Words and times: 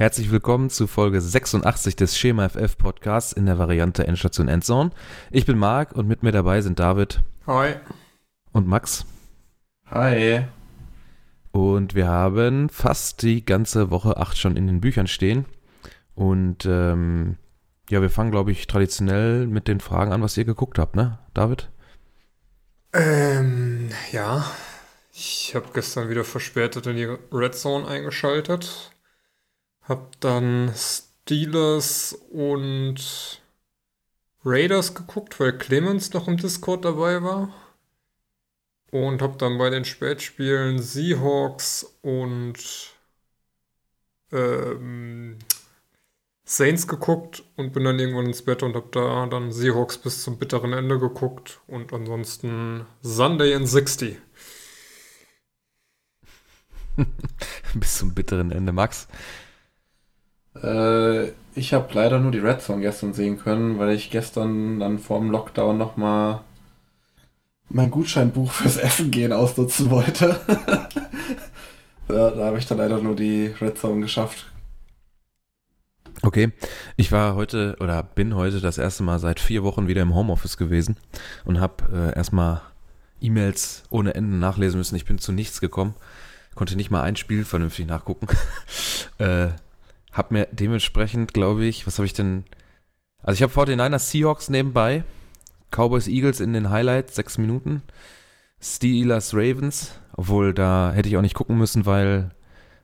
Herzlich 0.00 0.30
willkommen 0.30 0.70
zu 0.70 0.86
Folge 0.86 1.20
86 1.20 1.94
des 1.94 2.16
Schema 2.16 2.48
FF 2.48 2.78
Podcasts 2.78 3.34
in 3.34 3.44
der 3.44 3.58
Variante 3.58 4.06
Endstation 4.06 4.48
Endzone. 4.48 4.92
Ich 5.30 5.44
bin 5.44 5.58
Marc 5.58 5.92
und 5.92 6.08
mit 6.08 6.22
mir 6.22 6.32
dabei 6.32 6.62
sind 6.62 6.78
David. 6.78 7.22
Hi. 7.46 7.74
Und 8.52 8.66
Max. 8.66 9.04
Hi. 9.90 10.46
Und 11.52 11.94
wir 11.94 12.08
haben 12.08 12.70
fast 12.70 13.20
die 13.20 13.44
ganze 13.44 13.90
Woche 13.90 14.16
8 14.16 14.38
schon 14.38 14.56
in 14.56 14.66
den 14.68 14.80
Büchern 14.80 15.06
stehen. 15.06 15.44
Und 16.14 16.64
ähm, 16.64 17.36
ja, 17.90 18.00
wir 18.00 18.08
fangen, 18.08 18.30
glaube 18.30 18.52
ich, 18.52 18.66
traditionell 18.66 19.46
mit 19.46 19.68
den 19.68 19.80
Fragen 19.80 20.14
an, 20.14 20.22
was 20.22 20.38
ihr 20.38 20.46
geguckt 20.46 20.78
habt, 20.78 20.96
ne, 20.96 21.18
David? 21.34 21.68
Ähm, 22.94 23.90
ja. 24.12 24.50
Ich 25.12 25.54
habe 25.54 25.66
gestern 25.74 26.08
wieder 26.08 26.24
verspätet 26.24 26.86
in 26.86 26.96
die 26.96 27.04
Red 27.04 27.54
Zone 27.54 27.86
eingeschaltet. 27.86 28.92
Hab 29.82 30.20
dann 30.20 30.72
Steelers 30.76 32.18
und 32.30 33.40
Raiders 34.44 34.94
geguckt, 34.94 35.38
weil 35.38 35.56
Clemens 35.58 36.12
noch 36.12 36.28
im 36.28 36.36
Discord 36.36 36.84
dabei 36.84 37.22
war. 37.22 37.54
Und 38.90 39.22
hab 39.22 39.38
dann 39.38 39.58
bei 39.58 39.70
den 39.70 39.84
Spätspielen 39.84 40.80
Seahawks 40.80 41.94
und 42.02 42.56
ähm, 44.32 45.38
Saints 46.44 46.88
geguckt 46.88 47.44
und 47.54 47.72
bin 47.72 47.84
dann 47.84 48.00
irgendwann 48.00 48.26
ins 48.26 48.42
Bett 48.42 48.64
und 48.64 48.74
hab 48.74 48.90
da 48.90 49.26
dann 49.26 49.52
Seahawks 49.52 49.98
bis 49.98 50.24
zum 50.24 50.36
bitteren 50.38 50.72
Ende 50.72 50.98
geguckt 50.98 51.60
und 51.68 51.92
ansonsten 51.92 52.86
Sunday 53.02 53.52
in 53.52 53.66
60. 53.66 54.18
bis 57.74 57.98
zum 57.98 58.14
bitteren 58.14 58.50
Ende, 58.50 58.72
Max. 58.72 59.06
Äh, 60.54 61.28
ich 61.54 61.72
habe 61.72 61.92
leider 61.92 62.18
nur 62.18 62.32
die 62.32 62.38
Red 62.38 62.62
Zone 62.62 62.82
gestern 62.82 63.12
sehen 63.12 63.38
können, 63.38 63.78
weil 63.78 63.90
ich 63.90 64.10
gestern 64.10 64.80
dann 64.80 64.98
vor 64.98 65.18
dem 65.18 65.30
Lockdown 65.30 65.76
nochmal 65.78 66.40
mein 67.68 67.90
Gutscheinbuch 67.90 68.52
fürs 68.52 68.76
Essen 68.76 69.10
gehen 69.10 69.32
ausnutzen 69.32 69.90
wollte. 69.90 70.40
ja, 72.08 72.30
da 72.30 72.44
habe 72.46 72.58
ich 72.58 72.66
dann 72.66 72.78
leider 72.78 72.98
nur 72.98 73.16
die 73.16 73.46
Red 73.60 73.78
Zone 73.78 74.00
geschafft. 74.00 74.46
Okay, 76.22 76.52
ich 76.96 77.12
war 77.12 77.34
heute 77.34 77.76
oder 77.80 78.02
bin 78.02 78.34
heute 78.34 78.60
das 78.60 78.76
erste 78.76 79.02
Mal 79.02 79.18
seit 79.18 79.40
vier 79.40 79.62
Wochen 79.62 79.88
wieder 79.88 80.02
im 80.02 80.14
Homeoffice 80.14 80.58
gewesen 80.58 80.96
und 81.46 81.60
habe 81.60 82.12
äh, 82.12 82.16
erstmal 82.16 82.60
E-Mails 83.22 83.84
ohne 83.88 84.14
Ende 84.14 84.36
nachlesen 84.36 84.78
müssen. 84.78 84.96
Ich 84.96 85.06
bin 85.06 85.18
zu 85.18 85.32
nichts 85.32 85.62
gekommen, 85.62 85.94
konnte 86.54 86.76
nicht 86.76 86.90
mal 86.90 87.02
ein 87.02 87.16
Spiel 87.16 87.46
vernünftig 87.46 87.86
nachgucken. 87.86 88.26
äh, 89.18 89.48
hab 90.12 90.30
mir 90.30 90.48
dementsprechend, 90.50 91.34
glaube 91.34 91.64
ich, 91.64 91.86
was 91.86 91.98
habe 91.98 92.06
ich 92.06 92.12
denn? 92.12 92.44
Also 93.22 93.36
ich 93.36 93.42
habe 93.42 93.52
49ers 93.52 94.10
Seahawks 94.10 94.48
nebenbei, 94.48 95.04
Cowboys 95.70 96.08
Eagles 96.08 96.40
in 96.40 96.52
den 96.52 96.70
Highlights, 96.70 97.14
sechs 97.14 97.38
Minuten, 97.38 97.82
Steelers 98.60 99.34
Ravens, 99.34 99.98
obwohl 100.16 100.54
da 100.54 100.92
hätte 100.94 101.08
ich 101.08 101.16
auch 101.16 101.22
nicht 101.22 101.34
gucken 101.34 101.58
müssen, 101.58 101.86
weil 101.86 102.30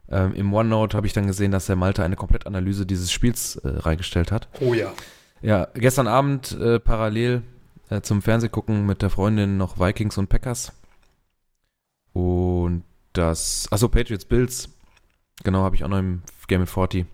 ähm, 0.09 0.35
Im 0.35 0.53
OneNote 0.55 0.97
habe 0.97 1.07
ich 1.07 1.13
dann 1.13 1.27
gesehen, 1.27 1.51
dass 1.51 1.67
der 1.67 1.77
Malte 1.77 2.05
eine 2.05 2.17
Komplettanalyse 2.17 2.87
dieses 2.87 3.11
Spiels 3.11 3.57
äh, 3.57 3.69
reingestellt 3.69 4.31
hat. 4.31 4.49
Oh 4.61 4.75
ja. 4.75 4.93
Ja, 5.43 5.69
gestern 5.75 6.07
Abend 6.07 6.53
äh, 6.53 6.79
parallel 6.79 7.43
äh, 7.91 8.01
zum 8.01 8.23
Fernsehgucken 8.23 8.87
mit 8.87 9.03
der 9.03 9.11
Freundin 9.11 9.57
noch 9.57 9.79
Vikings 9.79 10.17
und 10.19 10.29
Packers. 10.29 10.73
Und 12.13 12.85
das, 13.13 13.69
achso, 13.71 13.89
Patriots 13.89 14.25
Bills. 14.25 14.69
Genau, 15.45 15.63
habe 15.63 15.77
ich 15.77 15.85
auch 15.85 15.89
noch 15.89 15.99
im 15.99 16.23
Game 16.47 16.63
of 16.63 16.71
40. 16.71 17.05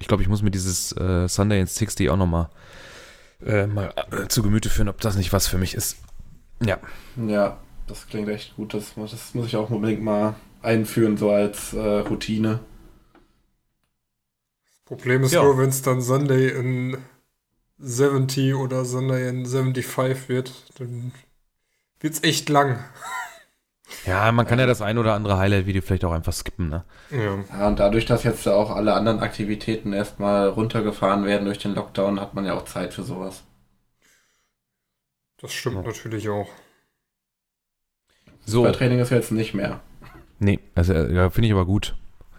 Ich 0.00 0.08
glaube, 0.08 0.22
ich 0.22 0.28
muss 0.28 0.42
mir 0.42 0.50
dieses 0.50 0.92
äh, 0.96 1.28
Sunday 1.28 1.60
in 1.60 1.66
60 1.66 2.10
auch 2.10 2.16
nochmal 2.16 2.48
äh, 3.44 3.66
mal 3.66 3.92
äh, 4.10 4.28
zu 4.28 4.42
Gemüte 4.42 4.68
führen, 4.68 4.88
ob 4.88 5.00
das 5.00 5.16
nicht 5.16 5.32
was 5.32 5.46
für 5.46 5.58
mich 5.58 5.74
ist. 5.74 5.96
Ja. 6.62 6.78
Ja, 7.26 7.58
das 7.86 8.06
klingt 8.06 8.28
echt 8.28 8.56
gut. 8.56 8.74
Das, 8.74 8.94
das 8.96 9.34
muss 9.34 9.46
ich 9.46 9.56
auch 9.56 9.70
unbedingt 9.70 10.02
mal 10.02 10.34
einführen, 10.62 11.16
so 11.16 11.30
als 11.30 11.72
äh, 11.72 11.78
Routine. 11.78 12.60
Das 14.70 14.84
Problem 14.84 15.22
ist 15.22 15.32
ja. 15.32 15.42
nur, 15.42 15.58
wenn 15.58 15.70
es 15.70 15.82
dann 15.82 16.02
Sunday 16.02 16.48
in 16.48 16.98
70 17.78 18.54
oder 18.54 18.84
Sunday 18.84 19.28
in 19.28 19.46
75 19.46 20.28
wird, 20.28 20.52
dann 20.78 21.12
wird 22.00 22.14
es 22.14 22.22
echt 22.22 22.48
lang. 22.48 22.84
Ja, 24.06 24.32
man 24.32 24.46
kann 24.46 24.58
ja 24.58 24.66
das 24.66 24.80
ein 24.80 24.98
oder 24.98 25.14
andere 25.14 25.36
Highlight-Video 25.38 25.82
vielleicht 25.82 26.04
auch 26.04 26.12
einfach 26.12 26.32
skippen, 26.32 26.68
ne? 26.68 26.84
Ja. 27.10 27.58
ja, 27.58 27.68
und 27.68 27.78
dadurch, 27.78 28.06
dass 28.06 28.24
jetzt 28.24 28.46
auch 28.48 28.74
alle 28.74 28.94
anderen 28.94 29.20
Aktivitäten 29.20 29.92
erstmal 29.92 30.48
runtergefahren 30.48 31.24
werden 31.24 31.44
durch 31.44 31.58
den 31.58 31.74
Lockdown, 31.74 32.20
hat 32.20 32.34
man 32.34 32.46
ja 32.46 32.54
auch 32.54 32.64
Zeit 32.64 32.94
für 32.94 33.02
sowas. 33.02 33.42
Das 35.40 35.52
stimmt 35.52 35.76
ja. 35.76 35.82
natürlich 35.82 36.28
auch. 36.28 36.48
So. 38.44 38.70
Training 38.70 38.98
ist 39.00 39.10
jetzt 39.10 39.32
nicht 39.32 39.54
mehr. 39.54 39.80
Nee, 40.38 40.58
also 40.74 40.92
äh, 40.92 41.14
ja, 41.14 41.30
finde 41.30 41.48
ich 41.48 41.52
aber 41.52 41.66
gut. 41.66 41.94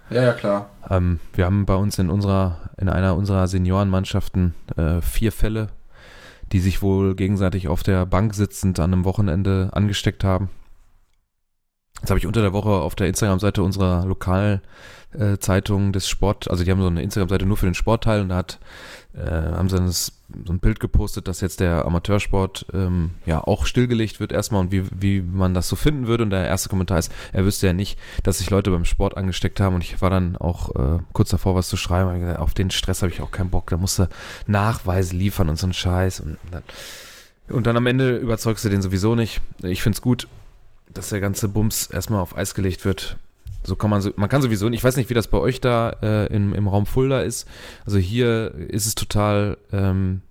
Ja, 0.10 0.24
ja, 0.24 0.34
klar. 0.34 0.70
Ähm, 0.90 1.20
wir 1.34 1.46
haben 1.46 1.66
bei 1.66 1.76
uns 1.76 1.98
in 2.00 2.10
unserer, 2.10 2.72
in 2.78 2.90
einer 2.90 3.16
unserer 3.16 3.48
Seniorenmannschaften 3.48 4.54
äh, 4.76 5.02
vier 5.02 5.32
Fälle, 5.32 5.70
die 6.52 6.60
sich 6.60 6.82
wohl 6.82 7.16
gegenseitig 7.16 7.68
auf 7.68 7.82
der 7.82 8.06
Bank 8.06 8.34
sitzend 8.34 8.80
an 8.80 8.92
einem 8.92 9.06
Wochenende 9.06 9.70
angesteckt 9.72 10.24
haben. 10.24 10.50
Das 12.02 12.10
habe 12.10 12.20
ich 12.20 12.28
unter 12.28 12.42
der 12.42 12.54
Woche 12.54 12.70
auf 12.70 12.96
der 12.96 13.08
Instagram-Seite 13.08 13.64
unserer 13.64 14.06
Lokalzeitung 14.06 15.90
äh, 15.90 15.92
des 15.92 16.10
Sport, 16.10 16.50
also 16.50 16.64
die 16.64 16.72
haben 16.72 16.82
so 16.82 16.88
eine 16.88 17.02
Instagram-Seite 17.02 17.46
nur 17.46 17.58
für 17.58 17.68
den 17.68 17.76
Sportteil 17.76 18.22
und 18.22 18.30
da 18.30 18.38
hat 18.38 18.60
äh, 19.14 19.30
haben 19.30 19.68
sie 19.68 19.78
das, 19.78 20.14
so 20.46 20.54
ein 20.54 20.60
Bild 20.60 20.80
gepostet, 20.80 21.28
dass 21.28 21.42
jetzt 21.42 21.60
der 21.60 21.86
Amateursport 21.86 22.68
ähm, 22.74 23.12
ja 23.26 23.44
auch 23.44 23.66
stillgelegt 23.66 24.22
wird 24.22 24.32
erstmal 24.32 24.62
und 24.62 24.72
wie, 24.72 24.86
wie 24.98 25.22
man 25.22 25.54
das 25.54 25.68
so 25.68 25.76
finden 25.76 26.08
würde. 26.08 26.24
Und 26.24 26.30
der 26.30 26.48
erste 26.48 26.70
Kommentar 26.70 27.00
ist, 27.00 27.12
er 27.34 27.44
wüsste 27.44 27.68
ja 27.68 27.74
nicht, 27.74 28.00
dass 28.24 28.38
sich 28.38 28.50
Leute 28.50 28.72
beim 28.72 28.86
Sport 28.86 29.18
angesteckt 29.18 29.60
haben. 29.60 29.76
Und 29.76 29.84
ich 29.84 30.02
war 30.02 30.10
dann 30.10 30.38
auch 30.38 30.74
äh, 30.76 31.00
kurz 31.12 31.30
davor, 31.30 31.56
was 31.56 31.68
zu 31.68 31.76
schreiben. 31.76 32.18
Gesagt, 32.22 32.40
auf 32.40 32.54
den 32.54 32.72
Stress 32.72 33.02
habe 33.02 33.12
ich 33.12 33.22
auch 33.22 33.32
keinen 33.32 33.50
Bock. 33.50 33.70
Da 33.70 33.78
musst 33.78 34.00
du 34.00 34.08
Nachweise 34.48 35.16
liefern 35.16 35.50
und 35.50 35.60
so 35.60 35.68
ein 35.68 35.74
Scheiß. 35.74 36.22
Und 36.22 36.38
dann, 36.52 36.64
und 37.50 37.68
dann 37.68 37.76
am 37.76 37.88
Ende 37.88 38.16
überzeugst 38.16 38.64
du 38.64 38.70
den 38.70 38.82
sowieso 38.82 39.16
nicht. 39.16 39.42
Ich 39.62 39.84
finde 39.84 39.98
es 39.98 40.02
gut, 40.02 40.30
dass 40.94 41.10
der 41.10 41.22
ganze 41.22 41.48
Bums 41.48 41.88
erstmal 41.88 42.22
auf 42.22 42.36
Eis 42.36 42.54
gelegt 42.54 42.86
wird. 42.86 43.18
So 43.64 43.76
kann 43.76 43.90
man 43.90 44.02
so, 44.02 44.12
man 44.16 44.30
kann 44.30 44.42
sowieso, 44.42 44.68
ich 44.70 44.84
weiß 44.84 44.96
nicht, 44.96 45.10
wie 45.10 45.14
das 45.14 45.28
bei 45.28 45.38
euch 45.38 45.62
da 45.62 45.92
äh, 46.02 46.26
im, 46.34 46.54
im 46.54 46.68
Raum 46.68 46.86
Fulda 46.86 47.22
ist. 47.22 47.48
Also 47.86 48.00
hier 48.00 48.54
ist 48.56 48.88
es 48.88 48.96
total, 48.96 49.58
ähm, 49.72 50.22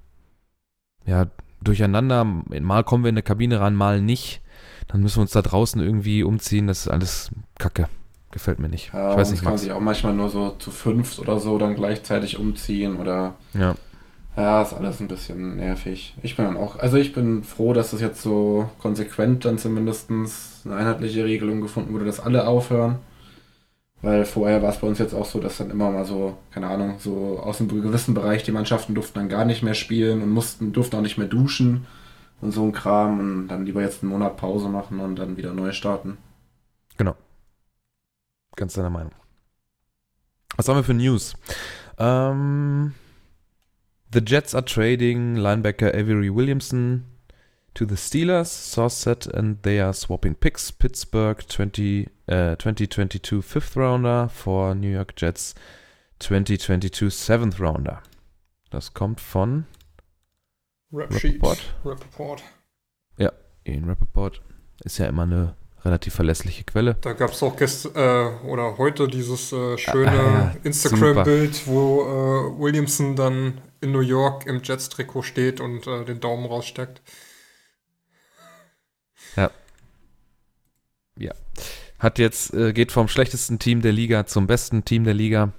ja, 1.07 1.27
durcheinander. 1.63 2.25
Mal 2.25 2.85
kommen 2.85 3.05
wir 3.05 3.11
in 3.11 3.15
eine 3.15 3.23
Kabine 3.23 3.61
ran, 3.61 3.75
mal 3.75 4.01
nicht. 4.01 4.41
Dann 4.89 5.03
müssen 5.03 5.19
wir 5.19 5.23
uns 5.23 5.33
da 5.33 5.43
draußen 5.43 5.81
irgendwie 5.81 6.25
umziehen. 6.25 6.67
Das 6.67 6.81
ist 6.81 6.89
alles 6.89 7.31
Kacke. 7.59 7.89
Gefällt 8.33 8.59
mir 8.59 8.69
nicht. 8.69 8.93
Ja, 8.93 9.13
ich 9.13 9.17
weiß 9.17 9.31
nicht, 9.33 9.43
kann 9.43 9.59
sich 9.59 9.73
auch 9.73 9.81
manchmal 9.81 10.15
nur 10.15 10.29
so 10.29 10.51
zu 10.51 10.71
fünft 10.71 11.19
oder 11.19 11.41
so 11.41 11.59
dann 11.59 11.75
gleichzeitig 11.75 12.39
umziehen 12.39 12.97
oder. 12.97 13.35
Ja. 13.55 13.75
Ja, 14.37 14.63
ist 14.63 14.73
alles 14.73 15.01
ein 15.01 15.09
bisschen 15.09 15.57
nervig. 15.57 16.15
Ich 16.23 16.37
bin 16.37 16.47
dann 16.47 16.57
auch, 16.57 16.79
also 16.79 16.97
ich 16.97 17.13
bin 17.13 17.43
froh, 17.43 17.73
dass 17.73 17.91
das 17.91 18.01
jetzt 18.01 18.23
so 18.23 18.71
konsequent 18.79 19.45
dann 19.45 19.59
zumindest 19.59 20.11
eine 20.11 20.77
einheitliche 20.77 21.25
Regelung 21.25 21.61
gefunden 21.61 21.93
wurde, 21.93 22.05
dass 22.05 22.21
alle 22.21 22.47
aufhören. 22.47 22.99
Weil 24.03 24.25
vorher 24.25 24.63
war 24.63 24.71
es 24.71 24.79
bei 24.79 24.87
uns 24.87 24.99
jetzt 24.99 25.13
auch 25.13 25.27
so, 25.27 25.41
dass 25.41 25.59
dann 25.59 25.71
immer 25.71 25.91
mal 25.91 26.07
so, 26.07 26.39
keine 26.53 26.69
Ahnung, 26.69 26.95
so 27.01 27.39
aus 27.39 27.61
einem 27.61 27.69
gewissen 27.69 28.15
Bereich 28.15 28.43
die 28.43 28.53
Mannschaften 28.53 28.95
durften 28.95 29.19
dann 29.19 29.29
gar 29.29 29.45
nicht 29.45 29.63
mehr 29.63 29.75
spielen 29.75 30.23
und 30.23 30.31
mussten, 30.31 30.73
durften 30.73 30.97
auch 30.97 31.03
nicht 31.03 31.19
mehr 31.19 31.27
duschen 31.27 31.87
und 32.41 32.53
so 32.53 32.65
ein 32.65 32.73
Kram 32.73 33.21
und 33.21 33.49
dann 33.49 33.67
lieber 33.67 33.83
jetzt 33.83 34.03
einen 34.03 34.13
Monat 34.13 34.39
Pause 34.39 34.69
machen 34.69 35.01
und 35.01 35.17
dann 35.17 35.37
wieder 35.37 35.53
neu 35.53 35.73
starten. 35.73 36.17
Genau. 36.97 37.15
Ganz 38.57 38.73
deiner 38.73 38.91
Meinung. 38.91 39.13
Was 40.57 40.67
haben 40.69 40.77
wir 40.77 40.85
für 40.85 40.95
News? 40.95 41.35
Ähm, 41.99 42.95
the 44.11 44.21
Jets 44.21 44.55
are 44.55 44.63
trading 44.63 45.37
linebacker 45.37 45.95
Avery 45.95 46.31
Williamson 46.31 47.05
to 47.75 47.87
the 47.87 47.95
Steelers, 47.95 48.49
source 48.49 48.95
said, 48.95 49.27
and 49.33 49.63
they 49.63 49.79
are 49.79 49.93
swapping 49.93 50.35
picks. 50.35 50.71
Pittsburgh 50.71 51.39
20, 51.47 52.09
uh, 52.29 52.57
2022 52.57 53.43
fifth 53.43 53.77
rounder 53.77 54.29
for 54.29 54.75
New 54.75 54.91
York 54.91 55.15
Jets 55.15 55.55
2022 56.19 57.11
seventh 57.11 57.61
rounder. 57.61 58.03
Das 58.71 58.93
kommt 58.93 59.21
von 59.21 59.67
Rap 60.93 61.13
Rappaport. 61.13 61.59
Rappaport. 61.85 62.43
Ja, 63.17 63.33
Ian 63.65 63.85
Rappaport 63.85 64.41
ist 64.85 64.99
ja 64.99 65.07
immer 65.07 65.23
eine 65.23 65.55
relativ 65.85 66.15
verlässliche 66.15 66.65
Quelle. 66.65 66.95
Da 67.01 67.13
gab 67.13 67.31
es 67.31 67.43
auch 67.43 67.57
gestern 67.57 67.93
äh, 67.95 68.47
oder 68.47 68.77
heute 68.77 69.07
dieses 69.07 69.53
äh, 69.53 69.79
schöne 69.79 70.11
ah, 70.11 70.53
ja, 70.53 70.55
Instagram-Bild, 70.65 71.67
wo 71.67 72.03
äh, 72.03 72.61
Williamson 72.61 73.17
dann 73.17 73.61
in 73.81 73.93
New 73.93 74.01
York 74.01 74.47
im 74.47 74.63
Jets-Trikot 74.63 75.23
steht 75.23 75.61
und 75.61 75.87
äh, 75.87 76.05
den 76.05 76.21
Daumen 76.21 76.47
raussteckt. 76.47 77.01
Ja. 79.37 79.51
Ja. 81.17 81.33
Hat 81.99 82.19
jetzt, 82.19 82.55
äh, 82.55 82.73
geht 82.73 82.93
vom 82.93 83.09
schlechtesten 83.09 83.59
Team 83.59 83.83
der 83.83 83.93
Liga 83.93 84.27
zum 84.27 84.47
besten 84.47 84.85
Team 84.85 85.05
der 85.05 85.15
Liga. 85.15 85.53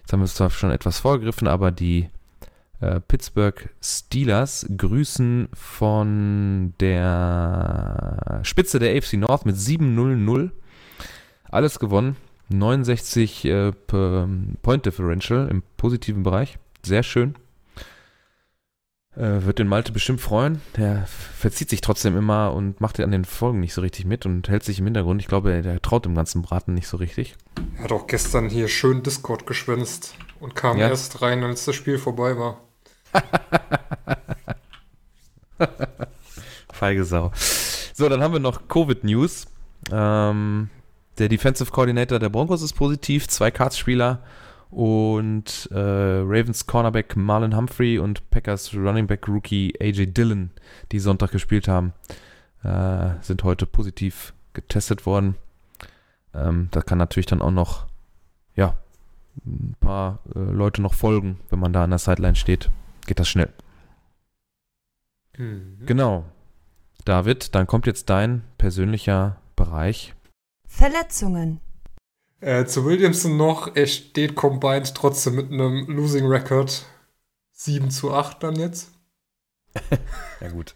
Jetzt 0.00 0.12
haben 0.12 0.20
wir 0.20 0.26
zwar 0.26 0.50
schon 0.50 0.70
etwas 0.70 1.00
vorgegriffen, 1.00 1.48
aber 1.48 1.70
die 1.70 2.10
äh, 2.80 3.00
Pittsburgh 3.00 3.70
Steelers 3.82 4.66
grüßen 4.76 5.48
von 5.54 6.74
der 6.80 8.40
Spitze 8.42 8.78
der 8.78 8.96
AFC 8.96 9.14
North 9.14 9.46
mit 9.46 9.56
7-0-0. 9.56 10.50
Alles 11.44 11.78
gewonnen. 11.78 12.16
69 12.48 13.44
äh, 13.44 13.72
Point 13.72 14.86
Differential 14.86 15.48
im 15.48 15.62
positiven 15.76 16.22
Bereich. 16.22 16.58
Sehr 16.84 17.02
schön. 17.02 17.34
Äh, 19.16 19.44
wird 19.46 19.58
den 19.58 19.66
Malte 19.66 19.92
bestimmt 19.92 20.20
freuen. 20.20 20.60
Der 20.76 21.06
verzieht 21.06 21.70
sich 21.70 21.80
trotzdem 21.80 22.18
immer 22.18 22.52
und 22.52 22.82
macht 22.82 23.00
an 23.00 23.10
den 23.10 23.24
Folgen 23.24 23.60
nicht 23.60 23.72
so 23.72 23.80
richtig 23.80 24.04
mit 24.04 24.26
und 24.26 24.50
hält 24.50 24.62
sich 24.62 24.78
im 24.78 24.84
Hintergrund. 24.84 25.22
Ich 25.22 25.26
glaube, 25.26 25.62
der 25.62 25.80
traut 25.80 26.04
dem 26.04 26.14
ganzen 26.14 26.42
Braten 26.42 26.74
nicht 26.74 26.86
so 26.86 26.98
richtig. 26.98 27.34
Er 27.78 27.84
hat 27.84 27.92
auch 27.92 28.06
gestern 28.06 28.50
hier 28.50 28.68
schön 28.68 29.02
Discord 29.02 29.46
geschwänzt 29.46 30.16
und 30.38 30.54
kam 30.54 30.76
ja. 30.76 30.88
erst 30.88 31.22
rein, 31.22 31.42
als 31.44 31.64
das 31.64 31.74
Spiel 31.74 31.96
vorbei 31.96 32.36
war. 32.36 32.60
Feige 36.74 37.06
Sau. 37.06 37.32
So, 37.94 38.10
dann 38.10 38.22
haben 38.22 38.34
wir 38.34 38.40
noch 38.40 38.68
Covid-News. 38.68 39.46
Ähm, 39.90 40.68
der 41.16 41.30
Defensive 41.30 41.70
Coordinator 41.70 42.18
der 42.18 42.28
Broncos 42.28 42.60
ist 42.60 42.74
positiv, 42.74 43.28
zwei 43.28 43.50
Cards-Spieler 43.50 44.22
und 44.70 45.68
äh, 45.70 45.78
Ravens 45.78 46.66
Cornerback 46.66 47.16
Marlon 47.16 47.56
Humphrey 47.56 47.98
und 47.98 48.28
Packers 48.30 48.74
Running 48.74 49.06
Back 49.06 49.28
Rookie 49.28 49.74
AJ 49.80 50.06
Dillon, 50.06 50.50
die 50.92 50.98
Sonntag 50.98 51.30
gespielt 51.30 51.68
haben, 51.68 51.92
äh, 52.62 53.10
sind 53.20 53.44
heute 53.44 53.66
positiv 53.66 54.34
getestet 54.52 55.06
worden. 55.06 55.36
Ähm, 56.34 56.68
da 56.72 56.82
kann 56.82 56.98
natürlich 56.98 57.26
dann 57.26 57.42
auch 57.42 57.50
noch, 57.50 57.86
ja, 58.54 58.76
ein 59.44 59.76
paar 59.80 60.20
äh, 60.34 60.38
Leute 60.38 60.82
noch 60.82 60.94
folgen, 60.94 61.38
wenn 61.50 61.58
man 61.58 61.72
da 61.72 61.84
an 61.84 61.90
der 61.90 61.98
Sideline 61.98 62.36
steht. 62.36 62.70
Geht 63.06 63.18
das 63.20 63.28
schnell. 63.28 63.52
Mhm. 65.36 65.78
Genau. 65.86 66.24
David, 67.04 67.54
dann 67.54 67.66
kommt 67.66 67.86
jetzt 67.86 68.10
dein 68.10 68.42
persönlicher 68.58 69.36
Bereich. 69.54 70.14
Verletzungen. 70.66 71.60
Äh, 72.40 72.66
zu 72.66 72.84
Williamson 72.84 73.36
noch, 73.36 73.74
er 73.74 73.86
steht 73.86 74.34
combined 74.34 74.94
trotzdem 74.94 75.36
mit 75.36 75.50
einem 75.50 75.86
Losing 75.86 76.26
Record 76.26 76.84
7 77.52 77.90
zu 77.90 78.12
8 78.12 78.42
dann 78.42 78.56
jetzt. 78.56 78.92
ja, 80.40 80.48
gut. 80.48 80.74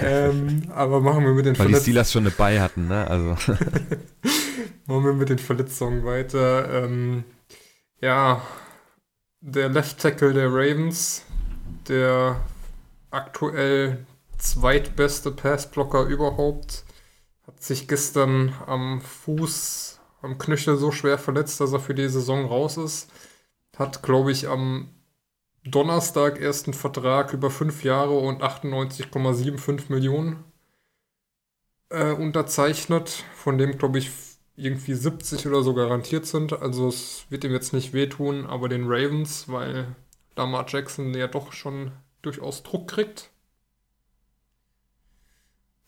ähm, 0.00 0.70
aber 0.72 1.00
machen 1.00 1.24
wir 1.24 1.32
mit 1.32 1.46
den 1.46 1.58
Weil 1.58 1.66
Verletz 1.66 1.80
die 1.80 1.90
Steelers 1.90 2.12
schon 2.12 2.24
eine 2.24 2.30
Bei 2.30 2.60
hatten, 2.60 2.86
ne? 2.86 3.08
Also. 3.08 3.30
machen 4.86 5.04
wir 5.04 5.12
mit 5.12 5.28
den 5.28 5.38
Verletzungen 5.38 6.04
weiter. 6.04 6.84
Ähm, 6.84 7.24
ja, 8.00 8.42
der 9.40 9.68
Left 9.68 9.98
Tackle 10.00 10.32
der 10.32 10.48
Ravens, 10.48 11.24
der 11.88 12.40
aktuell 13.10 14.06
zweitbeste 14.38 15.32
Passblocker 15.32 16.04
überhaupt, 16.04 16.84
hat 17.48 17.62
sich 17.62 17.88
gestern 17.88 18.54
am 18.66 19.00
Fuß, 19.00 20.00
am 20.20 20.36
Knöchel 20.36 20.76
so 20.76 20.92
schwer 20.92 21.18
verletzt, 21.18 21.60
dass 21.60 21.72
er 21.72 21.80
für 21.80 21.94
die 21.94 22.08
Saison 22.08 22.44
raus 22.44 22.76
ist. 22.76 23.10
Hat, 23.76 24.02
glaube 24.02 24.32
ich, 24.32 24.48
am 24.48 24.90
Donnerstag 25.64 26.40
erst 26.40 26.66
einen 26.66 26.74
Vertrag 26.74 27.32
über 27.32 27.50
fünf 27.50 27.84
Jahre 27.84 28.18
und 28.18 28.42
98,75 28.42 29.90
Millionen 29.90 30.44
äh, 31.88 32.12
unterzeichnet, 32.12 33.24
von 33.34 33.56
dem, 33.56 33.78
glaube 33.78 33.98
ich, 33.98 34.10
irgendwie 34.56 34.94
70 34.94 35.46
oder 35.46 35.62
so 35.62 35.72
garantiert 35.72 36.26
sind. 36.26 36.52
Also 36.52 36.88
es 36.88 37.24
wird 37.30 37.44
ihm 37.44 37.52
jetzt 37.52 37.72
nicht 37.72 37.94
wehtun, 37.94 38.44
aber 38.44 38.68
den 38.68 38.84
Ravens, 38.84 39.48
weil 39.48 39.96
Lamar 40.36 40.66
Jackson 40.68 41.14
ja 41.14 41.28
doch 41.28 41.52
schon 41.52 41.92
durchaus 42.20 42.62
Druck 42.62 42.88
kriegt. 42.88 43.30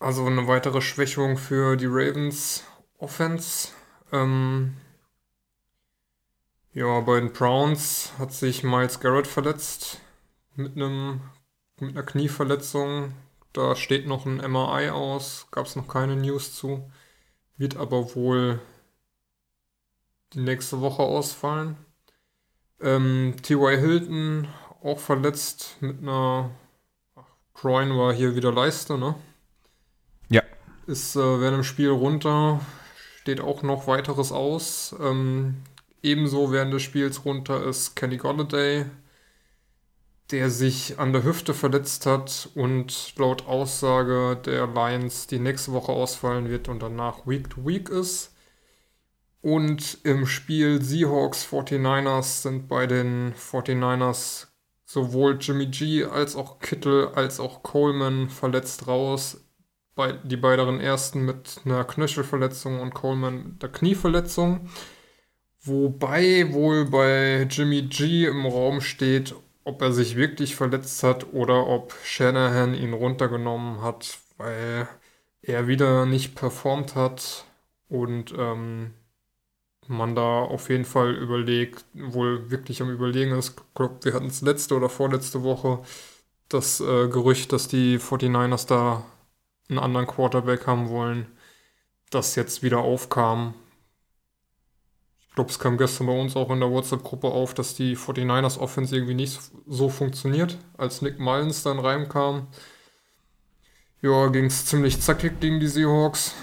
Also 0.00 0.24
eine 0.24 0.48
weitere 0.48 0.80
Schwächung 0.80 1.36
für 1.36 1.76
die 1.76 1.86
Ravens 1.86 2.64
Offense. 2.96 3.68
Ähm 4.10 4.78
ja, 6.72 7.00
bei 7.00 7.20
den 7.20 7.34
Browns 7.34 8.12
hat 8.18 8.32
sich 8.32 8.64
Miles 8.64 9.00
Garrett 9.00 9.26
verletzt 9.26 10.00
mit 10.56 10.74
einem 10.74 11.20
mit 11.80 11.90
einer 11.90 12.02
Knieverletzung. 12.02 13.12
Da 13.52 13.76
steht 13.76 14.06
noch 14.06 14.24
ein 14.24 14.36
MRI 14.38 14.88
aus, 14.88 15.48
gab 15.50 15.66
es 15.66 15.76
noch 15.76 15.86
keine 15.86 16.16
News 16.16 16.54
zu. 16.54 16.90
Wird 17.58 17.76
aber 17.76 18.14
wohl 18.14 18.58
die 20.32 20.40
nächste 20.40 20.80
Woche 20.80 21.02
ausfallen. 21.02 21.76
Ähm, 22.80 23.34
T.Y. 23.42 23.78
Hilton 23.78 24.48
auch 24.82 24.98
verletzt 24.98 25.76
mit 25.80 26.00
einer 26.00 26.50
Ach, 27.16 27.26
Groin 27.52 27.90
war 27.98 28.14
hier 28.14 28.34
wieder 28.34 28.50
Leiste, 28.50 28.96
ne? 28.96 29.14
Ist 30.86 31.16
äh, 31.16 31.40
während 31.40 31.58
dem 31.58 31.64
Spiel 31.64 31.90
runter, 31.90 32.60
steht 33.20 33.40
auch 33.40 33.62
noch 33.62 33.86
weiteres 33.86 34.32
aus. 34.32 34.94
Ähm, 35.00 35.56
ebenso 36.02 36.52
während 36.52 36.72
des 36.72 36.82
Spiels 36.82 37.24
runter 37.24 37.64
ist 37.64 37.94
Kenny 37.96 38.16
Golladay, 38.16 38.86
der 40.30 40.50
sich 40.50 40.98
an 40.98 41.12
der 41.12 41.24
Hüfte 41.24 41.54
verletzt 41.54 42.06
hat 42.06 42.48
und 42.54 43.14
laut 43.16 43.46
Aussage 43.46 44.40
der 44.44 44.66
Lions 44.66 45.26
die 45.26 45.38
nächste 45.38 45.72
Woche 45.72 45.92
ausfallen 45.92 46.48
wird 46.48 46.68
und 46.68 46.82
danach 46.82 47.26
Week 47.26 47.50
to 47.50 47.66
Week 47.66 47.88
ist. 47.88 48.34
Und 49.42 49.98
im 50.04 50.26
Spiel 50.26 50.82
Seahawks 50.82 51.46
49ers 51.46 52.42
sind 52.42 52.68
bei 52.68 52.86
den 52.86 53.34
49ers 53.34 54.48
sowohl 54.84 55.38
Jimmy 55.40 55.66
G 55.66 56.04
als 56.04 56.36
auch 56.36 56.58
Kittel 56.58 57.08
als 57.14 57.40
auch 57.40 57.62
Coleman 57.62 58.28
verletzt 58.28 58.86
raus 58.86 59.38
die 60.24 60.36
beiden 60.36 60.80
ersten 60.80 61.24
mit 61.24 61.60
einer 61.64 61.84
Knöchelverletzung 61.84 62.80
und 62.80 62.94
Coleman 62.94 63.52
mit 63.52 63.64
einer 63.64 63.72
Knieverletzung. 63.72 64.68
Wobei 65.62 66.52
wohl 66.52 66.86
bei 66.86 67.46
Jimmy 67.50 67.82
G 67.82 68.26
im 68.26 68.46
Raum 68.46 68.80
steht, 68.80 69.34
ob 69.64 69.82
er 69.82 69.92
sich 69.92 70.16
wirklich 70.16 70.56
verletzt 70.56 71.02
hat 71.02 71.32
oder 71.32 71.66
ob 71.66 71.94
Shanahan 72.04 72.74
ihn 72.74 72.94
runtergenommen 72.94 73.82
hat, 73.82 74.18
weil 74.38 74.88
er 75.42 75.66
wieder 75.66 76.06
nicht 76.06 76.34
performt 76.34 76.94
hat 76.94 77.44
und 77.88 78.34
ähm, 78.36 78.94
man 79.86 80.14
da 80.14 80.40
auf 80.40 80.70
jeden 80.70 80.84
Fall 80.84 81.14
überlegt, 81.14 81.84
wohl 81.94 82.50
wirklich 82.50 82.80
am 82.80 82.90
Überlegen 82.90 83.32
ist. 83.32 83.50
Ich 83.58 83.74
glaube, 83.74 83.98
wir 84.02 84.14
hatten 84.14 84.26
es 84.26 84.40
letzte 84.40 84.76
oder 84.76 84.88
vorletzte 84.88 85.42
Woche 85.42 85.80
das 86.48 86.80
äh, 86.80 87.08
Gerücht, 87.08 87.52
dass 87.52 87.68
die 87.68 87.98
49ers 87.98 88.66
da 88.66 89.04
einen 89.70 89.78
anderen 89.78 90.06
Quarterback 90.06 90.66
haben 90.66 90.88
wollen, 90.88 91.26
das 92.10 92.34
jetzt 92.34 92.62
wieder 92.62 92.78
aufkam. 92.78 93.54
Ich 95.28 95.34
glaube, 95.34 95.50
es 95.50 95.58
kam 95.58 95.78
gestern 95.78 96.08
bei 96.08 96.20
uns 96.20 96.36
auch 96.36 96.50
in 96.50 96.60
der 96.60 96.70
WhatsApp-Gruppe 96.70 97.28
auf, 97.28 97.54
dass 97.54 97.74
die 97.74 97.96
49ers 97.96 98.58
Offense 98.58 98.94
irgendwie 98.94 99.14
nicht 99.14 99.38
so 99.66 99.88
funktioniert, 99.88 100.58
als 100.76 101.02
Nick 101.02 101.20
Mullins 101.20 101.62
dann 101.62 101.78
reinkam. 101.78 102.48
Ja, 104.02 104.26
ging 104.28 104.46
es 104.46 104.66
ziemlich 104.66 105.00
zackig 105.00 105.38
gegen 105.40 105.60
die 105.60 105.68
Seahawks. 105.68 106.34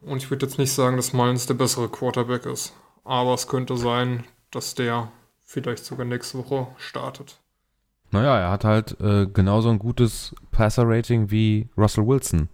Und 0.00 0.18
ich 0.18 0.30
würde 0.30 0.46
jetzt 0.46 0.58
nicht 0.58 0.72
sagen, 0.72 0.96
dass 0.96 1.12
Mullins 1.12 1.46
der 1.46 1.54
bessere 1.54 1.88
Quarterback 1.88 2.46
ist. 2.46 2.72
Aber 3.02 3.34
es 3.34 3.48
könnte 3.48 3.76
sein, 3.76 4.24
dass 4.52 4.74
der 4.74 5.10
vielleicht 5.44 5.84
sogar 5.84 6.06
nächste 6.06 6.38
Woche 6.38 6.68
startet. 6.76 7.40
Naja, 8.10 8.38
er 8.38 8.50
hat 8.50 8.64
halt 8.64 9.00
äh, 9.00 9.26
genauso 9.26 9.68
ein 9.70 9.78
gutes 9.78 10.34
Passer-Rating 10.52 11.30
wie 11.30 11.68
Russell 11.76 12.06
Wilson. 12.06 12.48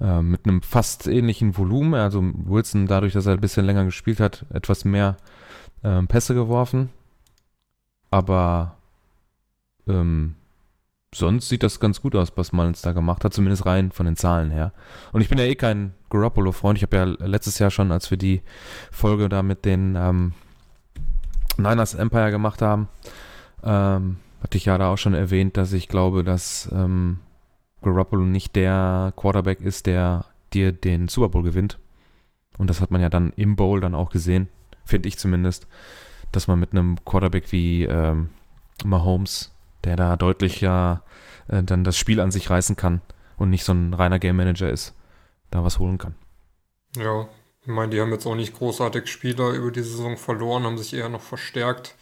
Äh, 0.00 0.22
mit 0.22 0.46
einem 0.46 0.62
fast 0.62 1.06
ähnlichen 1.06 1.56
Volumen. 1.56 1.94
Also 1.94 2.22
Wilson, 2.22 2.86
dadurch, 2.86 3.12
dass 3.12 3.26
er 3.26 3.34
ein 3.34 3.40
bisschen 3.40 3.66
länger 3.66 3.84
gespielt 3.84 4.18
hat, 4.18 4.44
etwas 4.52 4.84
mehr 4.84 5.16
äh, 5.82 6.02
Pässe 6.02 6.34
geworfen. 6.34 6.90
Aber 8.10 8.76
ähm, 9.86 10.34
sonst 11.14 11.48
sieht 11.48 11.62
das 11.62 11.80
ganz 11.80 12.00
gut 12.00 12.16
aus, 12.16 12.32
was 12.36 12.52
Mullins 12.52 12.82
da 12.82 12.92
gemacht 12.92 13.24
hat, 13.24 13.32
zumindest 13.32 13.66
rein 13.66 13.92
von 13.92 14.06
den 14.06 14.16
Zahlen 14.16 14.50
her. 14.50 14.72
Und 15.12 15.20
ich 15.20 15.28
bin 15.28 15.38
ja 15.38 15.44
eh 15.44 15.54
kein 15.54 15.94
Garoppolo-Freund. 16.10 16.78
Ich 16.78 16.82
habe 16.82 16.96
ja 16.96 17.04
letztes 17.04 17.58
Jahr 17.58 17.70
schon, 17.70 17.92
als 17.92 18.10
wir 18.10 18.18
die 18.18 18.42
Folge 18.90 19.28
da 19.28 19.42
mit 19.42 19.64
den 19.64 19.94
ähm, 19.96 20.32
Niners 21.56 21.94
Empire 21.94 22.30
gemacht 22.30 22.62
haben, 22.62 22.88
ähm, 23.62 24.16
hatte 24.42 24.58
ich 24.58 24.64
ja 24.64 24.76
da 24.78 24.92
auch 24.92 24.98
schon 24.98 25.14
erwähnt, 25.14 25.56
dass 25.56 25.72
ich 25.72 25.88
glaube, 25.88 26.24
dass 26.24 26.68
ähm, 26.72 27.20
Garoppolo 27.82 28.24
nicht 28.24 28.56
der 28.56 29.12
Quarterback 29.16 29.60
ist, 29.60 29.86
der 29.86 30.26
dir 30.52 30.72
den 30.72 31.08
Super 31.08 31.28
Bowl 31.28 31.42
gewinnt. 31.42 31.78
Und 32.58 32.68
das 32.68 32.80
hat 32.80 32.90
man 32.90 33.00
ja 33.00 33.08
dann 33.08 33.32
im 33.36 33.56
Bowl 33.56 33.80
dann 33.80 33.94
auch 33.94 34.10
gesehen, 34.10 34.48
finde 34.84 35.08
ich 35.08 35.18
zumindest, 35.18 35.66
dass 36.32 36.48
man 36.48 36.58
mit 36.58 36.72
einem 36.72 37.02
Quarterback 37.04 37.50
wie 37.52 37.84
ähm, 37.84 38.30
Mahomes, 38.84 39.52
der 39.84 39.96
da 39.96 40.16
deutlich 40.16 40.60
ja 40.60 41.02
äh, 41.48 41.62
dann 41.62 41.84
das 41.84 41.96
Spiel 41.96 42.20
an 42.20 42.30
sich 42.30 42.50
reißen 42.50 42.76
kann 42.76 43.00
und 43.36 43.50
nicht 43.50 43.64
so 43.64 43.72
ein 43.72 43.94
reiner 43.94 44.18
Game 44.18 44.36
Manager 44.36 44.70
ist, 44.70 44.94
da 45.50 45.64
was 45.64 45.78
holen 45.78 45.98
kann. 45.98 46.14
Ja, 46.96 47.28
Ich 47.62 47.68
meine, 47.68 47.90
die 47.90 48.00
haben 48.00 48.10
jetzt 48.10 48.26
auch 48.26 48.34
nicht 48.34 48.54
großartig 48.54 49.06
Spieler 49.06 49.50
über 49.50 49.70
die 49.70 49.82
Saison 49.82 50.16
verloren, 50.16 50.64
haben 50.64 50.78
sich 50.78 50.94
eher 50.94 51.08
noch 51.08 51.22
verstärkt. 51.22 51.94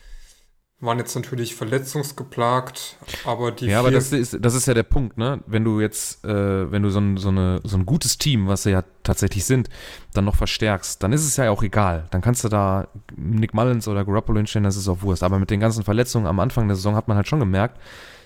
Waren 0.82 0.96
jetzt 0.96 1.14
natürlich 1.14 1.54
verletzungsgeplagt, 1.54 2.96
aber 3.26 3.52
die. 3.52 3.66
Ja, 3.66 3.80
aber 3.80 3.90
das 3.90 4.12
ist, 4.12 4.38
das 4.40 4.54
ist 4.54 4.66
ja 4.66 4.72
der 4.72 4.82
Punkt, 4.82 5.18
ne? 5.18 5.42
Wenn 5.46 5.62
du 5.62 5.78
jetzt, 5.78 6.24
äh, 6.24 6.72
wenn 6.72 6.82
du 6.82 6.88
so 6.88 7.00
ein, 7.00 7.18
so, 7.18 7.28
eine, 7.28 7.60
so 7.64 7.76
ein 7.76 7.84
gutes 7.84 8.16
Team, 8.16 8.48
was 8.48 8.62
sie 8.62 8.70
ja 8.70 8.82
tatsächlich 9.02 9.44
sind, 9.44 9.68
dann 10.14 10.24
noch 10.24 10.36
verstärkst, 10.36 11.02
dann 11.02 11.12
ist 11.12 11.26
es 11.26 11.36
ja 11.36 11.50
auch 11.50 11.62
egal. 11.62 12.06
Dann 12.12 12.22
kannst 12.22 12.44
du 12.44 12.48
da 12.48 12.88
Nick 13.14 13.52
Mullins 13.52 13.88
oder 13.88 14.06
Garoppolo 14.06 14.38
hinstellen, 14.38 14.64
das 14.64 14.78
ist 14.78 14.88
auch 14.88 15.02
Wurst. 15.02 15.22
Aber 15.22 15.38
mit 15.38 15.50
den 15.50 15.60
ganzen 15.60 15.84
Verletzungen 15.84 16.26
am 16.26 16.40
Anfang 16.40 16.66
der 16.66 16.76
Saison 16.76 16.96
hat 16.96 17.08
man 17.08 17.16
halt 17.18 17.28
schon 17.28 17.40
gemerkt, 17.40 17.78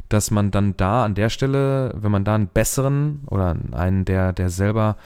dass 0.08 0.30
man 0.30 0.52
dann 0.52 0.76
da 0.76 1.04
an 1.04 1.16
der 1.16 1.30
Stelle, 1.30 1.92
wenn 1.96 2.12
man 2.12 2.25
da 2.25 2.37
einen 2.37 2.46
besseren 2.46 3.23
oder 3.26 3.56
einen, 3.73 4.04
der, 4.04 4.32
der 4.32 4.49
selber 4.49 4.96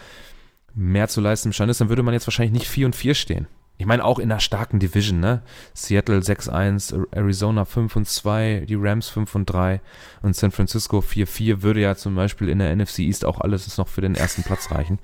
mehr 0.74 1.08
zu 1.08 1.22
leisten 1.22 1.48
imstande 1.48 1.70
ist, 1.70 1.80
dann 1.80 1.88
würde 1.88 2.02
man 2.02 2.12
jetzt 2.12 2.26
wahrscheinlich 2.26 2.52
nicht 2.52 2.68
4 2.68 2.86
und 2.86 2.96
4 2.96 3.14
stehen. 3.14 3.46
Ich 3.80 3.86
meine, 3.86 4.04
auch 4.04 4.18
in 4.18 4.30
einer 4.30 4.40
starken 4.40 4.80
Division, 4.80 5.20
ne? 5.20 5.42
Seattle 5.72 6.18
6-1, 6.18 7.06
Arizona 7.12 7.64
5 7.64 7.94
und 7.94 8.08
2, 8.08 8.64
die 8.68 8.74
Rams 8.74 9.08
5 9.08 9.34
und 9.36 9.46
3 9.46 9.80
und 10.22 10.34
San 10.34 10.50
Francisco 10.50 10.98
4-4 10.98 11.62
würde 11.62 11.80
ja 11.80 11.94
zum 11.94 12.16
Beispiel 12.16 12.48
in 12.48 12.58
der 12.58 12.74
NFC 12.74 13.00
East 13.00 13.24
auch 13.24 13.40
alles 13.40 13.78
noch 13.78 13.86
für 13.86 14.00
den 14.00 14.16
ersten 14.16 14.42
Platz 14.42 14.72
reichen. 14.72 14.98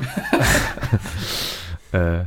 äh, 1.92 2.24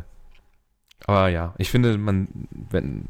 aber 1.08 1.29
ja, 1.29 1.55
ich 1.58 1.72
finde, 1.72 1.98
man, 1.98 2.27
wenn 2.69 3.05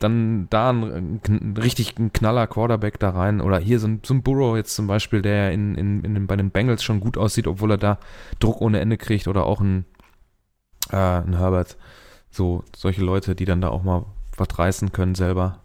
dann 0.00 0.48
da 0.50 0.70
ein, 0.70 1.20
richtig 1.56 1.98
ein 1.98 2.12
Knaller 2.12 2.48
Quarterback 2.48 2.98
da 2.98 3.10
rein 3.10 3.40
oder 3.40 3.58
hier 3.58 3.78
so 3.78 3.86
ein, 3.86 4.00
so 4.04 4.14
ein 4.14 4.22
Burrow 4.22 4.56
jetzt 4.56 4.74
zum 4.74 4.88
Beispiel, 4.88 5.22
der 5.22 5.34
ja 5.34 5.50
in, 5.50 5.76
in, 5.76 6.02
in 6.02 6.14
den, 6.14 6.26
bei 6.26 6.34
den 6.34 6.50
Bengals 6.50 6.82
schon 6.82 6.98
gut 6.98 7.16
aussieht, 7.16 7.46
obwohl 7.46 7.72
er 7.72 7.78
da 7.78 7.98
Druck 8.40 8.60
ohne 8.60 8.80
Ende 8.80 8.96
kriegt 8.96 9.28
oder 9.28 9.44
auch 9.44 9.60
ein, 9.60 9.84
äh, 10.90 10.96
ein 10.96 11.36
Herbert. 11.36 11.76
So, 12.30 12.64
solche 12.76 13.02
Leute, 13.02 13.34
die 13.34 13.44
dann 13.44 13.60
da 13.60 13.68
auch 13.68 13.82
mal 13.82 14.04
was 14.36 14.58
reißen 14.58 14.92
können 14.92 15.14
selber, 15.14 15.62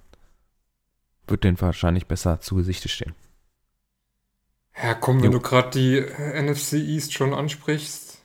wird 1.28 1.44
denen 1.44 1.60
wahrscheinlich 1.60 2.08
besser 2.08 2.40
zu 2.42 2.56
Gesichte 2.56 2.90
stehen. 2.90 3.14
Ja, 4.82 4.96
komm, 4.96 5.18
wenn 5.18 5.32
Jo. 5.32 5.38
du 5.38 5.40
gerade 5.40 5.70
die 5.70 5.98
äh, 5.98 6.42
NFC 6.42 6.74
East 6.74 7.14
schon 7.14 7.34
ansprichst, 7.34 8.24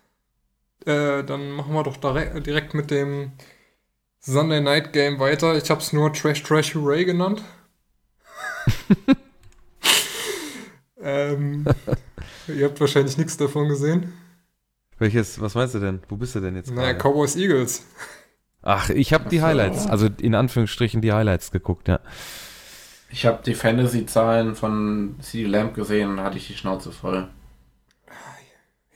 äh, 0.86 1.22
dann 1.24 1.50
machen 1.50 1.74
wir 1.74 1.82
doch 1.82 1.96
direkt, 1.98 2.74
mit 2.74 2.90
dem 2.90 3.32
Sunday 4.20 4.60
Night 4.60 4.92
Game 4.92 5.18
weiter. 5.18 5.54
Ich 5.56 5.70
habe 5.70 5.80
es 5.80 5.92
nur 5.92 6.12
Trash 6.12 6.42
Trash 6.42 6.74
Hooray 6.74 7.04
genannt. 7.04 7.42
ähm, 11.02 11.66
ihr 12.48 12.64
habt 12.66 12.80
wahrscheinlich 12.80 13.18
nichts 13.18 13.36
davon 13.36 13.68
gesehen. 13.68 14.12
Welches, 14.98 15.40
was 15.40 15.54
meinst 15.54 15.74
du 15.74 15.78
denn? 15.78 16.00
Wo 16.08 16.16
bist 16.16 16.34
du 16.34 16.40
denn 16.40 16.56
jetzt? 16.56 16.70
Naja, 16.70 16.92
gerade? 16.92 16.98
Cowboys 16.98 17.36
Eagles. 17.36 17.84
Ach, 18.62 18.90
ich 18.90 19.12
habe 19.12 19.28
die. 19.28 19.42
Highlights, 19.42 19.86
also 19.86 20.08
in 20.20 20.34
Anführungsstrichen 20.34 21.00
die 21.00 21.12
Highlights 21.12 21.50
geguckt, 21.50 21.88
ja. 21.88 22.00
Ich 23.10 23.24
habe 23.24 23.42
die 23.44 23.54
Fantasy-Zahlen 23.54 24.54
von 24.54 25.16
CD 25.20 25.46
Lamp 25.48 25.74
gesehen 25.74 26.10
und 26.10 26.16
da 26.18 26.24
hatte 26.24 26.36
ich 26.36 26.46
die 26.46 26.54
Schnauze 26.54 26.92
voll. 26.92 27.28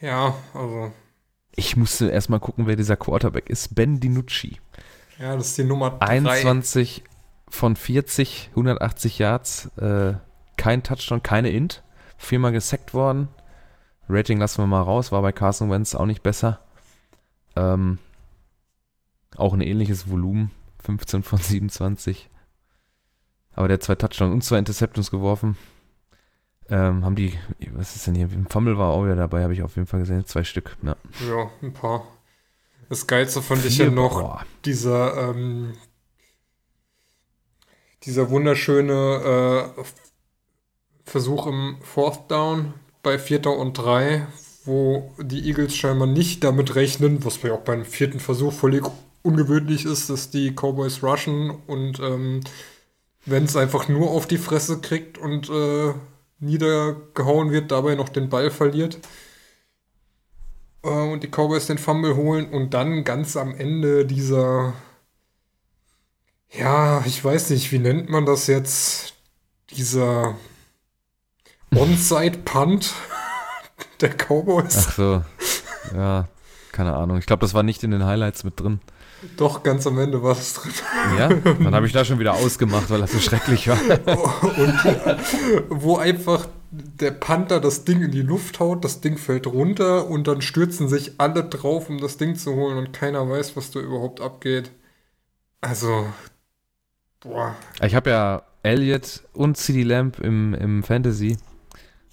Ja, 0.01 0.35
also, 0.53 0.93
Ich 1.55 1.77
musste 1.77 2.09
erstmal 2.09 2.41
gucken, 2.41 2.67
wer 2.67 2.77
dieser 2.77 2.97
Quarterback 2.97 3.49
ist. 3.49 3.75
Ben 3.75 4.01
DiNucci. 4.01 4.59
ja, 5.19 5.37
das 5.37 5.49
ist 5.49 5.59
die 5.59 5.65
Nummer 5.65 5.91
3. 5.91 6.07
21 6.07 7.05
von 7.49 7.77
40, 7.77 8.51
180 8.51 9.19
Yards, 9.19 9.67
äh, 9.77 10.15
kein 10.57 10.83
Touchdown, 10.83 11.23
keine 11.23 11.51
Int. 11.51 11.83
Viermal 12.19 12.53
gesackt 12.53 12.95
worden. 12.95 13.29
Rating 14.09 14.39
lassen 14.39 14.63
wir 14.63 14.67
mal 14.67 14.83
raus, 14.83 15.13
war 15.13 15.23
bei 15.23 15.33
Carson 15.33 15.71
Wentz 15.71 15.95
auch 15.95 16.07
nicht 16.07 16.23
besser. 16.23 16.61
Ähm, 17.57 17.99
auch 19.37 19.53
ein 19.55 19.61
ähnliches 19.61 20.11
Volumen, 20.11 20.51
15 20.83 21.23
von 21.23 21.39
27. 21.39 22.29
Aber 23.55 23.69
der 23.69 23.75
hat 23.75 23.83
zwei 23.83 23.95
Touchdowns 23.95 24.33
und 24.33 24.43
zwei 24.43 24.59
Interceptions 24.59 25.11
geworfen. 25.11 25.57
Ähm, 26.69 27.05
haben 27.05 27.17
die, 27.17 27.39
was 27.73 27.97
ist 27.97 28.07
denn 28.07 28.15
hier? 28.15 28.27
Ein 28.27 28.47
Fumble 28.49 28.79
war 28.79 28.91
auch 28.91 29.05
wieder 29.05 29.17
dabei, 29.17 29.43
habe 29.43 29.53
ich 29.53 29.63
auf 29.63 29.77
jeden 29.77 29.87
Fall 29.87 30.01
gesehen. 30.01 30.25
Zwei 30.25 30.45
Stück. 30.45 30.77
Ja. 30.83 30.97
Ja, 31.29 31.51
ein 31.61 31.73
paar. 31.73 32.07
Das 32.89 33.07
Geilste 33.07 33.43
fand 33.43 33.65
ich 33.65 33.79
ja 33.79 33.91
noch, 33.91 34.21
Boah. 34.21 34.47
dieser, 34.65 35.31
ähm, 35.31 35.75
dieser 38.05 38.31
wunderschöne 38.31 39.73
äh, 39.77 39.83
Versuch 41.05 41.47
im 41.47 41.79
Fourth 41.83 42.31
Down 42.31 42.75
bei 43.03 43.19
Vierter 43.19 43.57
und 43.57 43.75
Drei, 43.75 44.27
wo 44.65 45.13
die 45.19 45.47
Eagles 45.47 45.75
scheinbar 45.75 46.07
nicht 46.07 46.45
damit 46.45 46.75
rechnen, 46.75 47.25
was 47.25 47.43
mir 47.43 47.55
auch 47.55 47.63
beim 47.63 47.85
vierten 47.85 48.21
Versuch 48.21 48.53
völlig 48.53 48.85
ungewöhnlich 49.23 49.85
ist, 49.85 50.11
dass 50.11 50.31
die 50.31 50.53
Cowboys 50.53 51.03
rushen 51.03 51.51
und 51.67 52.01
ähm, 52.01 52.41
wenn 53.25 53.45
es 53.45 53.57
einfach 53.57 53.89
nur 53.89 54.11
auf 54.11 54.27
die 54.27 54.39
Fresse 54.39 54.81
kriegt 54.81 55.19
und 55.19 55.49
äh, 55.49 55.93
niedergehauen 56.41 57.53
wird, 57.53 57.71
dabei 57.71 57.95
noch 57.95 58.09
den 58.09 58.29
Ball 58.29 58.51
verliert 58.51 58.99
äh, 60.83 60.89
und 60.89 61.23
die 61.23 61.29
Cowboys 61.29 61.67
den 61.67 61.79
Fumble 61.79 62.17
holen 62.17 62.51
und 62.51 62.75
dann 62.75 63.05
ganz 63.05 63.37
am 63.37 63.55
Ende 63.55 64.05
dieser, 64.05 64.75
ja, 66.51 67.03
ich 67.07 67.25
weiß 67.25 67.51
nicht, 67.51 67.73
wie 67.73 67.79
nennt 67.79 68.09
man 68.09 68.27
das 68.27 68.47
jetzt, 68.49 69.15
dieser 69.71 70.37
Onside-Punt 71.75 72.93
der 74.01 74.11
Cowboys. 74.11 74.87
Ach 74.89 74.93
so. 74.93 75.25
Ja, 75.95 76.29
keine 76.73 76.95
Ahnung. 76.95 77.19
Ich 77.19 77.27
glaube, 77.27 77.41
das 77.41 77.55
war 77.55 77.63
nicht 77.63 77.83
in 77.83 77.91
den 77.91 78.05
Highlights 78.05 78.45
mit 78.45 78.61
drin. 78.61 78.81
Doch, 79.37 79.63
ganz 79.63 79.87
am 79.87 79.99
Ende 79.99 80.23
war 80.23 80.33
es 80.33 80.55
drin. 80.55 80.73
Ja, 81.19 81.29
dann 81.29 81.75
habe 81.75 81.87
ich 81.87 81.93
da 81.93 82.05
schon 82.05 82.19
wieder 82.19 82.35
ausgemacht, 82.35 82.91
weil 82.91 83.01
das 83.01 83.13
so 83.13 83.21
schrecklich 83.21 83.69
war. 83.69 83.79
Und 84.43 84.85
äh, 84.85 85.17
wo 85.69 85.97
einfach 85.97 86.49
der 86.73 87.11
Panther 87.11 87.61
das 87.61 87.85
Ding 87.85 88.03
in 88.03 88.11
die 88.11 88.23
Luft 88.23 88.59
haut, 88.59 88.85
das 88.85 89.01
Ding 89.01 89.19
fällt 89.19 89.47
runter 89.47 90.09
und 90.09 90.27
dann 90.27 90.41
stürzen 90.41 90.89
sich 90.89 91.13
alle 91.19 91.45
drauf, 91.45 91.91
um 91.91 92.01
das 92.01 92.17
Ding 92.17 92.35
zu 92.35 92.55
holen 92.55 92.79
und 92.79 92.95
keiner 92.95 93.29
weiß, 93.29 93.57
was 93.57 93.71
da 93.71 93.81
überhaupt 93.81 94.23
abgeht. 94.23 94.73
Also, 95.61 96.07
boah. 97.21 97.55
Ich 97.83 97.95
habe 97.95 98.09
ja 98.09 98.43
Elliot 98.63 99.23
und 99.35 99.59
CD 99.59 99.83
Lamp 99.83 100.19
im, 100.19 100.55
im 100.55 100.83
Fantasy 100.83 101.37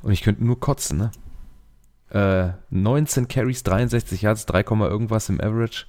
und 0.04 0.12
ich 0.12 0.24
könnte 0.24 0.44
nur 0.44 0.60
kotzen, 0.60 0.98
ne? 0.98 1.12
Äh, 2.12 2.54
19 2.72 3.28
Carries, 3.28 3.64
63 3.64 4.24
Yards, 4.24 4.46
3, 4.48 4.64
Komma 4.64 4.88
irgendwas 4.88 5.30
im 5.30 5.40
Average. 5.40 5.86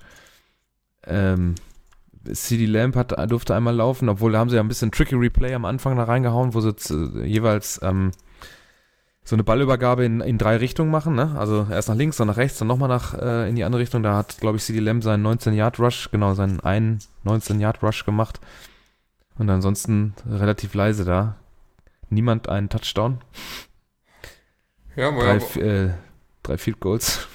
Ähm, 1.06 1.54
CD 2.32 2.66
Lamp 2.66 2.96
hat, 2.96 3.12
durfte 3.30 3.54
einmal 3.54 3.74
laufen, 3.74 4.08
obwohl 4.08 4.32
da 4.32 4.38
haben 4.38 4.50
sie 4.50 4.56
ja 4.56 4.62
ein 4.62 4.68
bisschen 4.68 4.90
Tricky 4.92 5.14
Replay 5.14 5.54
am 5.54 5.64
Anfang 5.64 5.96
da 5.96 6.04
reingehauen, 6.04 6.52
wo 6.54 6.60
sie 6.60 6.76
z- 6.76 7.14
jeweils 7.24 7.80
ähm, 7.82 8.10
so 9.24 9.36
eine 9.36 9.44
Ballübergabe 9.44 10.04
in, 10.04 10.20
in 10.20 10.36
drei 10.38 10.56
Richtungen 10.56 10.90
machen, 10.90 11.14
ne? 11.14 11.34
Also 11.38 11.66
erst 11.70 11.88
nach 11.88 11.94
links, 11.96 12.16
dann 12.18 12.26
nach 12.28 12.36
rechts, 12.36 12.58
dann 12.58 12.68
nochmal 12.68 12.88
nach 12.88 13.14
äh, 13.14 13.48
in 13.48 13.54
die 13.56 13.64
andere 13.64 13.80
Richtung. 13.82 14.02
Da 14.02 14.16
hat, 14.16 14.38
glaube 14.38 14.56
ich, 14.58 14.64
CD 14.64 14.80
Lamb 14.80 15.02
seinen 15.02 15.26
19-Yard-Rush, 15.26 16.10
genau, 16.10 16.34
seinen 16.34 16.60
einen 16.60 16.98
19-Yard-Rush 17.24 18.04
gemacht. 18.04 18.40
Und 19.38 19.48
ansonsten 19.48 20.14
relativ 20.28 20.74
leise 20.74 21.04
da. 21.06 21.36
Niemand 22.10 22.48
einen 22.48 22.68
Touchdown. 22.68 23.18
Ja, 24.96 25.10
Drei, 25.12 25.38
ja, 25.60 25.66
äh, 25.86 25.90
drei 26.42 26.58
Field 26.58 26.80
Goals. 26.80 27.26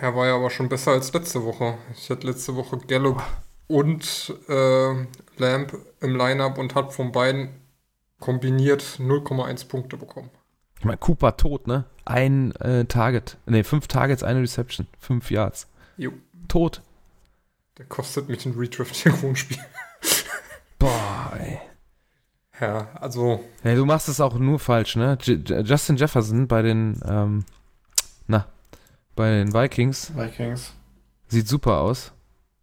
Er 0.00 0.14
war 0.14 0.26
ja 0.26 0.36
aber 0.36 0.50
schon 0.50 0.68
besser 0.68 0.92
als 0.92 1.12
letzte 1.12 1.44
Woche. 1.44 1.76
Ich 1.96 2.08
hatte 2.08 2.26
letzte 2.26 2.54
Woche 2.54 2.78
Gallup 2.78 3.22
und 3.66 4.32
äh, 4.48 5.06
Lamp 5.36 5.76
im 6.00 6.16
Lineup 6.16 6.58
und 6.58 6.74
hat 6.74 6.92
von 6.92 7.10
beiden 7.10 7.50
kombiniert 8.20 8.82
0,1 8.82 9.68
Punkte 9.68 9.96
bekommen. 9.96 10.30
Ich 10.78 10.84
meine, 10.84 10.98
Cooper 10.98 11.36
tot, 11.36 11.66
ne? 11.66 11.84
Ein 12.04 12.52
äh, 12.56 12.84
Target. 12.84 13.36
Ne, 13.46 13.64
fünf 13.64 13.88
Targets, 13.88 14.22
eine 14.22 14.40
Reception. 14.40 14.86
Fünf 15.00 15.30
Yards. 15.30 15.66
Jo. 15.96 16.12
Tot. 16.46 16.82
Der 17.76 17.86
kostet 17.86 18.28
mich 18.28 18.46
ein 18.46 18.54
Redraft-Spiel. 18.56 19.58
Boah, 20.78 21.32
ey. 21.38 21.58
Ja, 22.60 22.88
also 22.94 23.44
Hey, 23.62 23.76
du 23.76 23.84
machst 23.84 24.08
es 24.08 24.20
auch 24.20 24.36
nur 24.38 24.58
falsch, 24.58 24.96
ne? 24.96 25.18
J 25.20 25.48
Justin 25.66 25.96
Jefferson 25.96 26.46
bei 26.46 26.62
den, 26.62 27.00
ähm, 27.04 27.44
na, 28.26 28.46
bei 29.18 29.30
den 29.30 29.52
Vikings 29.52 30.16
Vikings. 30.16 30.74
sieht 31.26 31.48
super 31.48 31.80
aus. 31.80 32.12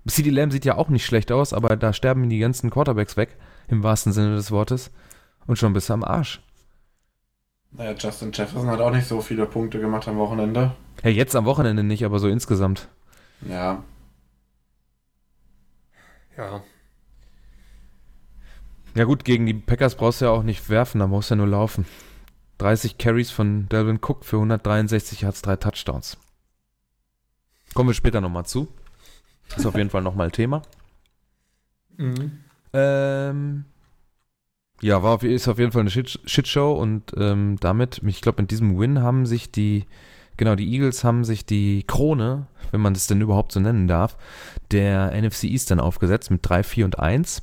CD 0.07 0.29
Lamb 0.29 0.53
sieht 0.53 0.65
ja 0.65 0.77
auch 0.77 0.89
nicht 0.89 1.05
schlecht 1.05 1.31
aus, 1.31 1.51
aber 1.51 1.75
da 1.75 1.91
sterben 1.91 2.29
die 2.29 2.39
ganzen 2.39 2.69
Quarterbacks 2.69 3.17
weg, 3.17 3.35
im 3.67 3.83
wahrsten 3.83 4.13
Sinne 4.13 4.35
des 4.35 4.51
Wortes. 4.51 4.91
Und 5.47 5.57
schon 5.57 5.74
bist 5.74 5.89
du 5.89 5.93
am 5.93 6.03
Arsch. 6.03 6.41
Naja, 7.71 7.93
Justin 7.97 8.31
Jefferson 8.31 8.69
hat 8.69 8.79
auch 8.79 8.91
nicht 8.91 9.07
so 9.07 9.19
viele 9.19 9.45
Punkte 9.45 9.79
gemacht 9.81 10.07
am 10.07 10.17
Wochenende. 10.17 10.75
Hey, 11.01 11.12
jetzt 11.12 11.35
am 11.35 11.45
Wochenende 11.45 11.83
nicht, 11.83 12.05
aber 12.05 12.19
so 12.19 12.29
insgesamt. 12.29 12.88
Ja, 13.41 13.83
ja, 16.38 16.62
Ja 18.93 19.03
gut, 19.03 19.25
gegen 19.25 19.45
die 19.45 19.53
Packers 19.53 19.95
brauchst 19.95 20.21
du 20.21 20.25
ja 20.25 20.31
auch 20.31 20.43
nicht 20.43 20.69
werfen, 20.69 21.00
da 21.00 21.07
musst 21.07 21.29
du 21.29 21.35
ja 21.35 21.38
nur 21.38 21.47
laufen. 21.47 21.85
30 22.59 22.97
Carries 22.97 23.29
von 23.29 23.67
Delvin 23.67 24.00
Cook 24.01 24.24
für 24.24 24.38
163 24.38 25.21
Yards, 25.21 25.41
drei 25.41 25.57
Touchdowns. 25.57 26.17
Kommen 27.75 27.89
wir 27.89 27.94
später 27.94 28.22
nochmal 28.22 28.46
zu. 28.46 28.70
Ist 29.55 29.65
auf 29.65 29.75
jeden 29.75 29.89
Fall 29.89 30.01
nochmal 30.01 30.32
Thema. 30.32 30.62
Mhm. 31.98 32.39
Ähm, 32.74 33.65
ja, 34.82 35.03
war 35.03 35.15
auf, 35.15 35.24
ist 35.24 35.48
auf 35.50 35.60
jeden 35.60 35.74
Fall 35.74 35.82
eine 35.82 35.89
Shit, 35.89 36.20
Shitshow 36.25 36.74
und 36.74 37.13
ähm, 37.17 37.58
damit, 37.60 38.01
ich 38.05 38.22
glaube, 38.22 38.41
mit 38.41 38.50
diesem 38.50 38.79
Win 38.79 39.01
haben 39.01 39.25
sich 39.25 39.51
die, 39.51 39.86
genau, 40.38 40.55
die 40.55 40.72
Eagles 40.72 41.03
haben 41.03 41.25
sich 41.25 41.46
die 41.46 41.84
Krone, 41.86 42.48
wenn 42.72 42.79
man 42.79 42.94
das 42.94 43.08
denn 43.08 43.20
überhaupt 43.20 43.51
so 43.51 43.60
nennen 43.60 43.89
darf, 43.89 44.17
der 44.72 45.12
NFC 45.22 45.44
East 45.44 45.70
dann 45.70 45.82
aufgesetzt 45.82 46.32
mit 46.32 46.48
3, 46.48 46.63
4 46.63 46.86
und 46.86 47.00
1. 47.00 47.41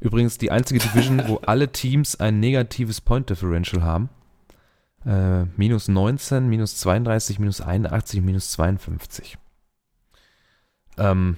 Übrigens 0.00 0.38
die 0.38 0.50
einzige 0.50 0.80
Division, 0.80 1.22
wo 1.28 1.36
alle 1.46 1.70
Teams 1.70 2.18
ein 2.18 2.40
negatives 2.40 3.00
Point 3.00 3.30
Differential 3.30 3.84
haben. 3.84 4.08
Äh, 5.06 5.44
minus 5.56 5.86
19, 5.86 6.48
minus 6.48 6.78
32, 6.78 7.38
minus 7.38 7.60
81, 7.60 8.22
minus 8.22 8.50
52. 8.50 9.38
Ähm, 10.98 11.36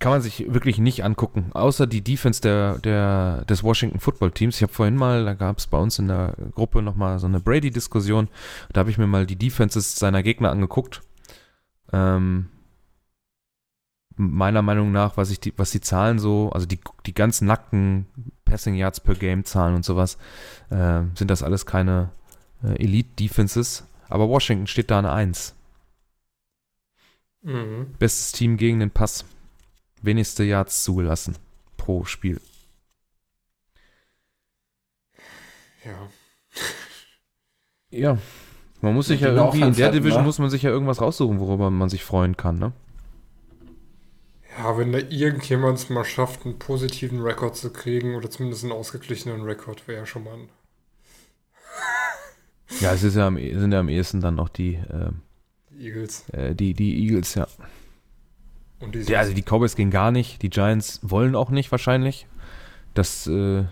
kann 0.00 0.12
man 0.12 0.22
sich 0.22 0.52
wirklich 0.52 0.78
nicht 0.78 1.04
angucken, 1.04 1.50
außer 1.52 1.86
die 1.86 2.02
Defense 2.02 2.40
der, 2.40 2.78
der, 2.78 3.44
des 3.44 3.62
Washington 3.62 4.00
Football 4.00 4.32
Teams. 4.32 4.56
Ich 4.56 4.62
habe 4.62 4.72
vorhin 4.72 4.96
mal, 4.96 5.26
da 5.26 5.34
gab 5.34 5.58
es 5.58 5.66
bei 5.66 5.76
uns 5.76 5.98
in 5.98 6.08
der 6.08 6.34
Gruppe 6.54 6.80
nochmal 6.80 7.18
so 7.18 7.26
eine 7.26 7.38
Brady-Diskussion. 7.38 8.28
Da 8.72 8.80
habe 8.80 8.90
ich 8.90 8.96
mir 8.96 9.06
mal 9.06 9.26
die 9.26 9.36
Defenses 9.36 9.96
seiner 9.96 10.22
Gegner 10.22 10.50
angeguckt. 10.50 11.02
Ähm, 11.92 12.48
meiner 14.16 14.62
Meinung 14.62 14.90
nach, 14.90 15.18
was 15.18 15.30
ich 15.30 15.38
die, 15.38 15.52
was 15.58 15.70
die 15.70 15.82
Zahlen 15.82 16.18
so, 16.18 16.50
also 16.50 16.66
die, 16.66 16.80
die 17.04 17.14
ganz 17.14 17.42
nackten 17.42 18.06
Passing 18.46 18.76
Yards 18.76 19.00
per 19.00 19.14
Game 19.14 19.44
Zahlen 19.44 19.74
und 19.74 19.84
sowas, 19.84 20.16
äh, 20.70 21.02
sind 21.14 21.30
das 21.30 21.42
alles 21.42 21.66
keine 21.66 22.10
äh, 22.64 22.82
Elite 22.82 23.10
Defenses. 23.18 23.86
Aber 24.08 24.30
Washington 24.30 24.66
steht 24.66 24.90
da 24.90 24.98
eine 24.98 25.12
1. 25.12 25.54
Mhm. 27.42 27.94
Bestes 27.98 28.32
Team 28.32 28.56
gegen 28.56 28.80
den 28.80 28.90
Pass. 28.90 29.24
Wenigste 30.02 30.44
Yards 30.44 30.82
zugelassen 30.84 31.36
pro 31.76 32.04
Spiel. 32.04 32.40
Ja. 35.84 36.08
Ja. 37.90 38.18
Man 38.80 38.94
muss 38.94 39.08
sich 39.08 39.20
ja 39.20 39.28
irgendwie 39.28 39.60
in 39.60 39.74
der 39.74 39.92
Division 39.92 40.22
ne? 40.22 40.26
muss 40.26 40.38
man 40.38 40.48
sich 40.50 40.62
ja 40.62 40.70
irgendwas 40.70 41.00
raussuchen, 41.02 41.38
worüber 41.38 41.70
man 41.70 41.88
sich 41.90 42.02
freuen 42.04 42.36
kann, 42.36 42.58
ne? 42.58 42.72
Ja, 44.58 44.76
wenn 44.78 44.92
da 44.92 44.98
irgendjemand 44.98 45.78
es 45.78 45.90
mal 45.90 46.04
schafft, 46.04 46.44
einen 46.44 46.58
positiven 46.58 47.20
Rekord 47.20 47.56
zu 47.56 47.72
kriegen 47.72 48.14
oder 48.14 48.30
zumindest 48.30 48.64
einen 48.64 48.72
ausgeglichenen 48.72 49.42
Rekord, 49.42 49.86
wäre 49.86 50.00
ja 50.00 50.06
schon 50.06 50.24
mal 50.24 50.34
ein. 50.34 50.48
Ja, 52.80 52.92
es 52.92 53.02
ist 53.02 53.16
ja 53.16 53.26
am, 53.26 53.36
eh- 53.36 53.56
sind 53.58 53.72
ja 53.72 53.80
am 53.80 53.88
ehesten 53.88 54.20
dann 54.20 54.36
noch 54.36 54.48
die, 54.48 54.74
äh, 54.74 55.10
Die 55.10 55.29
Eagles. 55.80 56.28
äh, 56.30 56.54
die, 56.54 56.74
die 56.74 57.02
Eagles, 57.04 57.34
ja. 57.34 57.46
Und 58.80 58.94
die 58.94 59.00
Ja, 59.02 59.18
also 59.20 59.32
die 59.34 59.42
Cowboys 59.42 59.76
gehen 59.76 59.90
gar 59.90 60.10
nicht. 60.10 60.42
Die 60.42 60.50
Giants 60.50 61.00
wollen 61.02 61.34
auch 61.34 61.50
nicht 61.50 61.70
wahrscheinlich. 61.70 62.26
Dass 62.94 63.26
äh, 63.26 63.64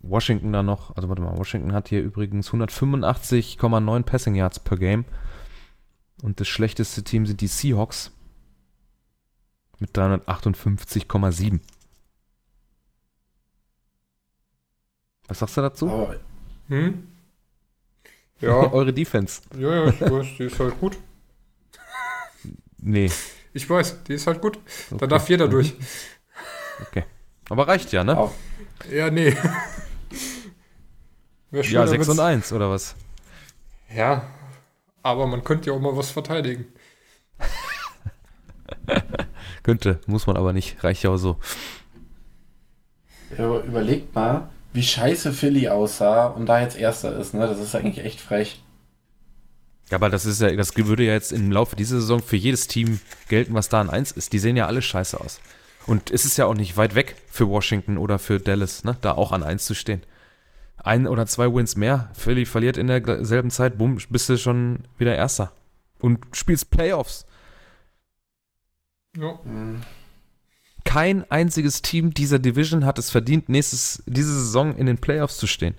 Washington 0.00 0.52
da 0.52 0.62
noch, 0.62 0.96
also 0.96 1.08
warte 1.08 1.22
mal, 1.22 1.36
Washington 1.36 1.72
hat 1.72 1.88
hier 1.88 2.02
übrigens 2.02 2.50
185,9 2.50 4.02
Passing 4.04 4.34
Yards 4.34 4.60
per 4.60 4.76
Game. 4.78 5.04
Und 6.22 6.40
das 6.40 6.48
schlechteste 6.48 7.02
Team 7.04 7.26
sind 7.26 7.40
die 7.40 7.46
Seahawks 7.46 8.12
mit 9.78 9.96
358,7. 9.96 11.60
Was 15.28 15.38
sagst 15.40 15.56
du 15.56 15.60
dazu? 15.60 15.88
Aber 15.90 16.16
hm? 16.68 17.06
Ja, 18.40 18.72
Eure 18.72 18.92
Defense. 18.92 19.42
ja, 19.58 19.74
ja, 19.74 19.88
ich 19.88 20.00
weiß, 20.00 20.26
die 20.38 20.44
ist 20.44 20.60
halt 20.60 20.78
gut. 20.78 20.96
Nee. 22.78 23.10
Ich 23.52 23.68
weiß, 23.68 24.04
die 24.04 24.14
ist 24.14 24.26
halt 24.26 24.40
gut. 24.40 24.58
Da 24.90 24.96
Okay. 24.96 25.08
darf 25.08 25.28
jeder 25.28 25.48
durch. 25.48 25.74
Aber 27.50 27.66
reicht 27.66 27.92
ja, 27.92 28.04
ne? 28.04 28.16
Auch. 28.16 28.32
Ja, 28.90 29.10
nee. 29.10 29.34
Wär 31.50 31.64
schön, 31.64 31.74
Ja, 31.74 31.86
6 31.86 32.06
damit's- 32.06 32.08
und 32.10 32.20
1, 32.24 32.52
oder 32.52 32.70
was? 32.70 32.94
Ja, 33.94 34.26
aber 35.02 35.26
man 35.26 35.42
könnte 35.44 35.70
ja 35.70 35.76
auch 35.76 35.80
mal 35.80 35.96
was 35.96 36.10
verteidigen. 36.10 36.66
Könnte, 39.62 40.00
muss 40.06 40.26
man 40.26 40.36
aber 40.36 40.52
nicht. 40.52 40.82
Reicht 40.84 41.02
ja 41.02 41.10
auch 41.10 41.16
so. 41.16 41.38
Ja, 43.36 43.46
aber 43.46 43.62
überlegt 43.64 44.14
mal, 44.14 44.50
wie 44.74 44.82
scheiße 44.82 45.32
Philly 45.32 45.68
aussah 45.68 46.26
und 46.26 46.46
da 46.46 46.60
jetzt 46.60 46.76
Erster 46.76 47.16
ist, 47.18 47.32
ne? 47.34 47.46
Das 47.46 47.58
ist 47.58 47.74
eigentlich 47.74 48.04
echt 48.04 48.20
frech. 48.20 48.62
Ja, 49.90 49.96
aber 49.96 50.10
das 50.10 50.26
ist 50.26 50.40
ja, 50.40 50.54
das 50.54 50.76
würde 50.76 51.04
ja 51.04 51.12
jetzt 51.12 51.32
im 51.32 51.50
Laufe 51.50 51.76
dieser 51.76 52.00
Saison 52.00 52.20
für 52.20 52.36
jedes 52.36 52.66
Team 52.66 53.00
gelten, 53.28 53.54
was 53.54 53.68
da 53.68 53.80
an 53.80 53.90
1 53.90 54.12
ist. 54.12 54.32
Die 54.32 54.38
sehen 54.38 54.56
ja 54.56 54.66
alle 54.66 54.82
scheiße 54.82 55.18
aus. 55.18 55.40
Und 55.86 56.10
es 56.10 56.26
ist 56.26 56.36
ja 56.36 56.44
auch 56.44 56.54
nicht 56.54 56.76
weit 56.76 56.94
weg 56.94 57.16
für 57.30 57.48
Washington 57.48 57.96
oder 57.96 58.18
für 58.18 58.38
Dallas, 58.38 58.84
ne, 58.84 58.96
da 59.00 59.12
auch 59.12 59.32
an 59.32 59.42
1 59.42 59.64
zu 59.64 59.74
stehen. 59.74 60.02
Ein 60.76 61.06
oder 61.06 61.26
zwei 61.26 61.52
Wins 61.52 61.76
mehr, 61.76 62.10
Philly 62.14 62.44
verliert 62.44 62.76
in 62.76 62.86
derselben 62.86 63.50
Zeit, 63.50 63.78
bumm, 63.78 63.98
bist 64.10 64.28
du 64.28 64.36
schon 64.36 64.80
wieder 64.98 65.16
Erster. 65.16 65.52
Und 65.98 66.24
spielst 66.32 66.70
Playoffs. 66.70 67.26
Ja. 69.16 69.40
Kein 70.84 71.28
einziges 71.30 71.82
Team 71.82 72.14
dieser 72.14 72.38
Division 72.38 72.84
hat 72.84 72.98
es 72.98 73.10
verdient, 73.10 73.48
nächstes, 73.48 74.02
diese 74.06 74.32
Saison 74.32 74.76
in 74.76 74.86
den 74.86 74.98
Playoffs 74.98 75.38
zu 75.38 75.46
stehen. 75.46 75.74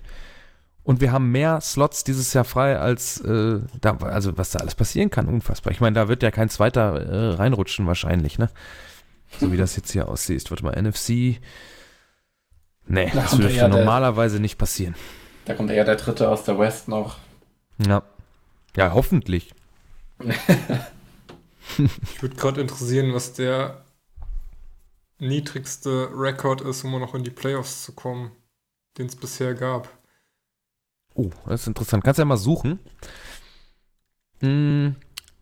Und 0.82 1.00
wir 1.00 1.12
haben 1.12 1.30
mehr 1.30 1.60
Slots 1.60 2.04
dieses 2.04 2.32
Jahr 2.32 2.44
frei, 2.44 2.78
als 2.78 3.20
äh, 3.20 3.60
da, 3.80 3.96
also 3.98 4.36
was 4.38 4.50
da 4.50 4.60
alles 4.60 4.74
passieren 4.74 5.10
kann, 5.10 5.26
unfassbar. 5.28 5.72
Ich 5.72 5.80
meine, 5.80 5.94
da 5.94 6.08
wird 6.08 6.22
ja 6.22 6.30
kein 6.30 6.48
zweiter 6.48 7.00
äh, 7.00 7.34
reinrutschen 7.34 7.86
wahrscheinlich, 7.86 8.38
ne? 8.38 8.48
So 9.38 9.52
wie 9.52 9.56
das 9.56 9.76
jetzt 9.76 9.92
hier 9.92 10.08
aussieht. 10.08 10.50
Warte 10.50 10.64
mal, 10.64 10.80
NFC. 10.80 11.38
Nee, 12.86 13.10
Da 13.12 13.20
das 13.22 13.38
würde 13.38 13.54
ja 13.54 13.68
der- 13.68 13.78
normalerweise 13.78 14.40
nicht 14.40 14.58
passieren. 14.58 14.94
Da 15.44 15.54
kommt 15.54 15.70
eher 15.70 15.84
der 15.84 15.96
Dritte 15.96 16.28
aus 16.28 16.44
der 16.44 16.58
West 16.58 16.88
noch. 16.88 17.18
Ja. 17.86 18.02
Ja, 18.76 18.92
hoffentlich. 18.94 19.52
Ich 21.78 22.20
würde 22.20 22.34
gerade 22.34 22.60
interessieren, 22.60 23.14
was 23.14 23.32
der 23.32 23.84
niedrigste 25.18 26.08
Rekord 26.12 26.60
ist, 26.62 26.84
um 26.84 26.98
noch 26.98 27.14
in 27.14 27.22
die 27.22 27.30
Playoffs 27.30 27.84
zu 27.84 27.92
kommen, 27.92 28.32
den 28.98 29.06
es 29.06 29.14
bisher 29.16 29.54
gab. 29.54 29.88
Oh, 31.14 31.30
das 31.46 31.62
ist 31.62 31.66
interessant. 31.66 32.04
Kannst 32.04 32.18
ja 32.18 32.24
mal 32.24 32.36
suchen. 32.36 32.78
Hm, 34.40 34.96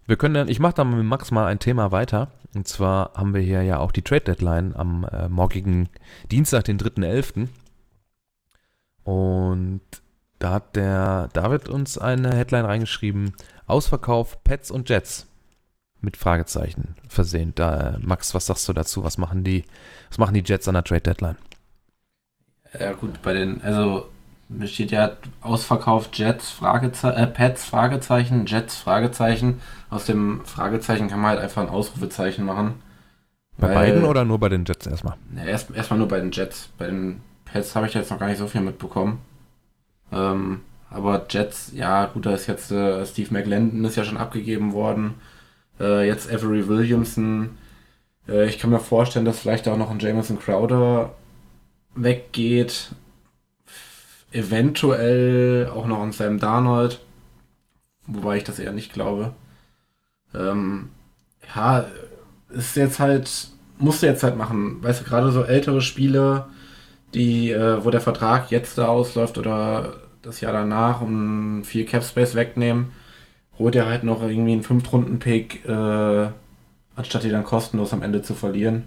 wir 0.06 0.16
können 0.16 0.34
dann, 0.34 0.48
ich 0.48 0.60
mache 0.60 0.74
dann 0.74 0.96
mit 0.96 1.04
Max 1.04 1.30
mal 1.30 1.46
ein 1.46 1.58
Thema 1.58 1.92
weiter. 1.92 2.32
Und 2.54 2.66
zwar 2.66 3.12
haben 3.14 3.34
wir 3.34 3.42
hier 3.42 3.62
ja 3.62 3.78
auch 3.78 3.92
die 3.92 4.02
Trade 4.02 4.22
Deadline 4.22 4.74
am 4.74 5.04
äh, 5.04 5.28
morgigen 5.28 5.88
Dienstag, 6.30 6.64
den 6.64 6.78
3.11. 6.78 7.48
Und 9.04 9.82
da 10.38 10.52
hat 10.52 10.76
der 10.76 11.28
David 11.32 11.68
uns 11.68 11.98
eine 11.98 12.34
Headline 12.34 12.64
reingeschrieben: 12.64 13.34
Ausverkauf 13.66 14.42
Pets 14.44 14.70
und 14.70 14.88
Jets. 14.88 15.26
Mit 16.00 16.16
Fragezeichen 16.16 16.94
versehen. 17.08 17.52
Da, 17.56 17.98
Max, 18.00 18.32
was 18.32 18.46
sagst 18.46 18.68
du 18.68 18.72
dazu? 18.72 19.02
Was 19.02 19.18
machen 19.18 19.42
die, 19.42 19.64
was 20.08 20.18
machen 20.18 20.34
die 20.34 20.44
Jets 20.44 20.68
an 20.68 20.74
der 20.74 20.84
Trade 20.84 21.00
Deadline? 21.00 21.36
Ja 22.78 22.92
gut, 22.92 23.20
bei 23.22 23.32
den, 23.32 23.60
also 23.62 24.08
mir 24.48 24.66
steht 24.66 24.90
ja 24.90 25.12
ausverkauft 25.42 26.18
Jets, 26.18 26.50
Fragezeichen, 26.50 27.18
äh, 27.18 27.26
Pets, 27.26 27.64
Fragezeichen, 27.64 28.46
Jets, 28.46 28.76
Fragezeichen. 28.76 29.60
Aus 29.90 30.06
dem 30.06 30.44
Fragezeichen 30.44 31.08
kann 31.08 31.20
man 31.20 31.30
halt 31.30 31.40
einfach 31.40 31.62
ein 31.62 31.68
Ausrufezeichen 31.68 32.44
machen. 32.44 32.74
Bei 33.58 33.68
Weil- 33.68 33.74
beiden 33.74 34.04
oder 34.04 34.24
nur 34.24 34.38
bei 34.38 34.48
den 34.48 34.64
Jets 34.64 34.86
erstmal? 34.86 35.16
Ja, 35.36 35.44
erst, 35.44 35.70
erstmal 35.74 35.98
nur 35.98 36.08
bei 36.08 36.20
den 36.20 36.30
Jets. 36.30 36.68
Bei 36.78 36.86
den 36.86 37.20
Pets 37.44 37.74
habe 37.74 37.86
ich 37.86 37.94
jetzt 37.94 38.10
noch 38.10 38.18
gar 38.18 38.28
nicht 38.28 38.38
so 38.38 38.46
viel 38.46 38.60
mitbekommen. 38.60 39.20
Ähm, 40.12 40.60
aber 40.90 41.26
Jets, 41.28 41.72
ja 41.74 42.06
gut, 42.06 42.24
da 42.24 42.32
ist 42.32 42.46
jetzt 42.46 42.70
äh, 42.70 43.04
Steve 43.04 43.32
McLendon 43.32 43.84
ist 43.84 43.96
ja 43.96 44.04
schon 44.04 44.16
abgegeben 44.16 44.72
worden. 44.72 45.14
Äh, 45.80 46.06
jetzt 46.06 46.32
Avery 46.32 46.66
Williamson. 46.68 47.58
Äh, 48.28 48.46
ich 48.46 48.58
kann 48.58 48.70
mir 48.70 48.80
vorstellen, 48.80 49.24
dass 49.24 49.40
vielleicht 49.40 49.68
auch 49.68 49.76
noch 49.76 49.90
ein 49.90 49.98
Jameson 49.98 50.38
Crowder 50.38 51.12
weggeht. 51.94 52.90
Eventuell 54.32 55.70
auch 55.74 55.86
noch 55.86 56.02
ein 56.02 56.12
Sam 56.12 56.38
Darnold. 56.38 57.00
Wobei 58.06 58.38
ich 58.38 58.44
das 58.44 58.58
eher 58.58 58.72
nicht 58.72 58.92
glaube. 58.92 59.34
Ähm, 60.34 60.90
ja, 61.54 61.86
ist 62.50 62.76
jetzt 62.76 62.98
halt, 62.98 63.48
musst 63.78 64.02
du 64.02 64.06
jetzt 64.06 64.22
halt 64.22 64.36
machen. 64.36 64.82
Weißt 64.82 65.00
du, 65.00 65.04
gerade 65.04 65.30
so 65.30 65.42
ältere 65.42 65.80
Spiele, 65.80 66.46
die, 67.14 67.50
äh, 67.50 67.84
wo 67.84 67.90
der 67.90 68.00
Vertrag 68.00 68.50
jetzt 68.50 68.78
da 68.78 68.86
ausläuft 68.86 69.38
oder 69.38 69.94
das 70.22 70.40
Jahr 70.40 70.52
danach 70.52 71.00
und 71.00 71.64
viel 71.64 71.84
Cap 71.84 72.04
Space 72.04 72.34
wegnehmen, 72.34 72.92
holt 73.58 73.76
er 73.76 73.86
halt 73.86 74.04
noch 74.04 74.22
irgendwie 74.22 74.52
einen 74.52 74.62
Fünf-Runden-Pick, 74.62 75.66
äh, 75.66 76.28
anstatt 76.96 77.24
die 77.24 77.30
dann 77.30 77.44
kostenlos 77.44 77.92
am 77.92 78.02
Ende 78.02 78.22
zu 78.22 78.34
verlieren. 78.34 78.84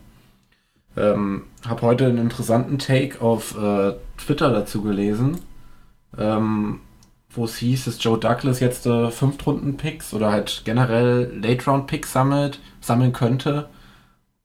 Ähm, 0.98 1.44
hab 1.68 1.82
heute 1.82 2.08
einen 2.08 2.18
interessanten 2.18 2.78
Take 2.78 3.22
auf 3.22 3.58
äh, 3.58 3.94
Twitter 4.18 4.52
dazu 4.52 4.82
gelesen, 4.82 5.40
ähm, 6.18 6.82
wo 7.30 7.46
es 7.46 7.58
hieß, 7.58 7.86
dass 7.86 8.04
Joe 8.04 8.20
Douglas 8.20 8.60
jetzt 8.60 8.86
äh, 8.86 9.10
Fünftrunden-Picks 9.10 10.14
oder 10.14 10.32
halt 10.32 10.64
generell 10.66 11.32
Late-Round-Picks 11.42 12.12
sammelt, 12.12 12.60
sammeln 12.82 13.14
könnte, 13.14 13.70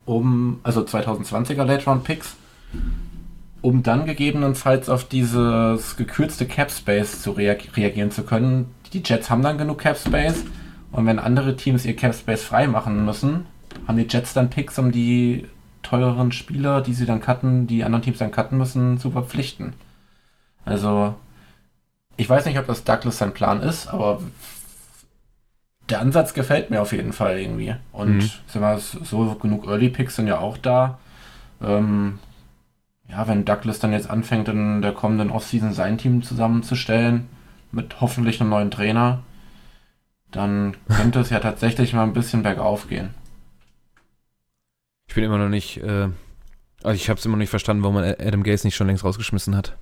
um, 0.04 0.60
also 0.62 0.82
2020er 0.82 1.64
Late-Round-Picks, 1.64 2.36
um 3.60 3.82
dann 3.82 4.06
gegebenenfalls 4.06 4.88
auf 4.88 5.04
dieses 5.04 5.96
gekürzte 5.96 6.46
Cap-Space 6.46 7.22
zu 7.22 7.32
rea 7.32 7.56
reagieren 7.74 8.12
zu 8.12 8.22
können. 8.22 8.72
Die 8.92 9.02
Jets 9.04 9.30
haben 9.30 9.42
dann 9.42 9.58
genug 9.58 9.78
Cap-Space 9.78 10.44
und 10.92 11.06
wenn 11.06 11.18
andere 11.18 11.56
Teams 11.56 11.84
ihr 11.84 11.96
Cap-Space 11.96 12.44
frei 12.44 12.68
machen 12.68 13.04
müssen, 13.04 13.46
haben 13.88 13.98
die 13.98 14.06
Jets 14.08 14.32
dann 14.32 14.48
Picks, 14.48 14.78
um 14.78 14.92
die 14.92 15.46
teureren 15.86 16.32
Spieler, 16.32 16.80
die 16.80 16.94
sie 16.94 17.06
dann 17.06 17.20
cutten, 17.20 17.66
die 17.66 17.84
anderen 17.84 18.02
Teams 18.02 18.18
dann 18.18 18.30
cutten 18.30 18.58
müssen, 18.58 18.98
zu 18.98 19.10
verpflichten. 19.10 19.74
Also, 20.64 21.14
ich 22.16 22.28
weiß 22.28 22.44
nicht, 22.46 22.58
ob 22.58 22.66
das 22.66 22.84
Douglas 22.84 23.18
sein 23.18 23.34
Plan 23.34 23.60
ist, 23.60 23.86
aber 23.86 24.20
der 25.88 26.00
Ansatz 26.00 26.34
gefällt 26.34 26.70
mir 26.70 26.82
auf 26.82 26.92
jeden 26.92 27.12
Fall 27.12 27.38
irgendwie. 27.38 27.74
Und 27.92 28.16
mhm. 28.16 28.30
sag 28.48 28.62
mal, 28.62 28.78
so 28.78 29.34
genug 29.36 29.66
Early 29.66 29.88
Picks 29.88 30.16
sind 30.16 30.26
ja 30.26 30.38
auch 30.38 30.58
da. 30.58 30.98
Ähm, 31.62 32.18
ja, 33.08 33.28
wenn 33.28 33.44
Douglas 33.44 33.78
dann 33.78 33.92
jetzt 33.92 34.10
anfängt, 34.10 34.48
in 34.48 34.82
der 34.82 34.92
kommenden 34.92 35.30
Offseason 35.30 35.72
sein 35.72 35.98
Team 35.98 36.22
zusammenzustellen, 36.22 37.28
mit 37.70 38.00
hoffentlich 38.00 38.40
einem 38.40 38.50
neuen 38.50 38.70
Trainer, 38.72 39.22
dann 40.32 40.76
könnte 40.88 41.20
es 41.20 41.30
ja 41.30 41.38
tatsächlich 41.38 41.92
mal 41.92 42.02
ein 42.02 42.12
bisschen 42.12 42.42
bergauf 42.42 42.88
gehen. 42.88 43.10
Ich 45.08 45.14
bin 45.14 45.24
immer 45.24 45.38
noch 45.38 45.48
nicht, 45.48 45.78
äh, 45.78 46.08
also 46.82 46.94
ich 46.94 47.08
habe 47.08 47.18
es 47.18 47.24
immer 47.24 47.36
noch 47.36 47.40
nicht 47.40 47.50
verstanden, 47.50 47.82
warum 47.82 47.96
man 47.96 48.04
Adam 48.04 48.42
Gaze 48.42 48.66
nicht 48.66 48.76
schon 48.76 48.86
längst 48.86 49.04
rausgeschmissen 49.04 49.56
hat. 49.56 49.76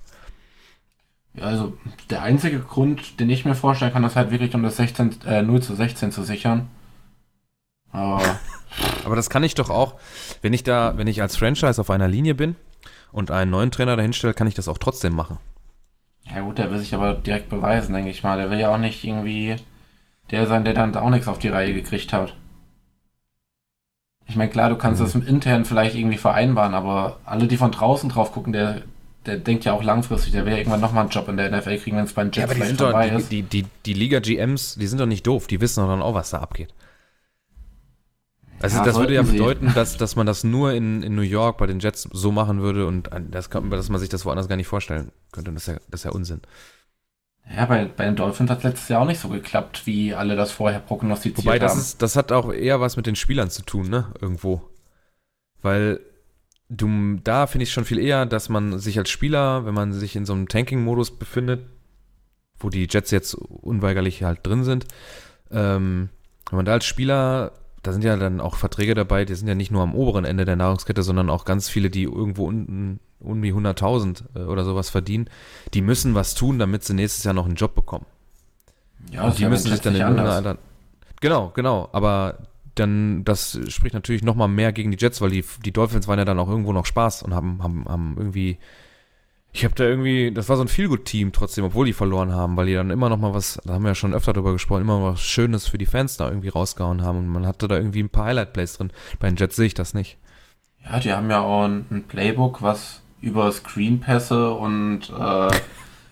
Ja, 1.33 1.43
also 1.43 1.77
der 2.09 2.21
einzige 2.21 2.59
Grund, 2.59 3.19
den 3.19 3.29
ich 3.29 3.45
mir 3.45 3.55
vorstellen 3.55 3.91
kann, 3.91 4.03
ist 4.03 4.15
halt 4.15 4.31
wirklich, 4.31 4.53
um 4.55 4.63
das 4.63 4.77
16, 4.77 5.21
äh, 5.25 5.41
0 5.41 5.61
zu 5.61 5.75
16 5.75 6.11
zu 6.11 6.23
sichern. 6.23 6.69
Aber. 7.91 8.21
Aber 9.05 9.15
das 9.15 9.29
kann 9.29 9.43
ich 9.43 9.55
doch 9.55 9.69
auch, 9.69 9.95
wenn 10.41 10.51
ich 10.51 10.63
da, 10.63 10.97
wenn 10.97 11.07
ich 11.07 11.21
als 11.21 11.37
Franchise 11.37 11.79
auf 11.79 11.89
einer 11.89 12.09
Linie 12.09 12.35
bin 12.35 12.55
und 13.13 13.31
einen 13.31 13.51
neuen 13.51 13.71
Trainer 13.71 13.95
dahinstelle, 13.95 14.33
kann 14.33 14.47
ich 14.47 14.53
das 14.53 14.67
auch 14.67 14.77
trotzdem 14.77 15.15
machen. 15.15 15.37
Ja 16.25 16.41
gut, 16.41 16.57
der 16.57 16.71
will 16.71 16.79
sich 16.79 16.93
aber 16.93 17.13
direkt 17.13 17.49
beweisen, 17.49 17.93
denke 17.93 18.09
ich 18.09 18.23
mal. 18.23 18.37
Der 18.37 18.49
will 18.49 18.59
ja 18.59 18.73
auch 18.73 18.77
nicht 18.77 19.03
irgendwie 19.03 19.55
der 20.31 20.47
sein, 20.47 20.65
der 20.65 20.73
dann 20.73 20.95
auch 20.95 21.09
nichts 21.09 21.27
auf 21.27 21.39
die 21.39 21.49
Reihe 21.49 21.73
gekriegt 21.73 22.11
hat. 22.11 22.35
Ich 24.27 24.35
meine, 24.35 24.49
klar, 24.49 24.69
du 24.69 24.75
kannst 24.75 25.01
mhm. 25.01 25.05
das 25.05 25.15
intern 25.15 25.65
vielleicht 25.65 25.95
irgendwie 25.95 26.17
vereinbaren, 26.17 26.73
aber 26.73 27.19
alle, 27.25 27.47
die 27.47 27.57
von 27.57 27.71
draußen 27.71 28.09
drauf 28.09 28.31
gucken, 28.31 28.53
der, 28.53 28.81
der 29.25 29.37
denkt 29.37 29.65
ja 29.65 29.73
auch 29.73 29.83
langfristig, 29.83 30.31
der 30.31 30.45
will 30.45 30.53
ja 30.53 30.57
irgendwann 30.57 30.81
nochmal 30.81 31.03
einen 31.03 31.11
Job 31.11 31.27
in 31.29 31.37
der 31.37 31.55
NFL 31.55 31.77
kriegen, 31.77 31.97
wenn 31.97 32.05
es 32.05 32.13
bei 32.13 32.23
den 32.23 32.31
Jets 32.31 32.49
ja, 32.49 32.55
vielleicht 32.55 32.77
vorbei 32.77 33.09
doch, 33.09 33.19
ist. 33.19 33.31
Die, 33.31 33.43
die, 33.43 33.65
die, 33.85 33.93
Liga-GMs, 33.93 34.75
die 34.75 34.87
sind 34.87 34.99
doch 34.99 35.05
nicht 35.05 35.27
doof, 35.27 35.47
die 35.47 35.61
wissen 35.61 35.81
doch 35.81 35.89
dann 35.89 36.01
auch, 36.01 36.15
was 36.15 36.31
da 36.31 36.39
abgeht. 36.39 36.73
Also 38.61 38.77
ja, 38.77 38.85
das 38.85 38.95
würde 38.95 39.13
ja 39.13 39.21
bedeuten, 39.21 39.73
dass, 39.75 39.97
dass 39.97 40.15
man 40.15 40.25
das 40.25 40.43
nur 40.43 40.73
in, 40.73 41.03
in 41.03 41.13
New 41.13 41.21
York 41.21 41.57
bei 41.57 41.67
den 41.67 41.79
Jets 41.79 42.07
so 42.11 42.31
machen 42.31 42.61
würde 42.61 42.87
und 42.87 43.09
das, 43.29 43.49
dass 43.49 43.89
man 43.89 43.99
sich 43.99 44.09
das 44.09 44.25
woanders 44.25 44.47
gar 44.47 44.55
nicht 44.55 44.67
vorstellen 44.67 45.11
könnte. 45.31 45.51
Das 45.51 45.63
ist 45.63 45.67
ja, 45.67 45.79
das 45.91 45.99
ist 46.01 46.05
ja 46.05 46.11
Unsinn. 46.11 46.41
Ja, 47.53 47.65
bei, 47.65 47.85
bei 47.85 48.05
den 48.05 48.15
Dolphins 48.15 48.49
hat 48.49 48.59
es 48.59 48.63
letztes 48.63 48.89
Jahr 48.89 49.01
auch 49.01 49.07
nicht 49.07 49.19
so 49.19 49.29
geklappt, 49.29 49.85
wie 49.85 50.13
alle 50.15 50.35
das 50.35 50.51
vorher 50.51 50.79
prognostiziert 50.79 51.45
Wobei, 51.45 51.59
das 51.59 51.71
haben. 51.71 51.79
Ist, 51.79 52.01
das 52.01 52.15
hat 52.15 52.31
auch 52.31 52.51
eher 52.51 52.81
was 52.81 52.97
mit 52.97 53.05
den 53.05 53.15
Spielern 53.15 53.49
zu 53.49 53.61
tun, 53.61 53.89
ne? 53.89 54.07
Irgendwo. 54.19 54.61
Weil 55.61 55.99
du, 56.69 57.17
da 57.23 57.47
finde 57.47 57.63
ich 57.63 57.71
schon 57.71 57.85
viel 57.85 57.99
eher, 57.99 58.25
dass 58.25 58.49
man 58.49 58.79
sich 58.79 58.97
als 58.97 59.09
Spieler, 59.09 59.65
wenn 59.65 59.73
man 59.73 59.93
sich 59.93 60.15
in 60.15 60.25
so 60.25 60.33
einem 60.33 60.47
Tanking-Modus 60.47 61.19
befindet, 61.19 61.65
wo 62.57 62.69
die 62.69 62.87
Jets 62.89 63.11
jetzt 63.11 63.35
unweigerlich 63.35 64.23
halt 64.23 64.45
drin 64.45 64.63
sind, 64.63 64.85
ähm, 65.51 66.09
wenn 66.49 66.57
man 66.57 66.65
da 66.65 66.73
als 66.73 66.85
Spieler 66.85 67.51
da 67.85 67.93
sind 67.93 68.03
ja 68.03 68.15
dann 68.17 68.41
auch 68.41 68.55
Verträge 68.55 68.95
dabei, 68.95 69.25
die 69.25 69.35
sind 69.35 69.47
ja 69.47 69.55
nicht 69.55 69.71
nur 69.71 69.83
am 69.83 69.93
oberen 69.93 70.25
Ende 70.25 70.45
der 70.45 70.55
Nahrungskette, 70.55 71.03
sondern 71.03 71.29
auch 71.29 71.45
ganz 71.45 71.69
viele, 71.69 71.89
die 71.89 72.03
irgendwo 72.03 72.47
unten 72.47 72.99
um 73.25 73.41
die 73.41 73.53
100.000 73.53 74.23
äh, 74.35 74.39
oder 74.39 74.63
sowas 74.63 74.89
verdienen, 74.89 75.29
die 75.73 75.81
müssen 75.81 76.15
was 76.15 76.35
tun, 76.35 76.59
damit 76.59 76.83
sie 76.83 76.93
nächstes 76.93 77.23
Jahr 77.23 77.33
noch 77.33 77.45
einen 77.45 77.55
Job 77.55 77.75
bekommen. 77.75 78.05
Ja, 79.11 79.23
und 79.25 79.37
die 79.37 79.45
müssen 79.45 79.69
sich 79.69 79.81
dann 79.81 79.95
in 79.95 80.01
irgendeiner 80.01 80.57
Genau, 81.21 81.51
genau, 81.55 81.89
aber 81.91 82.39
dann, 82.75 83.23
das 83.23 83.57
spricht 83.69 83.93
natürlich 83.93 84.23
nochmal 84.23 84.47
mehr 84.47 84.73
gegen 84.73 84.91
die 84.91 84.97
Jets, 84.97 85.21
weil 85.21 85.29
die, 85.29 85.45
die 85.63 85.71
Dolphins 85.71 86.07
waren 86.07 86.19
ja 86.19 86.25
dann 86.25 86.39
auch 86.39 86.49
irgendwo 86.49 86.73
noch 86.73 86.85
Spaß 86.85 87.23
und 87.23 87.33
haben, 87.33 87.63
haben, 87.63 87.85
haben 87.87 88.15
irgendwie 88.17 88.57
ich 89.55 89.63
habe 89.63 89.73
da 89.73 89.85
irgendwie, 89.85 90.33
das 90.33 90.49
war 90.49 90.57
so 90.57 90.63
ein 90.63 90.67
Feelgood-Team 90.67 91.31
trotzdem, 91.31 91.63
obwohl 91.63 91.85
die 91.85 91.93
verloren 91.93 92.33
haben, 92.33 92.57
weil 92.57 92.65
die 92.65 92.73
dann 92.73 92.89
immer 92.89 93.07
noch 93.07 93.17
mal 93.17 93.33
was, 93.33 93.57
da 93.63 93.75
haben 93.75 93.83
wir 93.83 93.91
ja 93.91 93.95
schon 93.95 94.13
öfter 94.13 94.33
drüber 94.33 94.51
gesprochen, 94.51 94.81
immer 94.81 95.01
was 95.01 95.21
Schönes 95.21 95.65
für 95.65 95.77
die 95.77 95.85
Fans 95.85 96.17
da 96.17 96.27
irgendwie 96.27 96.49
rausgehauen 96.49 97.01
haben 97.03 97.19
und 97.19 97.27
man 97.29 97.47
hatte 97.47 97.69
da 97.69 97.77
irgendwie 97.77 98.03
ein 98.03 98.09
paar 98.09 98.25
Highlight-Plays 98.25 98.73
drin. 98.73 98.91
Bei 99.17 99.29
den 99.29 99.37
Jets 99.37 99.55
sehe 99.55 99.67
ich 99.67 99.73
das 99.73 99.93
nicht. 99.93 100.17
Ja, 100.83 100.99
die 100.99 101.13
haben 101.13 101.29
ja 101.29 101.39
auch 101.39 101.63
ein, 101.63 102.03
Playbook, 102.05 102.61
was 102.61 103.01
über 103.25 103.51
Screenpässe 103.51 104.51
und 104.51 105.09
äh, 105.09 105.49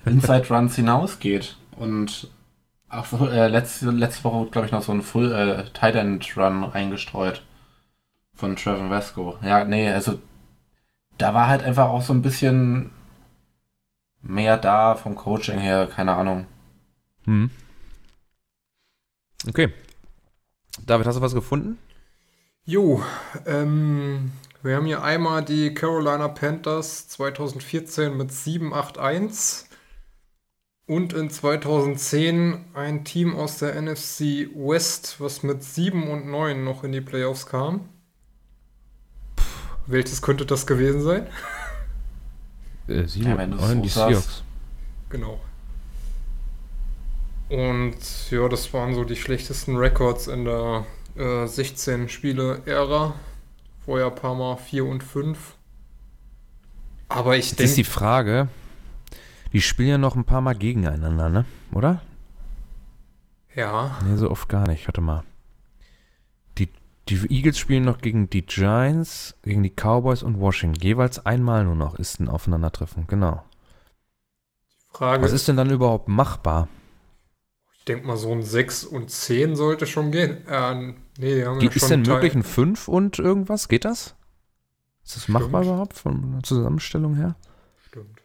Inside 0.06 0.49
Runs 0.49 0.76
hinausgeht. 0.76 1.56
Und 1.78 2.28
auch 2.89 3.21
äh, 3.21 3.47
letzte, 3.47 3.91
letzte 3.91 4.23
Woche, 4.23 4.49
glaube 4.49 4.65
ich, 4.65 4.73
noch 4.73 4.82
so 4.82 4.91
ein 4.91 5.04
Full 5.04 5.32
äh, 5.32 5.69
Tight 5.73 5.95
End 5.95 6.36
Run 6.36 6.63
eingestreut 6.73 7.43
von 8.34 8.56
Trevor 8.56 8.89
Vesco. 8.89 9.38
Ja, 9.43 9.63
nee, 9.63 9.89
also 9.89 10.19
da 11.19 11.36
war 11.36 11.47
halt 11.47 11.63
einfach 11.63 11.89
auch 11.89 12.02
so 12.02 12.13
ein 12.13 12.23
bisschen 12.23 12.89
mehr 14.23 14.58
da 14.58 14.95
vom 14.95 15.15
Coaching 15.15 15.60
her, 15.60 15.88
keine 15.88 16.15
Ahnung. 16.15 16.47
Hm. 17.26 17.52
Okay. 19.47 19.71
David, 20.86 21.06
hast 21.06 21.17
du 21.17 21.21
was 21.21 21.36
gefunden? 21.36 21.78
Jo, 22.65 23.04
ähm, 23.45 24.32
wir 24.63 24.78
haben 24.78 24.86
hier 24.86 25.04
einmal 25.04 25.43
die 25.43 25.73
Carolina 25.73 26.30
Panthers 26.30 27.10
2014 27.10 28.15
mit 28.15 28.32
781 28.32 29.69
und 30.86 31.12
in 31.12 31.30
2010 31.30 32.65
ein 32.73 33.04
Team 33.04 33.36
aus 33.36 33.60
der 33.60 33.80
NFC 33.82 34.47
West, 34.56 35.17
was 35.19 35.43
mit 35.43 35.63
7 35.63 36.10
und 36.10 36.28
9 36.28 36.63
noch 36.63 36.86
in 36.86 36.93
die 36.93 37.02
Playoffs 37.02 37.45
kam. 37.45 37.89
Puh, 39.36 39.43
welches 39.88 40.21
könnte 40.21 40.45
das 40.45 40.65
gewesen 40.65 41.02
sein? 41.02 41.28
Äh, 42.88 43.06
sieben, 43.06 43.38
ja, 43.38 43.45
neun, 43.45 43.82
die 43.82 43.89
Seahawks. 43.89 44.43
Genau. 45.10 45.41
Und 47.49 47.97
ja, 48.32 48.47
das 48.47 48.73
waren 48.73 48.95
so 48.95 49.04
die 49.04 49.15
schlechtesten 49.17 49.76
Records 49.76 50.28
in 50.28 50.45
der 50.45 50.86
äh, 51.17 51.43
16-Spiele-Ära. 51.45 53.13
Vorher 53.86 54.08
ein 54.08 54.15
paar 54.15 54.36
Mal 54.36 54.58
4 54.58 54.86
und 54.86 55.04
5. 55.04 55.56
Aber 57.10 57.38
ich 57.38 57.50
denke. 57.50 57.63
ist 57.63 57.78
die 57.78 57.84
Frage, 57.84 58.48
die 59.52 59.62
spielen 59.62 59.89
ja 59.89 59.98
noch 59.98 60.15
ein 60.15 60.26
paar 60.26 60.41
Mal 60.41 60.56
gegeneinander, 60.56 61.30
ne? 61.30 61.46
Oder? 61.74 62.02
Ja. 63.56 64.00
Nee, 64.06 64.15
so 64.15 64.32
oft 64.32 64.50
gar 64.50 64.67
nicht. 64.67 64.88
Warte 64.88 65.02
mal. 65.02 65.24
Die 67.10 67.19
Eagles 67.30 67.58
spielen 67.60 67.84
noch 67.84 67.98
gegen 67.98 68.30
die 68.30 68.46
Giants, 68.46 69.36
gegen 69.43 69.62
die 69.62 69.74
Cowboys 69.76 70.24
und 70.24 70.39
Washington. 70.39 70.80
Jeweils 70.82 71.26
einmal 71.26 71.65
nur 71.65 71.76
noch 71.76 71.96
ist 71.96 72.19
ein 72.19 72.30
Aufeinandertreffen, 72.30 73.08
genau. 73.08 73.43
Frage, 74.89 75.24
Was 75.24 75.34
ist 75.34 75.48
denn 75.48 75.58
dann 75.58 75.69
überhaupt 75.69 76.08
machbar? 76.08 76.69
Ich 77.78 77.84
denke 77.86 78.08
mal, 78.08 78.15
so 78.15 78.32
ein 78.32 78.43
6 78.43 78.86
und 78.86 79.10
10 79.10 79.58
sollte 79.58 79.86
schon 79.86 80.12
gehen. 80.12 80.48
Äh, 80.48 80.93
nee, 81.17 81.36
die 81.36 81.45
haben 81.45 81.60
Ge 81.60 81.69
ja 81.69 81.76
ist 81.76 81.89
denn 81.89 82.02
möglich 82.02 82.36
ein 82.36 82.43
5 82.43 82.88
und 82.88 83.19
irgendwas? 83.19 83.67
Geht 83.67 83.86
das? 83.86 84.15
Ist 85.04 85.15
das 85.15 85.23
Stimmt. 85.23 85.39
machbar 85.39 85.63
überhaupt 85.63 85.97
von 85.97 86.34
der 86.34 86.43
Zusammenstellung 86.43 87.15
her? 87.15 87.36
Stimmt. 87.88 88.21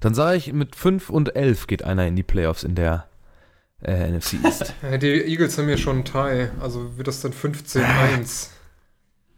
Dann 0.00 0.14
sage 0.14 0.36
ich, 0.36 0.52
mit 0.52 0.76
5 0.76 1.10
und 1.10 1.36
11 1.36 1.66
geht 1.66 1.84
einer 1.84 2.06
in 2.06 2.16
die 2.16 2.22
Playoffs 2.22 2.64
in 2.64 2.74
der 2.74 3.08
äh, 3.82 4.10
NFC 4.10 4.44
East. 4.44 4.74
die 5.00 5.06
Eagles 5.06 5.58
haben 5.58 5.68
ja 5.68 5.76
schon 5.76 5.96
einen 5.96 6.04
Teil, 6.04 6.52
also 6.60 6.96
wird 6.96 7.08
das 7.08 7.20
dann 7.20 7.32
15-1. 7.32 8.48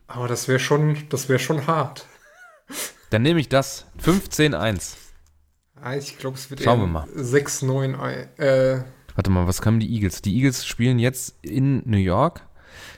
Aber 0.09 0.29
das 0.29 0.47
wäre 0.49 0.59
schon, 0.59 0.97
das 1.09 1.29
wäre 1.29 1.39
schon 1.39 1.67
hart. 1.67 2.07
Dann 3.11 3.23
nehme 3.23 3.41
ich 3.41 3.49
das. 3.49 3.87
15-1. 4.03 4.95
Ah, 5.81 5.95
ich 5.95 6.19
glaube, 6.19 6.37
es 6.37 6.51
wird 6.51 6.63
Schauen 6.63 6.81
wir 6.81 6.87
mal. 6.87 7.05
6-9. 7.17 8.39
Äh, 8.39 8.83
Warte 9.15 9.31
mal, 9.31 9.47
was 9.47 9.61
kamen 9.61 9.81
die 9.81 9.93
Eagles? 9.93 10.23
Die 10.23 10.35
Eagles 10.37 10.67
spielen 10.67 10.99
jetzt 10.99 11.37
in 11.43 11.83
New 11.85 11.99
York. 11.99 12.47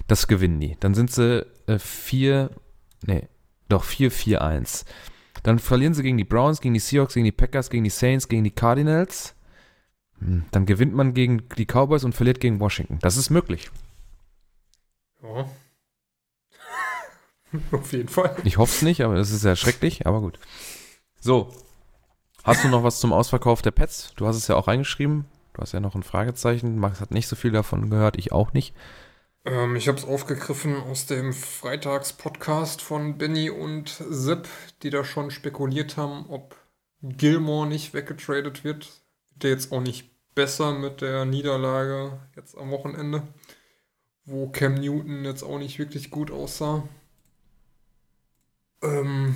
Das 0.09 0.27
gewinnen 0.27 0.59
die. 0.59 0.77
Dann 0.81 0.95
sind 0.95 1.13
sie 1.13 1.47
4, 1.69 2.51
äh, 2.51 2.57
nee, 3.07 3.29
doch 3.69 3.85
4-4-1. 3.85 4.85
Dann 5.43 5.59
verlieren 5.61 5.95
sie 5.95 6.03
gegen 6.03 6.19
die 6.19 6.25
Browns, 6.25 6.61
gegen 6.61 6.75
die 6.75 6.81
Seahawks, 6.81 7.15
gegen 7.15 7.25
die 7.25 7.33
Packers, 7.33 7.71
gegen 7.71 7.85
die 7.85 7.91
Saints, 7.91 8.29
gegen 8.29 8.43
die 8.43 8.51
Cardinals. 8.51 9.37
Hm, 10.19 10.47
dann 10.51 10.67
gewinnt 10.67 10.95
man 10.95 11.15
gegen 11.15 11.49
die 11.57 11.67
Cowboys 11.67 12.05
und 12.05 12.15
verliert 12.15 12.41
gegen 12.41 12.59
Washington. 12.59 12.99
Das 13.01 13.17
ist 13.17 13.31
möglich. 13.31 13.71
Ja. 15.23 15.49
Auf 17.73 17.93
jeden 17.93 18.09
Fall. 18.09 18.37
Ich 18.45 18.59
hoffe 18.59 18.75
es 18.75 18.83
nicht, 18.83 19.03
aber 19.03 19.15
es 19.15 19.31
ist 19.31 19.43
sehr 19.43 19.57
schrecklich, 19.57 20.07
aber 20.07 20.21
gut. 20.21 20.39
So. 21.21 21.53
Hast 22.45 22.65
du 22.65 22.69
noch 22.69 22.83
was 22.83 23.01
zum 23.01 23.13
Ausverkauf 23.13 23.61
der 23.63 23.73
Pets? 23.73 24.15
Du 24.17 24.27
hast 24.27 24.37
es 24.37 24.49
ja 24.49 24.57
auch 24.57 24.69
reingeschrieben. 24.69 25.27
Du 25.53 25.61
hast 25.61 25.73
ja 25.73 25.81
noch 25.81 25.95
ein 25.95 26.03
Fragezeichen. 26.03 26.79
Max 26.79 27.01
hat 27.01 27.11
nicht 27.11 27.29
so 27.29 27.37
viel 27.37 27.51
davon 27.51 27.91
gehört, 27.91 28.17
ich 28.17 28.33
auch 28.33 28.55
nicht. 28.55 28.75
Ähm, 29.49 29.77
ich 29.77 29.89
habe 29.89 29.99
es 29.99 30.05
aufgegriffen 30.05 30.77
aus 30.77 31.07
dem 31.07 31.33
Freitagspodcast 31.33 32.83
von 32.83 33.17
Benny 33.17 33.49
und 33.51 33.89
Zip, 33.89 34.47
die 34.83 34.91
da 34.91 35.05
schon 35.05 35.31
spekuliert 35.31 35.97
haben, 35.97 36.27
ob 36.29 36.57
Gilmore 37.03 37.67
nicht 37.67 37.95
weggetradet 37.95 38.63
wird. 38.63 38.87
Wird 39.31 39.43
der 39.43 39.51
jetzt 39.51 39.73
auch 39.73 39.81
nicht 39.81 40.11
besser 40.35 40.73
mit 40.73 41.01
der 41.01 41.25
Niederlage 41.25 42.21
jetzt 42.37 42.57
am 42.59 42.71
Wochenende, 42.71 43.23
wo 44.25 44.49
Cam 44.49 44.75
Newton 44.75 45.25
jetzt 45.25 45.43
auch 45.43 45.59
nicht 45.59 45.79
wirklich 45.79 46.11
gut 46.11 46.31
aussah. 46.31 46.87
Ähm, 48.83 49.35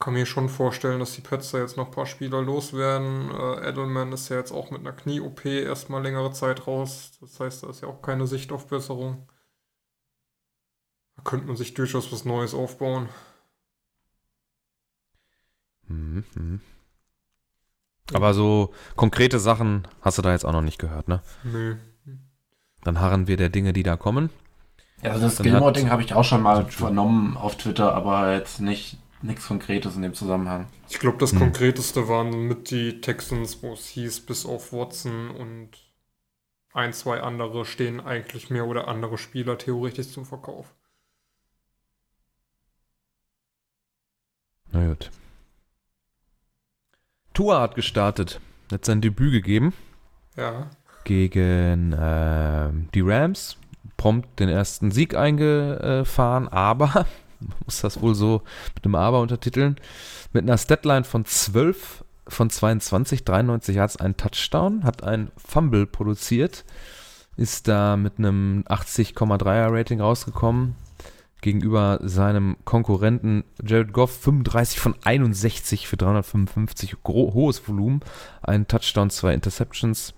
kann 0.00 0.14
mir 0.14 0.24
schon 0.24 0.48
vorstellen, 0.48 0.98
dass 0.98 1.12
die 1.12 1.20
Pets 1.20 1.52
da 1.52 1.58
jetzt 1.58 1.76
noch 1.76 1.86
ein 1.86 1.92
paar 1.92 2.06
Spieler 2.06 2.40
loswerden. 2.40 3.30
Äh, 3.30 3.68
Edelman 3.68 4.12
ist 4.12 4.30
ja 4.30 4.38
jetzt 4.38 4.50
auch 4.50 4.70
mit 4.70 4.80
einer 4.80 4.92
Knie-OP 4.92 5.44
erstmal 5.44 6.02
längere 6.02 6.32
Zeit 6.32 6.66
raus. 6.66 7.12
Das 7.20 7.38
heißt, 7.38 7.62
da 7.62 7.70
ist 7.70 7.82
ja 7.82 7.88
auch 7.88 8.00
keine 8.00 8.26
Sicht 8.26 8.50
auf 8.50 8.66
Besserung. 8.66 9.28
Da 11.16 11.22
könnte 11.22 11.46
man 11.46 11.56
sich 11.56 11.74
durchaus 11.74 12.10
was 12.12 12.24
Neues 12.24 12.54
aufbauen. 12.54 13.10
Mhm, 15.86 16.24
mhm. 16.34 16.60
Aber 18.14 18.32
so 18.32 18.72
konkrete 18.96 19.38
Sachen 19.38 19.86
hast 20.00 20.16
du 20.16 20.22
da 20.22 20.32
jetzt 20.32 20.46
auch 20.46 20.52
noch 20.52 20.62
nicht 20.62 20.78
gehört, 20.78 21.08
ne? 21.08 21.20
Nö. 21.44 21.76
Dann 22.82 23.00
harren 23.00 23.26
wir 23.28 23.36
der 23.36 23.50
Dinge, 23.50 23.74
die 23.74 23.82
da 23.82 23.98
kommen. 23.98 24.30
Ja, 25.02 25.10
also 25.12 25.24
das 25.24 25.38
Gilmore-Ding 25.38 25.90
habe 25.90 26.02
ich 26.02 26.14
auch 26.14 26.24
schon 26.24 26.40
mal 26.40 26.64
vernommen 26.66 27.36
auf 27.36 27.56
Twitter, 27.56 27.94
aber 27.94 28.32
jetzt 28.32 28.60
nicht 28.60 28.98
nichts 29.22 29.46
Konkretes 29.46 29.96
in 29.96 30.02
dem 30.02 30.14
Zusammenhang. 30.14 30.66
Ich 30.88 30.98
glaube, 30.98 31.18
das 31.18 31.32
Hm. 31.32 31.38
konkreteste 31.40 32.08
waren 32.08 32.46
mit 32.48 32.70
die 32.70 33.00
Texans, 33.00 33.62
wo 33.62 33.72
es 33.74 33.86
hieß, 33.86 34.20
bis 34.26 34.46
auf 34.46 34.72
Watson 34.72 35.30
und 35.30 35.70
ein, 36.72 36.92
zwei 36.92 37.20
andere 37.20 37.64
stehen 37.64 38.00
eigentlich 38.00 38.48
mehr 38.50 38.66
oder 38.66 38.86
andere 38.88 39.18
Spieler 39.18 39.58
theoretisch 39.58 40.08
zum 40.10 40.24
Verkauf. 40.24 40.72
Na 44.72 44.86
gut. 44.86 45.10
Tua 47.34 47.60
hat 47.60 47.74
gestartet. 47.74 48.40
Hat 48.70 48.84
sein 48.84 49.00
Debüt 49.00 49.32
gegeben 49.32 49.72
Ja. 50.36 50.70
gegen 51.04 51.94
ähm, 51.98 52.88
die 52.94 53.00
Rams. 53.00 53.56
Prompt 53.96 54.38
den 54.40 54.48
ersten 54.48 54.92
Sieg 54.92 55.14
eingefahren, 55.14 56.48
aber, 56.48 57.04
muss 57.64 57.80
das 57.80 58.00
wohl 58.00 58.14
so 58.14 58.42
mit 58.74 58.84
einem 58.84 58.94
Aber 58.94 59.20
untertiteln, 59.20 59.76
mit 60.32 60.42
einer 60.44 60.58
Statline 60.58 61.04
von 61.04 61.24
12 61.24 62.04
von 62.28 62.48
22, 62.48 63.24
93 63.24 63.76
Yards, 63.76 63.96
ein 63.96 64.16
Touchdown, 64.16 64.84
hat 64.84 65.02
ein 65.02 65.30
Fumble 65.36 65.86
produziert, 65.86 66.64
ist 67.36 67.66
da 67.66 67.96
mit 67.96 68.18
einem 68.18 68.64
80,3er 68.68 69.72
Rating 69.72 70.00
rausgekommen 70.00 70.76
gegenüber 71.40 71.98
seinem 72.02 72.56
Konkurrenten 72.64 73.44
Jared 73.64 73.92
Goff 73.92 74.12
35 74.20 74.78
von 74.78 74.94
61 75.02 75.88
für 75.88 75.96
355, 75.96 76.96
gro- 77.02 77.32
hohes 77.32 77.66
Volumen, 77.66 78.00
ein 78.42 78.68
Touchdown, 78.68 79.10
zwei 79.10 79.32
Interceptions, 79.34 80.12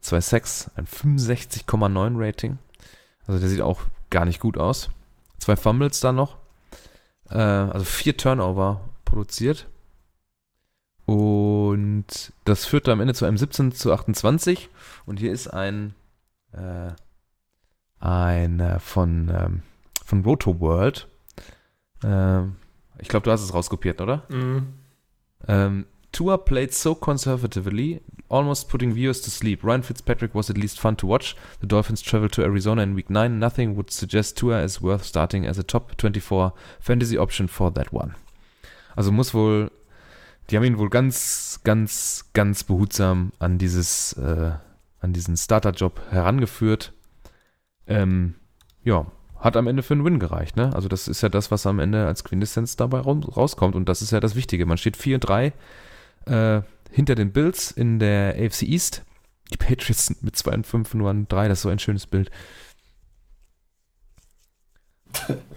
zwei 0.00 0.20
Sacks, 0.20 0.70
ein 0.74 0.86
65,9 0.86 2.14
Rating. 2.18 2.58
Also 3.26 3.40
der 3.40 3.48
sieht 3.48 3.60
auch 3.60 3.82
gar 4.10 4.24
nicht 4.24 4.40
gut 4.40 4.56
aus. 4.58 4.88
Zwei 5.38 5.56
Fumbles 5.56 6.00
dann 6.00 6.16
noch, 6.16 6.38
äh, 7.30 7.38
also 7.38 7.84
vier 7.84 8.16
Turnover 8.16 8.80
produziert. 9.04 9.66
Und 11.06 12.32
das 12.44 12.64
führte 12.64 12.92
am 12.92 13.00
Ende 13.00 13.14
zu 13.14 13.24
einem 13.26 13.36
17 13.36 13.72
zu 13.72 13.92
28. 13.92 14.70
Und 15.06 15.18
hier 15.20 15.32
ist 15.32 15.48
ein, 15.48 15.94
äh, 16.52 16.92
ein 18.00 18.60
äh, 18.60 18.78
von, 18.78 19.28
ähm, 19.28 19.62
von 20.04 20.24
Roto 20.24 20.60
World. 20.60 21.08
Ähm, 22.02 22.56
ich 22.98 23.08
glaube, 23.08 23.24
du 23.24 23.30
hast 23.30 23.42
es 23.42 23.52
rauskopiert, 23.52 24.00
oder? 24.00 24.24
Mhm. 24.28 24.74
Um, 25.46 25.84
Tua 26.14 26.38
played 26.38 26.72
so 26.72 26.94
conservatively, 26.94 28.00
almost 28.28 28.68
putting 28.68 28.94
viewers 28.94 29.20
to 29.22 29.30
sleep. 29.30 29.64
Ryan 29.64 29.82
Fitzpatrick 29.82 30.34
was 30.34 30.48
at 30.48 30.56
least 30.56 30.78
fun 30.80 30.96
to 30.96 31.06
watch. 31.06 31.34
The 31.60 31.66
Dolphins 31.66 32.00
traveled 32.02 32.32
to 32.34 32.42
Arizona 32.42 32.82
in 32.82 32.94
week 32.94 33.10
9. 33.10 33.38
Nothing 33.38 33.76
would 33.76 33.90
suggest 33.90 34.36
Tua 34.36 34.62
is 34.62 34.80
worth 34.80 35.04
starting 35.04 35.44
as 35.44 35.58
a 35.58 35.64
top 35.64 35.96
24 35.96 36.52
fantasy 36.80 37.18
option 37.18 37.48
for 37.48 37.72
that 37.74 37.92
one. 37.92 38.14
Also 38.96 39.10
muss 39.10 39.34
wohl, 39.34 39.70
die 40.48 40.56
haben 40.56 40.64
ihn 40.64 40.78
wohl 40.78 40.88
ganz, 40.88 41.60
ganz, 41.64 42.30
ganz 42.32 42.62
behutsam 42.62 43.32
an 43.40 43.58
dieses, 43.58 44.12
äh, 44.12 44.52
an 45.00 45.12
diesen 45.12 45.36
Starter-Job 45.36 46.00
herangeführt. 46.10 46.92
Ähm, 47.88 48.36
ja, 48.84 49.06
hat 49.40 49.56
am 49.56 49.66
Ende 49.66 49.82
für 49.82 49.94
einen 49.94 50.04
Win 50.04 50.20
gereicht, 50.20 50.56
ne? 50.56 50.74
Also 50.74 50.88
das 50.88 51.08
ist 51.08 51.22
ja 51.22 51.28
das, 51.28 51.50
was 51.50 51.66
am 51.66 51.80
Ende 51.80 52.06
als 52.06 52.22
Quintessenz 52.24 52.76
dabei 52.76 53.00
raus- 53.00 53.36
rauskommt 53.36 53.74
und 53.74 53.88
das 53.88 54.00
ist 54.00 54.12
ja 54.12 54.20
das 54.20 54.36
Wichtige. 54.36 54.64
Man 54.64 54.78
steht 54.78 54.96
4-3 54.96 55.52
äh, 56.26 56.62
hinter 56.90 57.14
den 57.14 57.32
Bills 57.32 57.70
in 57.70 57.98
der 57.98 58.34
AFC 58.38 58.62
East. 58.62 59.02
Die 59.52 59.56
Patriots 59.56 60.06
sind 60.06 60.22
mit 60.22 60.36
2 60.36 60.52
und 60.52 60.66
5 60.66 60.94
nur 60.94 61.10
an 61.10 61.28
3, 61.28 61.48
das 61.48 61.58
ist 61.58 61.62
so 61.62 61.68
ein 61.68 61.78
schönes 61.78 62.06
Bild. 62.06 62.30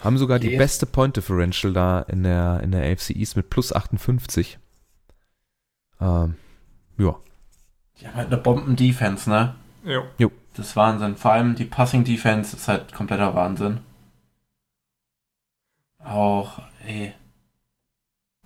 Haben 0.02 0.18
sogar 0.18 0.40
die 0.40 0.56
beste 0.58 0.86
Point 0.86 1.18
Differential 1.18 1.74
da 1.74 2.02
in 2.02 2.24
der, 2.24 2.62
in 2.62 2.72
der 2.72 2.92
AFC 2.92 3.12
East 3.12 3.36
mit 3.36 3.50
plus 3.50 3.74
58. 3.74 4.60
Ähm, 6.00 6.36
ja. 6.98 7.16
Die 8.00 8.08
haben 8.08 8.16
halt 8.16 8.28
eine 8.28 8.38
Bomben-Defense, 8.38 9.30
ne? 9.30 9.56
Ja. 9.84 10.04
Das 10.56 10.70
ist 10.70 10.76
Wahnsinn. 10.76 11.16
Vor 11.16 11.32
allem 11.32 11.56
die 11.56 11.66
Passing-Defense 11.66 12.56
ist 12.56 12.68
halt 12.68 12.94
kompletter 12.94 13.34
Wahnsinn. 13.36 13.80
Auch, 16.04 16.62
ey. 16.86 17.14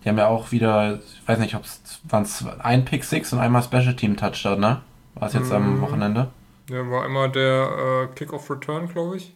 Die 0.03 0.09
haben 0.09 0.17
ja 0.17 0.27
auch 0.27 0.51
wieder, 0.51 0.99
ich 0.99 1.27
weiß 1.27 1.39
nicht, 1.39 1.55
ob 1.55 1.63
es 1.63 1.99
waren 2.05 2.25
ein 2.59 2.85
Pick 2.85 3.03
Six 3.03 3.33
und 3.33 3.39
einmal 3.39 3.61
Special 3.63 3.95
Team 3.95 4.17
Touchdown, 4.17 4.59
ne? 4.59 4.81
War 5.15 5.27
es 5.27 5.33
jetzt 5.33 5.51
am 5.51 5.77
Mhm. 5.77 5.81
Wochenende? 5.81 6.31
Ja, 6.69 6.89
war 6.89 7.03
einmal 7.05 7.31
der 7.31 8.07
äh, 8.11 8.15
Kick-Off 8.15 8.49
Return, 8.49 8.87
glaube 8.87 9.17
ich. 9.17 9.35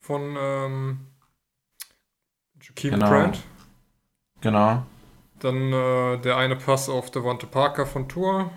Von 0.00 0.36
ähm, 0.38 1.06
Jakeem 2.62 2.92
Genau. 2.92 3.08
Grant. 3.08 3.42
Genau. 4.40 4.84
Dann 5.40 5.72
äh, 5.72 6.18
der 6.18 6.36
eine 6.36 6.56
Pass 6.56 6.88
auf 6.88 7.10
Devante 7.10 7.46
Parker 7.46 7.86
von 7.86 8.08
Tour. 8.08 8.50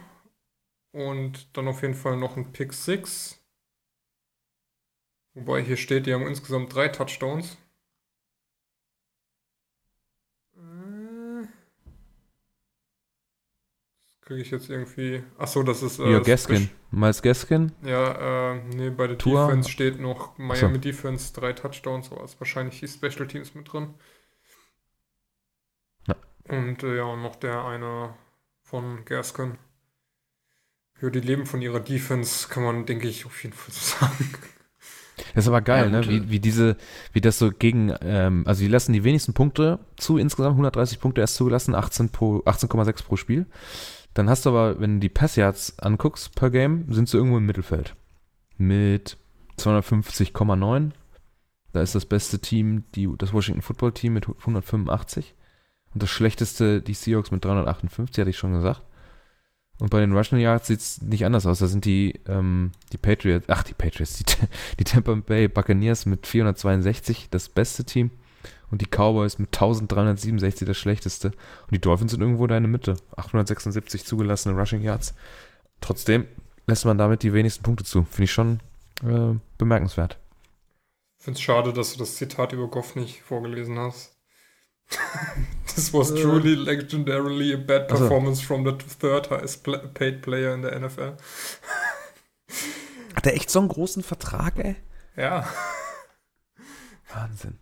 Und 0.93 1.55
dann 1.57 1.67
auf 1.67 1.81
jeden 1.81 1.93
Fall 1.95 2.17
noch 2.17 2.37
ein 2.37 2.51
Pick 2.53 2.73
6. 2.73 3.39
Wobei 5.35 5.61
hier 5.63 5.77
steht, 5.77 6.05
die 6.05 6.13
haben 6.13 6.27
insgesamt 6.27 6.73
drei 6.73 6.87
Touchdowns. 6.89 7.57
Äh, 10.57 11.47
Das 14.11 14.16
kriege 14.27 14.41
ich 14.41 14.51
jetzt 14.51 14.69
irgendwie. 14.69 15.23
Achso, 15.37 15.63
das 15.63 15.81
ist. 15.81 15.99
äh, 15.99 16.11
ja, 16.11 16.19
Gaskin. 16.19 16.69
Miles 16.91 17.21
Gaskin. 17.21 17.71
Ja, 17.83 18.53
äh, 18.55 18.61
nee, 18.75 18.89
bei 18.89 19.07
der 19.07 19.17
Tour. 19.17 19.47
Defense 19.47 19.69
steht 19.69 19.99
noch. 20.01 20.37
Miami 20.37 20.79
Defense, 20.79 21.33
drei 21.33 21.53
Touchdowns, 21.53 22.11
aber 22.11 22.25
ist 22.25 22.39
wahrscheinlich 22.39 22.79
die 22.81 22.87
Special 22.89 23.25
Teams 23.27 23.55
mit 23.55 23.71
drin. 23.71 23.93
Ja. 26.07 26.15
Und 26.49 26.83
äh, 26.83 26.97
ja, 26.97 27.03
und 27.03 27.21
noch 27.23 27.37
der 27.37 27.63
eine 27.65 28.13
von 28.63 29.05
Gaskin. 29.05 29.57
Ja, 31.01 31.09
die 31.09 31.19
leben 31.21 31.45
von 31.45 31.61
ihrer 31.61 31.79
Defense, 31.79 32.47
kann 32.49 32.63
man, 32.63 32.85
denke 32.85 33.07
ich, 33.07 33.25
auf 33.25 33.43
jeden 33.43 33.55
Fall 33.55 33.73
so 33.73 33.99
sagen. 34.05 34.29
Das 35.35 35.45
ist 35.45 35.47
aber 35.47 35.61
geil, 35.61 35.85
Ja, 35.91 36.01
ne? 36.01 36.07
Wie, 36.07 36.29
wie 36.29 36.39
diese, 36.39 36.75
wie 37.13 37.21
das 37.21 37.39
so 37.39 37.51
gegen, 37.51 37.93
ähm, 38.01 38.43
also 38.45 38.61
die 38.61 38.67
lassen 38.67 38.93
die 38.93 39.03
wenigsten 39.03 39.33
Punkte 39.33 39.79
zu, 39.95 40.17
insgesamt 40.17 40.53
130 40.53 40.99
Punkte 40.99 41.21
erst 41.21 41.35
zugelassen, 41.35 41.75
18 41.75 42.09
pro- 42.09 42.39
18,6 42.45 43.03
pro 43.03 43.15
Spiel. 43.15 43.45
Dann 44.17 44.31
hast 44.31 44.47
du 44.47 44.49
aber, 44.49 44.79
wenn 44.79 44.95
du 44.95 44.99
die 45.01 45.09
Passyards 45.09 45.77
anguckst 45.77 46.33
per 46.33 46.49
Game, 46.49 46.91
sind 46.91 47.07
sie 47.07 47.17
irgendwo 47.17 47.37
im 47.37 47.45
Mittelfeld. 47.45 47.95
Mit 48.57 49.15
250,9. 49.59 50.89
Da 51.71 51.81
ist 51.83 51.93
das 51.93 52.07
beste 52.07 52.39
Team 52.39 52.85
die, 52.95 53.07
das 53.15 53.31
Washington 53.31 53.61
Football 53.61 53.91
Team 53.91 54.13
mit 54.13 54.27
185. 54.27 55.35
Und 55.93 56.01
das 56.01 56.09
schlechteste 56.09 56.81
die 56.81 56.95
Seahawks 56.95 57.29
mit 57.29 57.45
358, 57.45 58.19
hatte 58.19 58.31
ich 58.31 58.39
schon 58.39 58.53
gesagt. 58.53 58.81
Und 59.77 59.91
bei 59.91 59.99
den 59.99 60.13
Rushing 60.13 60.39
Yards 60.39 60.65
sieht 60.65 60.79
es 60.79 60.99
nicht 61.03 61.23
anders 61.23 61.45
aus. 61.45 61.59
Da 61.59 61.67
sind 61.67 61.85
die, 61.85 62.19
ähm, 62.27 62.71
die 62.91 62.97
Patriots, 62.97 63.45
ach 63.49 63.61
die 63.61 63.75
Patriots, 63.75 64.17
die, 64.17 64.25
die 64.79 64.83
Tampa 64.83 65.13
Bay 65.13 65.47
Buccaneers 65.47 66.07
mit 66.07 66.25
462 66.25 67.29
das 67.29 67.49
beste 67.49 67.85
Team 67.85 68.09
und 68.71 68.81
die 68.81 68.85
Cowboys 68.87 69.39
mit 69.39 69.49
1367 69.49 70.67
das 70.67 70.77
schlechteste. 70.77 71.27
Und 71.29 71.71
die 71.71 71.79
Dolphins 71.81 72.11
sind 72.11 72.21
irgendwo 72.21 72.47
da 72.47 72.57
in 72.57 72.63
der 72.63 72.71
Mitte. 72.71 72.97
876 73.15 74.05
zugelassene 74.05 74.55
Rushing 74.57 74.81
Yards. 74.81 75.13
Trotzdem 75.81 76.27
lässt 76.65 76.85
man 76.85 76.97
damit 76.97 77.23
die 77.23 77.33
wenigsten 77.33 77.63
Punkte 77.63 77.83
zu. 77.85 78.03
Finde 78.03 78.23
ich 78.23 78.31
schon 78.31 78.59
äh, 79.03 79.37
bemerkenswert. 79.57 80.17
Ich 81.19 81.23
finde 81.25 81.37
es 81.37 81.41
schade, 81.43 81.73
dass 81.73 81.93
du 81.93 81.99
das 81.99 82.15
Zitat 82.15 82.53
über 82.53 82.67
Goff 82.67 82.95
nicht 82.95 83.21
vorgelesen 83.21 83.79
hast. 83.79 84.15
This 85.75 85.93
was 85.93 86.13
truly 86.13 86.55
legendarily 86.55 87.53
a 87.53 87.57
bad 87.57 87.91
Also. 87.91 88.03
performance 88.07 88.41
from 88.41 88.65
the 88.65 88.71
third 88.99 89.29
highest 89.29 89.63
paid 89.93 90.21
player 90.21 90.53
in 90.53 90.61
der 90.61 90.79
NFL. 90.79 91.17
Hat 93.15 93.25
er 93.25 93.33
echt 93.33 93.49
so 93.49 93.59
einen 93.59 93.67
großen 93.67 94.03
Vertrag, 94.03 94.57
ey? 94.59 94.75
Ja, 95.17 95.47
Wahnsinn. 97.13 97.57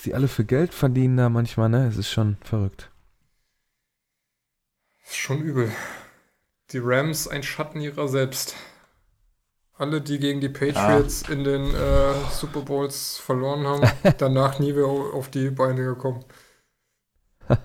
Was 0.00 0.04
die 0.04 0.14
alle 0.14 0.28
für 0.28 0.46
Geld 0.46 0.72
verdienen 0.72 1.18
da 1.18 1.28
manchmal, 1.28 1.68
ne? 1.68 1.86
Es 1.86 1.98
ist 1.98 2.08
schon 2.08 2.38
verrückt. 2.40 2.90
ist 5.04 5.16
schon 5.16 5.42
übel. 5.42 5.70
Die 6.70 6.78
Rams 6.78 7.28
ein 7.28 7.42
Schatten 7.42 7.82
ihrer 7.82 8.08
selbst. 8.08 8.56
Alle, 9.74 10.00
die 10.00 10.18
gegen 10.18 10.40
die 10.40 10.48
Patriots 10.48 11.28
in 11.28 11.44
den 11.44 11.74
äh, 11.74 12.14
Super 12.30 12.62
Bowls 12.62 13.18
verloren 13.18 13.66
haben, 13.66 13.86
danach 14.18 14.58
nie 14.58 14.72
mehr 14.72 14.86
auf 14.86 15.28
die 15.28 15.50
Beine 15.50 15.84
gekommen. 15.84 16.24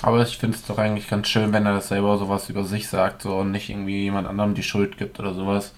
Aber 0.00 0.22
ich 0.22 0.38
finde 0.38 0.56
es 0.56 0.64
doch 0.64 0.78
eigentlich 0.78 1.08
ganz 1.08 1.26
schön, 1.26 1.52
wenn 1.52 1.66
er 1.66 1.74
das 1.74 1.88
selber 1.88 2.18
sowas 2.18 2.48
über 2.50 2.62
sich 2.62 2.86
sagt, 2.88 3.22
so 3.22 3.36
und 3.38 3.50
nicht 3.50 3.68
irgendwie 3.68 4.04
jemand 4.04 4.28
anderem 4.28 4.54
die 4.54 4.62
Schuld 4.62 4.96
gibt 4.96 5.18
oder 5.18 5.34
sowas. 5.34 5.74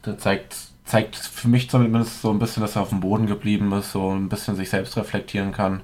Das 0.00 0.16
zeigt, 0.16 0.56
zeigt 0.86 1.16
für 1.16 1.48
mich 1.48 1.68
zumindest 1.68 2.22
so 2.22 2.30
ein 2.30 2.38
bisschen, 2.38 2.62
dass 2.62 2.76
er 2.76 2.82
auf 2.82 2.90
dem 2.90 3.00
Boden 3.00 3.26
geblieben 3.26 3.72
ist, 3.72 3.92
so 3.92 4.10
ein 4.10 4.28
bisschen 4.28 4.56
sich 4.56 4.70
selbst 4.70 4.96
reflektieren 4.96 5.52
kann. 5.52 5.82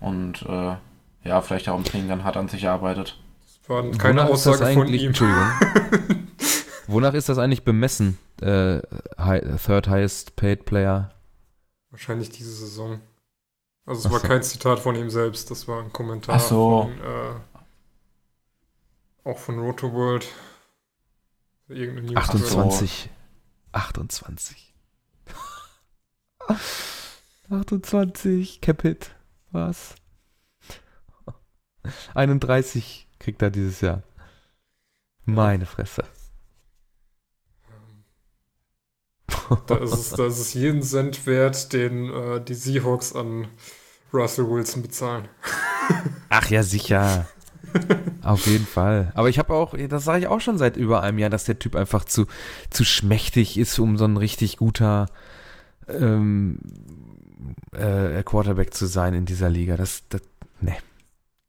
Und 0.00 0.42
äh, 0.42 0.76
ja, 1.24 1.40
vielleicht 1.40 1.68
auch 1.68 1.78
im 1.78 1.84
Training 1.84 2.08
dann 2.08 2.24
hart 2.24 2.36
an 2.36 2.48
sich 2.48 2.68
arbeitet. 2.68 3.18
Das 3.40 3.68
war 3.68 3.82
keine 3.92 4.20
Wonach 4.20 4.34
ist 4.34 4.46
das 4.46 4.54
Aussage 4.56 4.74
von 4.74 4.88
ihm. 4.88 5.08
Entschuldigung. 5.08 5.50
Wonach 6.88 7.14
ist 7.14 7.28
das 7.28 7.38
eigentlich 7.38 7.64
bemessen? 7.64 8.18
Äh, 8.42 8.80
high, 9.18 9.42
third 9.64 9.88
highest 9.88 10.36
paid 10.36 10.66
player. 10.66 11.14
Wahrscheinlich 11.90 12.30
diese 12.30 12.50
Saison. 12.50 13.00
Also 13.86 14.00
es 14.00 14.06
Ach 14.06 14.12
war 14.12 14.20
so. 14.20 14.28
kein 14.28 14.42
Zitat 14.42 14.78
von 14.78 14.94
ihm 14.94 15.10
selbst, 15.10 15.50
das 15.50 15.66
war 15.68 15.82
ein 15.82 15.92
Kommentar 15.92 16.36
Ach 16.36 16.40
so. 16.40 16.82
von 16.82 16.92
äh, 17.00 17.34
auch 19.24 19.38
von 19.38 19.58
Roto 19.58 19.92
World. 19.92 20.26
Irgendeine 21.68 22.08
News 22.08 22.16
28. 22.16 23.10
28. 23.72 24.74
28. 27.50 28.60
Capit. 28.60 29.14
Was? 29.50 29.94
31 32.14 33.08
kriegt 33.18 33.42
er 33.42 33.50
dieses 33.50 33.80
Jahr. 33.80 34.02
Meine 35.24 35.66
Fresse. 35.66 36.04
Da 39.66 39.76
ist 39.76 39.92
es, 39.92 40.10
da 40.10 40.26
ist 40.26 40.38
es 40.38 40.54
jeden 40.54 40.82
Cent 40.82 41.26
wert, 41.26 41.72
den 41.72 42.10
äh, 42.10 42.40
die 42.40 42.54
Seahawks 42.54 43.14
an 43.14 43.48
Russell 44.12 44.48
Wilson 44.48 44.82
bezahlen. 44.82 45.28
Ach 46.28 46.48
ja, 46.48 46.62
sicher. 46.62 47.28
Auf 48.22 48.46
jeden 48.46 48.66
Fall. 48.66 49.12
Aber 49.14 49.28
ich 49.28 49.38
habe 49.38 49.54
auch, 49.54 49.74
das 49.88 50.04
sage 50.04 50.20
ich 50.20 50.26
auch 50.28 50.40
schon 50.40 50.58
seit 50.58 50.76
über 50.76 51.02
einem 51.02 51.18
Jahr, 51.18 51.30
dass 51.30 51.44
der 51.44 51.58
Typ 51.58 51.74
einfach 51.74 52.04
zu, 52.04 52.26
zu 52.70 52.84
schmächtig 52.84 53.58
ist, 53.58 53.78
um 53.78 53.98
so 53.98 54.04
ein 54.04 54.16
richtig 54.16 54.56
guter 54.58 55.06
ähm, 55.88 56.58
äh, 57.72 58.22
Quarterback 58.22 58.74
zu 58.74 58.86
sein 58.86 59.14
in 59.14 59.26
dieser 59.26 59.50
Liga. 59.50 59.76
Das, 59.76 60.04
das 60.08 60.22
ne. 60.60 60.76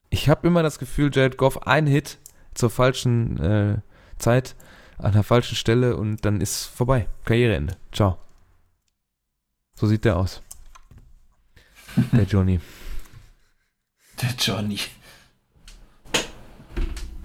Ich 0.09 0.29
habe 0.29 0.47
immer 0.47 0.63
das 0.63 0.79
Gefühl, 0.79 1.09
Jared 1.13 1.37
Goff, 1.37 1.65
ein 1.67 1.87
Hit 1.87 2.19
zur 2.53 2.69
falschen 2.69 3.39
äh, 3.39 3.77
Zeit, 4.17 4.55
an 4.97 5.13
der 5.13 5.23
falschen 5.23 5.55
Stelle 5.55 5.97
und 5.97 6.23
dann 6.25 6.41
ist 6.41 6.65
vorbei. 6.65 7.07
Karriereende. 7.25 7.75
Ciao. 7.91 8.17
So 9.75 9.87
sieht 9.87 10.05
der 10.05 10.17
aus. 10.17 10.41
Der 12.11 12.23
Johnny. 12.23 12.59
Der 14.21 14.31
Johnny. 14.39 14.79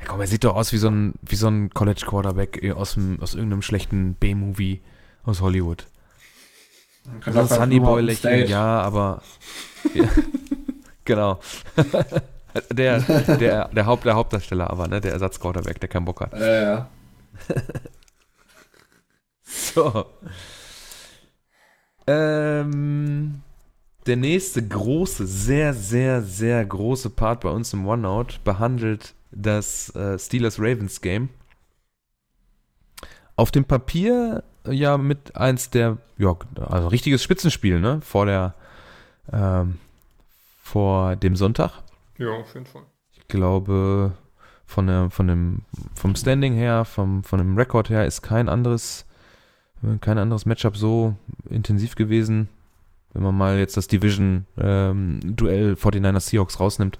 Komm, 0.08 0.22
er 0.22 0.26
sieht 0.26 0.42
doch 0.42 0.56
aus 0.56 0.72
wie 0.72 0.78
so 0.78 0.88
ein, 0.88 1.14
wie 1.20 1.36
so 1.36 1.48
ein 1.48 1.68
College 1.70 2.04
Quarterback 2.06 2.64
aus, 2.74 2.94
dem, 2.94 3.20
aus 3.20 3.34
irgendeinem 3.34 3.60
schlechten 3.60 4.14
B-Movie 4.14 4.80
aus 5.22 5.42
Hollywood. 5.42 5.86
Kann 7.20 7.34
So 7.34 7.40
auch 7.40 7.48
bei 7.48 7.56
Sunny 7.56 7.78
Boy 7.78 8.02
lächeln, 8.02 8.48
ja, 8.48 8.80
aber. 8.80 9.22
ja, 9.92 10.08
genau. 11.04 11.40
der, 12.72 13.00
der, 13.00 13.68
der, 13.68 13.86
Haupt, 13.86 14.06
der 14.06 14.14
Hauptdarsteller 14.14 14.70
aber, 14.70 14.88
ne? 14.88 15.02
Der 15.02 15.12
Ersatzquarterback, 15.12 15.78
der 15.78 15.90
keinen 15.90 16.06
Bock 16.06 16.22
hat. 16.22 16.32
Ja, 16.32 16.62
ja. 16.62 16.88
So. 19.50 20.04
Ähm, 22.06 23.40
der 24.06 24.16
nächste 24.16 24.66
große, 24.66 25.26
sehr, 25.26 25.72
sehr, 25.72 26.20
sehr 26.22 26.64
große 26.66 27.08
Part 27.10 27.40
bei 27.40 27.48
uns 27.48 27.72
im 27.72 27.86
OneOut 27.86 28.40
behandelt 28.44 29.14
das 29.30 29.94
äh, 29.94 30.18
Steelers-Ravens-Game. 30.18 31.28
Auf 33.36 33.50
dem 33.50 33.64
Papier 33.64 34.42
äh, 34.64 34.72
ja 34.72 34.98
mit 34.98 35.36
eins 35.36 35.70
der, 35.70 35.98
ja, 36.16 36.36
also 36.56 36.88
richtiges 36.88 37.22
Spitzenspiel, 37.22 37.80
ne? 37.80 38.00
Vor 38.02 38.26
der, 38.26 38.54
ähm, 39.32 39.78
vor 40.62 41.16
dem 41.16 41.36
Sonntag. 41.36 41.82
Ja, 42.18 42.30
auf 42.30 42.52
jeden 42.54 42.66
Fall. 42.66 42.82
Ich 43.12 43.28
glaube, 43.28 44.12
von 44.66 44.86
der, 44.86 45.10
von 45.10 45.28
dem, 45.28 45.62
vom 45.94 46.14
Standing 46.14 46.54
her, 46.54 46.84
vom, 46.84 47.22
von 47.22 47.38
dem 47.38 47.56
Rekord 47.56 47.90
her 47.90 48.06
ist 48.06 48.22
kein 48.22 48.48
anderes, 48.48 49.06
äh, 49.82 49.98
kein 49.98 50.18
anderes 50.18 50.46
Matchup 50.46 50.76
so 50.76 51.14
intensiv 51.48 51.94
gewesen. 51.94 52.48
Wenn 53.14 53.22
man 53.22 53.36
mal 53.36 53.58
jetzt 53.58 53.76
das 53.76 53.88
Division-Duell 53.88 55.72
49ers 55.74 56.20
Seahawks 56.20 56.60
rausnimmt, 56.60 56.98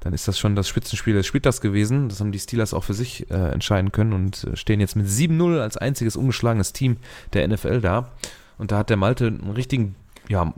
dann 0.00 0.14
ist 0.14 0.26
das 0.26 0.38
schon 0.38 0.56
das 0.56 0.66
Spitzenspiel 0.66 1.14
des 1.14 1.26
Spieltags 1.26 1.60
gewesen. 1.60 2.08
Das 2.08 2.20
haben 2.20 2.32
die 2.32 2.38
Steelers 2.38 2.74
auch 2.74 2.84
für 2.84 2.94
sich 2.94 3.30
äh, 3.30 3.34
entscheiden 3.34 3.92
können 3.92 4.14
und 4.14 4.44
äh, 4.44 4.56
stehen 4.56 4.80
jetzt 4.80 4.96
mit 4.96 5.06
7-0 5.06 5.60
als 5.60 5.76
einziges 5.76 6.16
ungeschlagenes 6.16 6.72
Team 6.72 6.96
der 7.34 7.46
NFL 7.46 7.80
da. 7.82 8.10
Und 8.58 8.72
da 8.72 8.78
hat 8.78 8.90
der 8.90 8.96
Malte 8.96 9.26
einen 9.26 9.50
richtigen, 9.50 9.94
ja, 10.28 10.52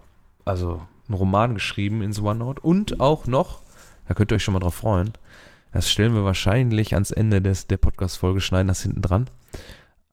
also 0.44 0.83
einen 1.09 1.18
Roman 1.18 1.55
geschrieben 1.55 2.02
ins 2.02 2.20
OneNote 2.20 2.61
und 2.61 3.00
auch 3.00 3.26
noch, 3.26 3.62
da 4.07 4.14
könnt 4.14 4.33
ihr 4.33 4.37
euch 4.37 4.44
schon 4.44 4.55
mal 4.55 4.61
drauf 4.61 4.76
freuen, 4.76 5.12
das 5.72 5.90
stellen 5.90 6.14
wir 6.14 6.24
wahrscheinlich 6.24 6.94
ans 6.94 7.11
Ende 7.11 7.40
des, 7.40 7.66
der 7.66 7.78
Podcast-Folge, 7.78 8.40
schneiden 8.40 8.68
das 8.68 8.83
hinten 8.83 9.02
dran, 9.02 9.28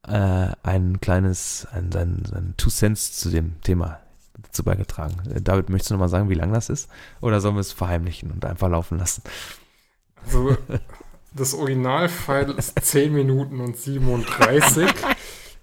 äh, 0.08 0.54
ein 0.64 1.02
kleines, 1.02 1.68
ein, 1.72 1.92
sein, 1.92 2.24
sein 2.26 2.54
Two 2.58 2.70
Cents 2.70 3.14
zu 3.14 3.30
dem 3.30 3.62
Thema 3.62 4.00
dazu 4.50 4.64
beigetragen. 4.64 5.16
Äh, 5.34 5.42
David, 5.42 5.70
möchtest 5.70 5.92
du 5.92 5.96
nochmal 5.96 6.10
sagen, 6.10 6.30
wie 6.30 6.36
lang 6.36 6.52
das 6.54 6.70
ist? 6.70 6.90
Oder 7.22 7.42
sollen 7.42 7.56
wir 7.56 7.62
es 7.62 7.72
verheimlichen 7.72 8.32
und 8.32 8.46
einfach 8.46 8.70
laufen 8.70 8.98
lassen? 8.98 9.24
Also, 10.26 10.58
das 11.34 11.54
Originalfile 11.54 12.54
ist 12.54 12.80
10 12.80 13.14
Minuten 13.14 13.62
und 13.62 13.78
37. 13.78 14.88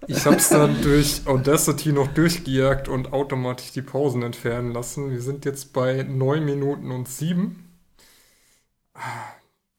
Ich 0.07 0.25
habe 0.25 0.37
es 0.37 0.49
dann 0.49 0.81
durch 0.81 1.23
Audacity 1.25 1.91
noch 1.91 2.07
durchgejagt 2.07 2.87
und 2.87 3.13
automatisch 3.13 3.71
die 3.71 3.81
Pausen 3.81 4.23
entfernen 4.23 4.71
lassen. 4.71 5.09
Wir 5.09 5.21
sind 5.21 5.43
jetzt 5.45 5.73
bei 5.73 6.03
9 6.03 6.45
Minuten 6.45 6.91
und 6.91 7.07
7. 7.07 7.63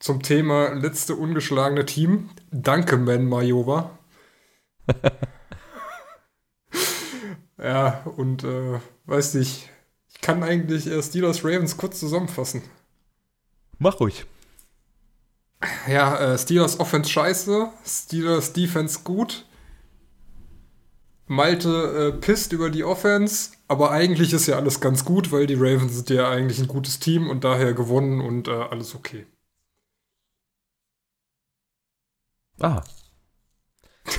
Zum 0.00 0.22
Thema 0.22 0.74
letzte 0.74 1.14
ungeschlagene 1.14 1.86
Team. 1.86 2.30
Danke, 2.50 2.96
Man 2.96 3.26
Majova. 3.26 3.90
Ja, 7.58 8.02
und 8.16 8.44
äh, 8.44 8.80
weiß 9.06 9.34
nicht, 9.34 9.70
ich 10.08 10.20
kann 10.20 10.42
eigentlich 10.42 10.86
äh, 10.86 11.02
Steelers 11.02 11.44
Ravens 11.44 11.76
kurz 11.76 12.00
zusammenfassen. 12.00 12.62
Mach 13.78 14.00
ruhig. 14.00 14.26
Ja, 15.88 16.16
äh, 16.34 16.38
Steelers 16.38 16.78
Offense 16.78 17.10
scheiße, 17.10 17.68
Steelers 17.84 18.52
Defense 18.52 19.00
gut. 19.02 19.44
Malte 21.26 22.14
äh, 22.14 22.20
pisst 22.20 22.52
über 22.52 22.70
die 22.70 22.84
Offense, 22.84 23.50
aber 23.66 23.90
eigentlich 23.90 24.32
ist 24.32 24.46
ja 24.46 24.56
alles 24.56 24.80
ganz 24.80 25.04
gut, 25.04 25.30
weil 25.30 25.46
die 25.46 25.54
Ravens 25.54 25.94
sind 25.94 26.10
ja 26.10 26.30
eigentlich 26.30 26.58
ein 26.58 26.68
gutes 26.68 27.00
Team 27.00 27.28
und 27.28 27.44
daher 27.44 27.74
gewonnen 27.74 28.20
und 28.20 28.48
äh, 28.48 28.52
alles 28.52 28.94
okay. 28.94 29.26
Aha. 32.60 32.82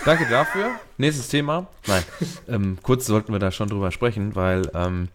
Danke 0.06 0.26
dafür. 0.30 0.72
Nächstes 0.98 1.28
Thema. 1.28 1.68
Nein, 1.88 2.04
ähm, 2.48 2.78
kurz 2.82 3.06
sollten 3.06 3.32
wir 3.32 3.40
da 3.40 3.52
schon 3.52 3.70
drüber 3.70 3.92
sprechen, 3.92 4.36
weil 4.36 4.70
ähm, 4.74 5.10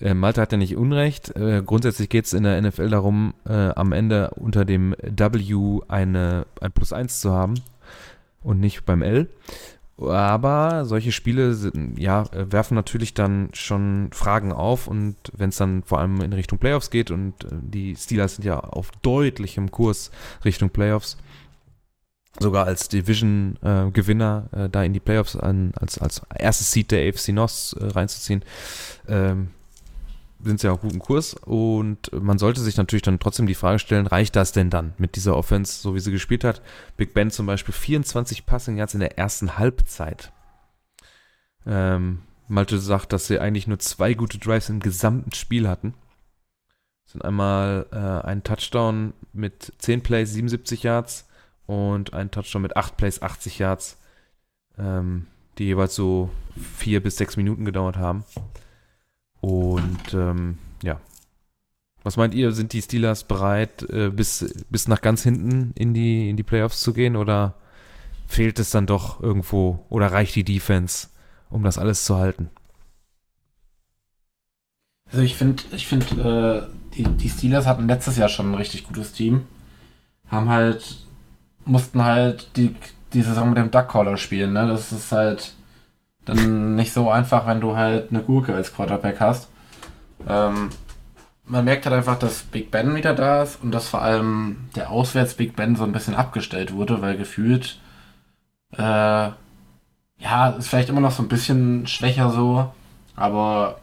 äh, 0.00 0.14
Malte 0.14 0.40
hat 0.40 0.52
ja 0.52 0.58
nicht 0.58 0.76
Unrecht. 0.76 1.34
Äh, 1.36 1.62
grundsätzlich 1.64 2.08
geht 2.08 2.26
es 2.26 2.32
in 2.32 2.42
der 2.42 2.60
NFL 2.60 2.90
darum, 2.90 3.34
äh, 3.46 3.52
am 3.52 3.92
Ende 3.92 4.30
unter 4.36 4.64
dem 4.64 4.94
W 5.00 5.80
eine, 5.88 6.46
ein 6.60 6.72
Plus 6.72 6.92
1 6.92 7.20
zu 7.20 7.32
haben 7.32 7.54
und 8.42 8.60
nicht 8.60 8.84
beim 8.84 9.02
L. 9.02 9.28
Aber 9.98 10.84
solche 10.84 11.10
Spiele 11.10 11.54
sind, 11.54 11.98
ja, 11.98 12.24
äh, 12.32 12.52
werfen 12.52 12.74
natürlich 12.74 13.14
dann 13.14 13.48
schon 13.54 14.10
Fragen 14.12 14.52
auf 14.52 14.88
und 14.88 15.16
wenn 15.34 15.48
es 15.48 15.56
dann 15.56 15.84
vor 15.84 16.00
allem 16.00 16.20
in 16.20 16.34
Richtung 16.34 16.58
Playoffs 16.58 16.90
geht 16.90 17.10
und 17.10 17.44
äh, 17.44 17.48
die 17.62 17.96
Steelers 17.96 18.36
sind 18.36 18.44
ja 18.44 18.60
auf 18.60 18.90
deutlichem 19.00 19.70
Kurs 19.70 20.10
Richtung 20.44 20.68
Playoffs, 20.68 21.16
sogar 22.40 22.66
als 22.66 22.88
Division-Gewinner 22.88 24.48
äh, 24.52 24.68
da 24.68 24.82
in 24.82 24.92
die 24.92 25.00
Playoffs 25.00 25.36
an, 25.36 25.72
als, 25.76 25.98
als 25.98 26.22
erstes 26.34 26.70
Seed 26.72 26.90
der 26.90 27.08
AFC 27.08 27.28
North 27.28 27.76
äh, 27.78 27.86
reinzuziehen. 27.86 28.44
Ähm, 29.08 29.48
sind 30.42 30.60
sie 30.60 30.66
ja 30.66 30.72
auch 30.72 30.80
guten 30.80 30.98
Kurs 30.98 31.34
und 31.34 32.10
man 32.12 32.38
sollte 32.38 32.60
sich 32.60 32.76
natürlich 32.76 33.02
dann 33.02 33.18
trotzdem 33.18 33.46
die 33.46 33.54
Frage 33.54 33.78
stellen, 33.78 34.06
reicht 34.06 34.36
das 34.36 34.52
denn 34.52 34.70
dann 34.70 34.92
mit 34.98 35.16
dieser 35.16 35.36
Offense, 35.36 35.80
so 35.80 35.94
wie 35.94 36.00
sie 36.00 36.12
gespielt 36.12 36.44
hat? 36.44 36.62
Big 36.96 37.14
Ben 37.14 37.30
zum 37.30 37.46
Beispiel 37.46 37.74
24 37.74 38.44
Passing 38.44 38.76
Yards 38.76 38.94
in 38.94 39.00
der 39.00 39.18
ersten 39.18 39.58
Halbzeit. 39.58 40.32
Ähm, 41.66 42.22
Malte 42.48 42.78
sagt, 42.78 43.12
dass 43.12 43.26
sie 43.26 43.40
eigentlich 43.40 43.66
nur 43.66 43.78
zwei 43.78 44.14
gute 44.14 44.38
Drives 44.38 44.68
im 44.68 44.80
gesamten 44.80 45.32
Spiel 45.32 45.68
hatten. 45.68 45.94
Sind 47.06 47.24
einmal 47.24 47.86
äh, 47.90 48.26
ein 48.26 48.42
Touchdown 48.42 49.14
mit 49.32 49.72
10 49.78 50.02
Plays, 50.02 50.32
77 50.32 50.82
Yards 50.82 51.25
und 51.66 52.14
ein 52.14 52.30
Touchdown 52.30 52.62
mit 52.62 52.76
8 52.76 52.96
Plays, 52.96 53.22
80 53.22 53.58
Yards, 53.58 53.98
ähm, 54.78 55.26
die 55.58 55.64
jeweils 55.64 55.94
so 55.94 56.30
vier 56.76 57.02
bis 57.02 57.16
sechs 57.16 57.36
Minuten 57.36 57.64
gedauert 57.64 57.96
haben. 57.96 58.24
Und 59.40 60.14
ähm, 60.14 60.58
ja. 60.82 61.00
Was 62.02 62.16
meint 62.16 62.34
ihr, 62.34 62.52
sind 62.52 62.72
die 62.72 62.82
Steelers 62.82 63.24
bereit, 63.24 63.82
äh, 63.90 64.10
bis, 64.10 64.64
bis 64.70 64.86
nach 64.86 65.00
ganz 65.00 65.22
hinten 65.22 65.72
in 65.74 65.92
die, 65.92 66.30
in 66.30 66.36
die 66.36 66.44
Playoffs 66.44 66.80
zu 66.80 66.92
gehen 66.92 67.16
oder 67.16 67.54
fehlt 68.28 68.58
es 68.58 68.70
dann 68.70 68.86
doch 68.86 69.20
irgendwo 69.20 69.84
oder 69.88 70.12
reicht 70.12 70.34
die 70.36 70.44
Defense, 70.44 71.08
um 71.50 71.64
das 71.64 71.78
alles 71.78 72.04
zu 72.04 72.16
halten? 72.16 72.50
Also 75.10 75.22
ich 75.22 75.36
finde, 75.36 75.62
ich 75.72 75.86
finde, 75.86 76.68
äh, 76.70 76.94
die, 76.94 77.04
die 77.04 77.28
Steelers 77.28 77.66
hatten 77.66 77.86
letztes 77.86 78.16
Jahr 78.16 78.28
schon 78.28 78.50
ein 78.50 78.56
richtig 78.56 78.84
gutes 78.84 79.12
Team. 79.12 79.46
Haben 80.28 80.48
halt, 80.48 81.05
mussten 81.66 82.04
halt 82.04 82.56
die, 82.56 82.74
die 83.12 83.22
Saison 83.22 83.50
mit 83.50 83.58
dem 83.58 83.70
Duckcaller 83.70 84.16
spielen, 84.16 84.52
ne? 84.52 84.66
Das 84.66 84.92
ist 84.92 85.12
halt 85.12 85.54
dann 86.24 86.74
nicht 86.74 86.92
so 86.92 87.10
einfach, 87.10 87.46
wenn 87.46 87.60
du 87.60 87.76
halt 87.76 88.10
eine 88.10 88.22
Gurke 88.22 88.54
als 88.54 88.74
Quarterback 88.74 89.20
hast. 89.20 89.48
Ähm, 90.28 90.70
man 91.44 91.64
merkt 91.64 91.86
halt 91.86 91.94
einfach, 91.94 92.18
dass 92.18 92.42
Big 92.42 92.70
Ben 92.70 92.94
wieder 92.96 93.14
da 93.14 93.42
ist 93.42 93.62
und 93.62 93.70
dass 93.72 93.88
vor 93.88 94.02
allem 94.02 94.68
der 94.74 94.90
Auswärts 94.90 95.34
Big 95.34 95.54
Ben 95.54 95.76
so 95.76 95.84
ein 95.84 95.92
bisschen 95.92 96.14
abgestellt 96.14 96.72
wurde, 96.72 97.00
weil 97.02 97.16
gefühlt, 97.16 97.78
äh, 98.76 99.30
ja, 100.18 100.48
ist 100.58 100.68
vielleicht 100.68 100.88
immer 100.88 101.00
noch 101.00 101.12
so 101.12 101.22
ein 101.22 101.28
bisschen 101.28 101.86
schwächer 101.86 102.30
so, 102.30 102.72
aber 103.14 103.78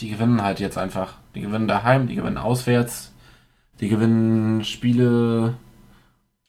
die 0.00 0.10
gewinnen 0.10 0.42
halt 0.42 0.60
jetzt 0.60 0.78
einfach. 0.78 1.14
Die 1.34 1.40
gewinnen 1.42 1.68
daheim, 1.68 2.08
die 2.08 2.14
gewinnen 2.14 2.38
auswärts, 2.38 3.12
die 3.80 3.88
gewinnen 3.88 4.64
Spiele, 4.64 5.54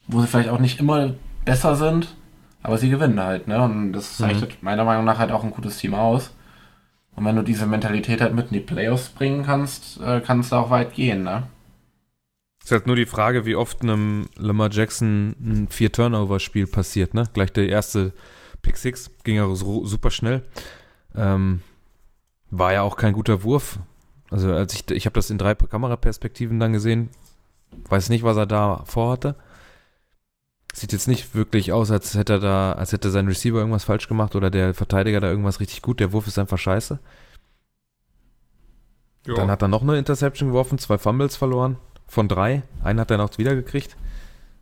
wo 0.08 0.22
sie 0.22 0.28
vielleicht 0.28 0.50
auch 0.50 0.60
nicht 0.60 0.80
immer 0.80 1.14
besser 1.46 1.76
sind, 1.76 2.16
aber 2.62 2.78
sie 2.78 2.90
gewinnen 2.90 3.20
halt, 3.20 3.48
ne? 3.48 3.62
Und 3.62 3.94
das 3.94 4.20
Mhm. 4.20 4.24
zeichnet 4.24 4.64
meiner 4.64 4.86
Meinung 4.86 5.06
nach 5.06 5.18
halt 5.20 5.32
auch 5.32 5.44
ein 5.44 5.52
gutes 5.52 5.78
Team 5.78 5.94
aus. 5.94 6.34
Und 7.16 7.26
wenn 7.26 7.36
du 7.36 7.44
diese 7.44 7.66
Mentalität 7.68 8.22
halt 8.22 8.34
mit 8.34 8.48
in 8.48 8.54
die 8.54 8.60
Playoffs 8.60 9.10
bringen 9.10 9.44
kannst, 9.46 10.02
äh, 10.02 10.20
kannst 10.22 10.52
du 10.52 10.56
auch 10.56 10.70
weit 10.70 10.94
gehen, 10.94 11.24
ne? 11.24 11.44
Ist 12.64 12.72
halt 12.72 12.88
nur 12.88 12.96
die 12.96 13.06
Frage, 13.06 13.46
wie 13.46 13.56
oft 13.56 13.82
einem 13.82 14.30
Lamar 14.38 14.72
Jackson 14.72 15.36
ein 15.42 15.68
Vier-Turnover-Spiel 15.70 16.66
passiert, 16.68 17.14
ne? 17.14 17.26
Gleich 17.34 17.52
der 17.52 17.68
erste 17.68 18.14
Pick 18.62 18.78
Six 18.78 19.12
ging 19.24 19.36
ja 19.36 19.54
so, 19.54 19.86
super 19.86 20.10
schnell. 20.10 20.44
Ähm, 21.14 21.62
war 22.50 22.72
ja 22.74 22.82
auch 22.84 22.96
kein 22.96 23.14
guter 23.14 23.44
Wurf. 23.44 23.80
Also 24.32 24.52
als 24.54 24.74
ich, 24.74 24.90
ich 24.90 25.06
habe 25.06 25.14
das 25.16 25.30
in 25.30 25.38
drei 25.38 25.54
Kameraperspektiven 25.56 26.60
dann 26.60 26.74
gesehen. 26.74 27.10
Weiß 27.90 28.10
nicht, 28.10 28.24
was 28.24 28.38
er 28.38 28.46
da 28.46 28.84
vorhatte. 28.86 29.36
Sieht 30.76 30.92
jetzt 30.92 31.08
nicht 31.08 31.36
wirklich 31.36 31.72
aus, 31.72 31.92
als 31.92 32.16
hätte 32.16 32.34
er 32.34 32.40
da, 32.40 32.72
als 32.74 32.92
hätte 32.94 33.12
sein 33.12 33.28
Receiver 33.28 33.60
irgendwas 33.60 33.84
falsch 33.84 34.08
gemacht 34.08 34.36
oder 34.36 34.50
der 34.50 34.74
Verteidiger 34.74 35.20
da 35.22 35.30
irgendwas 35.30 35.60
richtig 35.60 35.84
gut. 35.84 36.00
Der 36.00 36.12
Wurf 36.12 36.26
ist 36.26 36.40
einfach 36.40 36.58
scheiße. 36.58 37.00
Ja. 39.28 39.36
Dann 39.36 39.52
hat 39.52 39.62
er 39.62 39.68
noch 39.68 39.84
eine 39.84 40.00
Interception 40.00 40.50
geworfen, 40.50 40.80
zwei 40.80 40.98
Fumbles 40.98 41.36
verloren 41.36 41.78
von 42.08 42.28
drei. 42.28 42.64
Einen 42.84 43.00
hat 43.00 43.12
er 43.12 43.18
noch 43.18 43.38
wieder 43.38 43.56
gekriegt. 43.56 43.96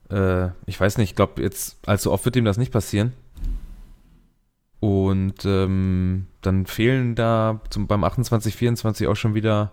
Äh, 0.10 0.50
ich 0.66 0.78
weiß 0.78 0.98
nicht, 0.98 1.12
ich 1.12 1.16
glaube, 1.16 1.42
jetzt 1.42 1.78
allzu 1.88 2.12
oft 2.12 2.26
wird 2.26 2.36
ihm 2.36 2.46
das 2.46 2.58
nicht 2.58 2.74
passieren. 2.74 3.14
Und 4.82 5.46
ähm, 5.46 6.28
dann 6.42 6.66
fehlen 6.66 7.16
da 7.16 7.62
zum, 7.70 7.88
beim 7.88 8.04
28, 8.04 8.54
24 8.54 9.08
auch 9.08 9.16
schon 9.16 9.34
wieder 9.34 9.72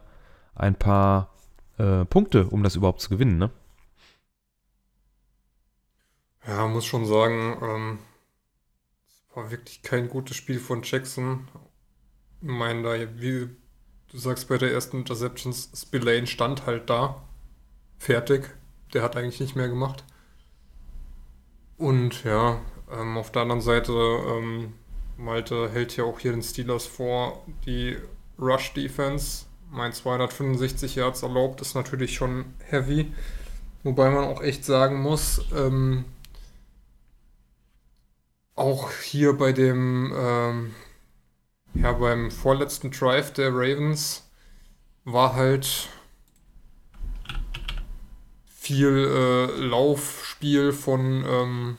ein 0.55 0.77
paar 0.77 1.35
äh, 1.79 2.05
Punkte, 2.05 2.47
um 2.47 2.63
das 2.63 2.77
überhaupt 2.77 3.01
zu 3.01 3.09
gewinnen, 3.09 3.39
ne? 3.39 3.51
Ja, 6.49 6.67
muss 6.67 6.87
schon 6.87 7.05
sagen, 7.05 7.59
ähm, 7.61 7.99
es 9.07 9.37
war 9.37 9.51
wirklich 9.51 9.83
kein 9.83 10.09
gutes 10.09 10.35
Spiel 10.35 10.59
von 10.59 10.81
Jackson. 10.83 11.47
Ich 12.41 12.49
meine, 12.49 12.83
da, 12.83 13.21
wie 13.21 13.51
du 14.11 14.19
sagst, 14.19 14.49
bei 14.49 14.57
der 14.57 14.73
ersten 14.73 14.97
Interception, 14.97 15.53
Spillane 15.53 16.27
stand 16.27 16.65
halt 16.65 16.89
da. 16.89 17.23
Fertig. 17.99 18.49
Der 18.95 19.03
hat 19.03 19.15
eigentlich 19.15 19.41
nicht 19.41 19.57
mehr 19.57 19.69
gemacht. 19.69 20.05
Und 21.77 22.25
ja, 22.25 22.63
ähm, 22.91 23.19
auf 23.19 23.31
der 23.31 23.43
anderen 23.43 23.61
Seite, 23.61 23.93
ähm, 23.93 24.73
Malte 25.19 25.69
hält 25.69 25.99
ja 25.99 26.05
auch 26.05 26.19
hier 26.19 26.33
den 26.33 26.43
Steelers 26.43 26.87
vor, 26.87 27.45
die 27.67 27.99
Rush 28.39 28.73
Defense. 28.73 29.45
Mein 29.71 29.93
265 29.93 30.95
Yards 30.95 31.23
erlaubt 31.23 31.61
ist 31.61 31.75
natürlich 31.75 32.15
schon 32.15 32.55
heavy. 32.71 33.13
Wobei 33.83 34.09
man 34.09 34.25
auch 34.25 34.43
echt 34.43 34.65
sagen 34.65 35.03
muss, 35.03 35.45
ähm, 35.55 36.07
auch 38.59 38.91
hier 38.93 39.33
bei 39.35 39.53
dem, 39.53 40.13
ähm, 40.17 40.75
ja, 41.75 41.93
beim 41.93 42.31
vorletzten 42.31 42.91
Drive 42.91 43.33
der 43.33 43.51
Ravens 43.51 44.29
war 45.05 45.35
halt 45.35 45.89
viel 48.47 48.89
äh, 48.89 49.61
Laufspiel 49.61 50.73
von, 50.73 51.25
ähm, 51.27 51.77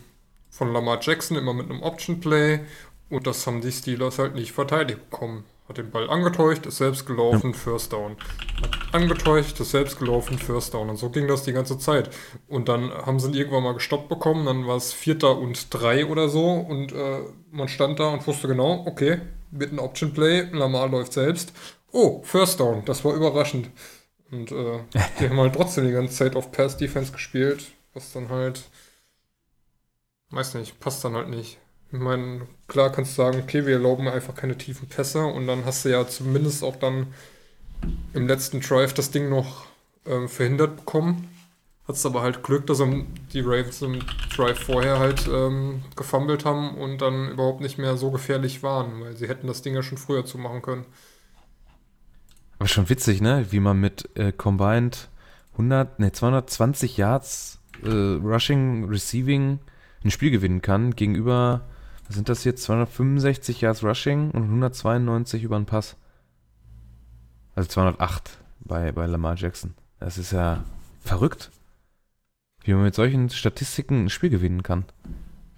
von 0.49 0.73
Lamar 0.73 0.99
Jackson, 1.01 1.37
immer 1.37 1.53
mit 1.53 1.69
einem 1.69 1.83
Option-Play. 1.83 2.61
Und 3.09 3.27
das 3.27 3.45
haben 3.45 3.61
die 3.61 3.71
Steelers 3.71 4.19
halt 4.19 4.35
nicht 4.35 4.51
verteidigt 4.51 5.09
bekommen. 5.09 5.43
Hat 5.69 5.77
den 5.77 5.91
Ball 5.91 6.09
angetäuscht, 6.09 6.65
ist 6.65 6.77
selbst 6.77 7.05
gelaufen, 7.05 7.53
First 7.53 7.93
Down. 7.93 8.17
Hat 8.61 8.95
angetäuscht, 8.95 9.59
ist 9.59 9.69
selbst 9.69 9.99
gelaufen, 9.99 10.39
First 10.39 10.73
Down. 10.73 10.89
Und 10.89 10.97
so 10.97 11.11
ging 11.11 11.27
das 11.27 11.43
die 11.43 11.53
ganze 11.53 11.77
Zeit. 11.77 12.09
Und 12.47 12.67
dann 12.69 12.91
haben 12.91 13.19
sie 13.19 13.27
ihn 13.27 13.35
irgendwann 13.35 13.61
mal 13.61 13.75
gestoppt 13.75 14.09
bekommen. 14.09 14.47
Dann 14.47 14.65
war 14.65 14.77
es 14.77 14.93
Vierter 14.93 15.37
und 15.37 15.71
drei 15.71 16.07
oder 16.07 16.27
so. 16.27 16.49
Und 16.49 16.91
äh, 16.91 17.19
man 17.51 17.67
stand 17.67 17.99
da 17.99 18.09
und 18.09 18.25
wusste 18.25 18.47
genau, 18.47 18.83
okay, 18.87 19.21
mit 19.51 19.69
einem 19.69 19.79
Option 19.79 20.11
Play, 20.11 20.49
Lamar 20.51 20.89
läuft 20.89 21.13
selbst. 21.13 21.53
Oh, 21.91 22.21
First 22.23 22.59
Down, 22.59 22.83
das 22.85 23.05
war 23.05 23.13
überraschend. 23.13 23.69
Und 24.31 24.51
äh, 24.51 24.79
die 25.19 25.29
haben 25.29 25.39
halt 25.39 25.53
trotzdem 25.55 25.85
die 25.85 25.93
ganze 25.93 26.15
Zeit 26.15 26.35
auf 26.35 26.51
Pass 26.51 26.77
Defense 26.77 27.11
gespielt, 27.11 27.63
was 27.93 28.11
dann 28.11 28.29
halt, 28.29 28.63
weiß 30.31 30.55
nicht, 30.55 30.79
passt 30.79 31.03
dann 31.03 31.13
halt 31.13 31.29
nicht. 31.29 31.59
Ich 31.91 31.99
meine, 31.99 32.41
klar 32.67 32.91
kannst 32.91 33.13
du 33.13 33.23
sagen, 33.23 33.39
okay, 33.41 33.65
wir 33.65 33.73
erlauben 33.73 34.07
einfach 34.07 34.35
keine 34.35 34.57
tiefen 34.57 34.87
Pässe 34.87 35.25
und 35.25 35.47
dann 35.47 35.65
hast 35.65 35.85
du 35.85 35.89
ja 35.89 36.07
zumindest 36.07 36.63
auch 36.63 36.75
dann 36.75 37.07
im 38.13 38.27
letzten 38.27 38.61
Drive 38.61 38.93
das 38.93 39.11
Ding 39.11 39.29
noch 39.29 39.65
ähm, 40.05 40.29
verhindert 40.29 40.77
bekommen. 40.77 41.27
Hattest 41.87 42.05
aber 42.05 42.21
halt 42.21 42.43
Glück, 42.43 42.67
dass 42.67 42.83
die 43.33 43.39
Ravens 43.39 43.81
im 43.81 43.99
Drive 44.35 44.59
vorher 44.59 44.99
halt 44.99 45.27
ähm, 45.27 45.83
gefummelt 45.95 46.45
haben 46.45 46.75
und 46.77 46.99
dann 46.99 47.31
überhaupt 47.31 47.61
nicht 47.61 47.79
mehr 47.79 47.97
so 47.97 48.11
gefährlich 48.11 48.61
waren, 48.61 49.01
weil 49.01 49.17
sie 49.17 49.27
hätten 49.27 49.47
das 49.47 49.63
Ding 49.63 49.73
ja 49.73 49.81
schon 49.81 49.97
früher 49.97 50.23
zumachen 50.23 50.61
können. 50.61 50.85
Aber 52.59 52.67
schon 52.67 52.89
witzig, 52.89 53.21
ne? 53.21 53.47
Wie 53.49 53.59
man 53.59 53.79
mit 53.79 54.07
äh, 54.15 54.31
combined 54.31 55.09
100, 55.53 55.99
ne, 55.99 56.11
220 56.11 56.97
Yards 56.97 57.59
äh, 57.83 57.89
Rushing, 57.89 58.85
Receiving 58.85 59.59
ein 60.03 60.11
Spiel 60.11 60.31
gewinnen 60.31 60.61
kann 60.61 60.95
gegenüber, 60.95 61.61
sind 62.09 62.29
das 62.29 62.43
jetzt, 62.43 62.63
265 62.63 63.61
Yards 63.61 63.83
Rushing 63.83 64.31
und 64.31 64.43
192 64.43 65.43
über 65.43 65.57
den 65.57 65.65
Pass. 65.65 65.95
Also 67.55 67.69
208 67.69 68.39
bei, 68.61 68.91
bei 68.91 69.05
Lamar 69.05 69.35
Jackson. 69.35 69.73
Das 69.99 70.17
ist 70.17 70.31
ja 70.31 70.63
verrückt, 71.01 71.51
wie 72.63 72.73
man 72.73 72.83
mit 72.83 72.95
solchen 72.95 73.29
Statistiken 73.29 74.05
ein 74.05 74.09
Spiel 74.09 74.29
gewinnen 74.29 74.63
kann. 74.63 74.85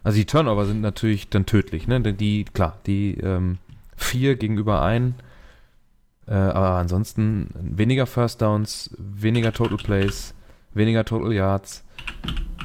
Also 0.04 0.18
die 0.18 0.26
Turnover 0.26 0.66
sind 0.66 0.82
natürlich 0.82 1.30
dann 1.30 1.46
tödlich, 1.46 1.88
ne? 1.88 2.02
Die, 2.02 2.46
klar, 2.46 2.80
die 2.88 3.18
ähm, 3.18 3.60
vier 3.96 4.36
gegenüber 4.36 4.82
ein, 4.82 5.16
äh, 6.28 6.34
aber 6.34 6.72
ansonsten 6.72 7.50
weniger 7.54 8.08
First 8.08 8.42
Downs, 8.42 8.90
weniger 8.98 9.54
Total 9.54 9.78
Plays, 9.78 10.34
weniger 10.74 11.06
Total 11.06 11.32
Yards, 11.32 11.84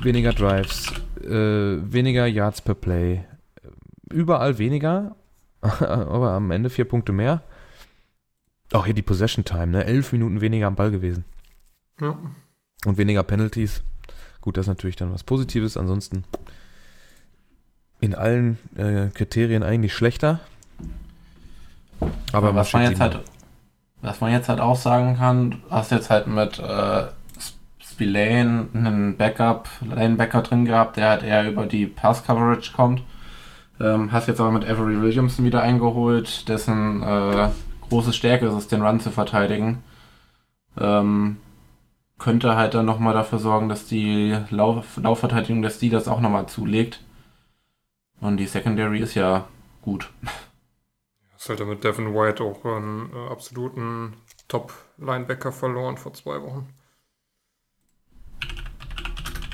weniger 0.03 0.33
Drives, 0.33 0.93
äh, 1.23 1.93
weniger 1.93 2.27
Yards 2.27 2.63
per 2.63 2.75
Play. 2.75 3.25
Überall 4.11 4.59
weniger, 4.59 5.17
aber 5.61 6.31
am 6.33 6.51
Ende 6.51 6.71
vier 6.71 6.85
Punkte 6.85 7.13
mehr. 7.13 7.43
Auch 8.73 8.85
hier 8.85 8.95
die 8.95 9.03
Possession 9.03 9.45
Time, 9.45 9.69
ne? 9.69 9.85
Elf 9.85 10.13
Minuten 10.13 10.41
weniger 10.41 10.67
am 10.67 10.77
Ball 10.77 10.91
gewesen. 10.91 11.25
Ja. 12.01 12.19
Und 12.85 12.99
weniger 12.99 13.23
Penalties. 13.23 13.83
Gut, 14.41 14.57
das 14.57 14.65
ist 14.65 14.69
natürlich 14.69 14.97
dann 14.97 15.13
was 15.13 15.25
Positives. 15.25 15.77
Ansonsten, 15.77 16.25
in 18.01 18.15
allen 18.15 18.59
äh, 18.77 19.09
Kriterien 19.09 19.63
eigentlich 19.63 19.95
schlechter. 19.95 20.41
Aber 22.33 22.55
was 22.55 22.73
man 22.73 22.83
jetzt 22.83 23.01
halt, 23.01 23.21
was 24.03 24.21
man 24.21 24.33
jetzt 24.33 24.49
halt 24.49 24.61
auch 24.61 24.77
sagen 24.77 25.17
kann, 25.17 25.53
du 25.53 25.59
hast 25.71 25.91
jetzt 25.91 26.11
halt 26.11 26.27
mit 26.27 26.59
äh, 26.59 27.07
Spillane 27.81 28.69
einen 28.75 29.17
Backup, 29.17 29.69
Linebacker 29.81 30.43
drin 30.43 30.67
gehabt, 30.67 30.97
der 30.97 31.09
halt 31.09 31.23
eher 31.23 31.49
über 31.51 31.67
die 31.67 31.87
Pass-Coverage 31.87 32.73
kommt. 32.73 33.03
Ähm, 33.79 34.13
hast 34.13 34.29
jetzt 34.29 34.41
aber 34.41 34.51
mit 34.51 34.65
Avery 34.69 35.01
Williamson 35.01 35.45
wieder 35.45 35.63
eingeholt, 35.63 36.49
dessen 36.49 37.03
äh, 37.03 37.51
große 37.89 38.13
Stärke 38.13 38.47
ist 38.47 38.55
es, 38.55 38.69
den 38.69 38.83
Run 38.83 39.01
zu 39.01 39.11
verteidigen. 39.11 39.83
Ähm, 40.79 41.39
könnte 42.19 42.57
halt 42.57 42.75
dann 42.75 42.87
nochmal 42.87 43.15
dafür 43.15 43.39
sorgen, 43.39 43.69
dass 43.69 43.87
die 43.87 44.37
Lauf 44.51 44.97
Laufverteidigung 44.97 45.63
des 45.63 45.77
Steelers 45.77 46.09
auch 46.09 46.21
nochmal 46.21 46.47
zulegt. 46.47 47.03
Und 48.21 48.39
die 48.39 48.47
Secondary 48.47 49.01
ist 49.01 49.15
ja 49.15 49.47
gut. 49.83 50.11
Hast 51.35 51.51
halt 51.51 51.67
mit 51.67 51.85
Devin 51.85 52.15
White 52.15 52.43
auch 52.43 52.65
einen 52.65 53.13
äh, 53.13 53.29
absoluten 53.31 54.15
Top-Linebacker 54.49 55.53
verloren 55.53 55.99
vor 55.99 56.15
zwei 56.15 56.41
Wochen. 56.43 56.69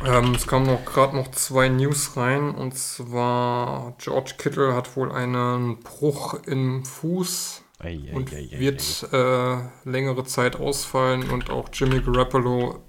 Ähm, 0.05 0.35
es 0.35 0.47
kamen 0.47 0.67
noch 0.67 0.85
gerade 0.85 1.17
noch 1.17 1.31
zwei 1.31 1.69
News 1.69 2.17
rein 2.17 2.55
und 2.55 2.77
zwar 2.77 3.95
George 3.99 4.35
Kittle 4.37 4.75
hat 4.75 4.97
wohl 4.97 5.13
einen 5.13 5.79
Bruch 5.81 6.35
im 6.47 6.85
Fuß 6.85 7.63
ei, 7.79 8.01
ei, 8.11 8.15
und 8.15 8.33
ei, 8.33 8.49
wird 8.59 9.09
äh, 9.13 9.89
längere 9.89 10.25
Zeit 10.25 10.57
ausfallen 10.57 11.31
und 11.31 11.51
auch 11.51 11.69
Jimmy 11.73 12.01
Garoppolo 12.01 12.83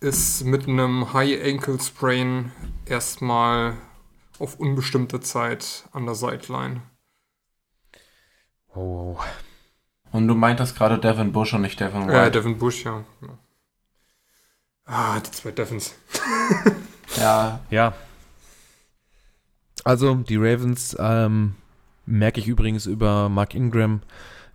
ist 0.00 0.44
mit 0.44 0.68
einem 0.68 1.12
High 1.12 1.42
Ankle 1.44 1.80
Sprain 1.80 2.52
erstmal 2.86 3.74
auf 4.38 4.60
unbestimmte 4.60 5.20
Zeit 5.20 5.88
an 5.92 6.04
der 6.04 6.14
Sideline. 6.14 6.82
Oh. 8.74 9.16
Und 10.12 10.28
du 10.28 10.34
meintest 10.34 10.76
gerade 10.76 10.98
Devin 10.98 11.32
Bush 11.32 11.54
und 11.54 11.62
nicht 11.62 11.80
Devin 11.80 12.02
White? 12.02 12.12
Ja, 12.12 12.30
Devin 12.30 12.58
Bush, 12.58 12.84
ja. 12.84 13.04
Ah, 14.86 15.18
die 15.20 15.30
zwei 15.30 15.50
Devins. 15.50 15.94
ja. 17.16 17.60
Ja. 17.70 17.94
Also, 19.82 20.14
die 20.14 20.36
Ravens 20.36 20.96
ähm, 20.98 21.54
merke 22.06 22.40
ich 22.40 22.48
übrigens 22.48 22.86
über 22.86 23.28
Mark 23.28 23.54
Ingram. 23.54 24.00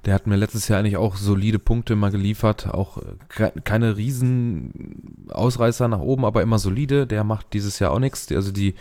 Der 0.06 0.14
hat 0.14 0.28
mir 0.28 0.38
letztes 0.38 0.68
Jahr 0.68 0.80
eigentlich 0.80 0.98
auch 0.98 1.18
solide 1.18 1.60
Punkte 1.60 1.96
mal 1.96 2.12
geliefert. 2.12 2.68
Auch 2.68 3.00
äh, 3.38 3.52
keine 3.64 3.98
riesen 3.98 5.28
Ausreißer 5.30 5.88
nach 5.88 6.00
oben, 6.00 6.26
aber 6.26 6.42
immer 6.42 6.58
solide. 6.58 7.06
Der 7.06 7.24
macht 7.24 7.54
dieses 7.54 7.80
Jahr 7.80 7.92
auch 7.92 8.00
nichts. 8.00 8.32
Also 8.32 8.52
die, 8.52 8.76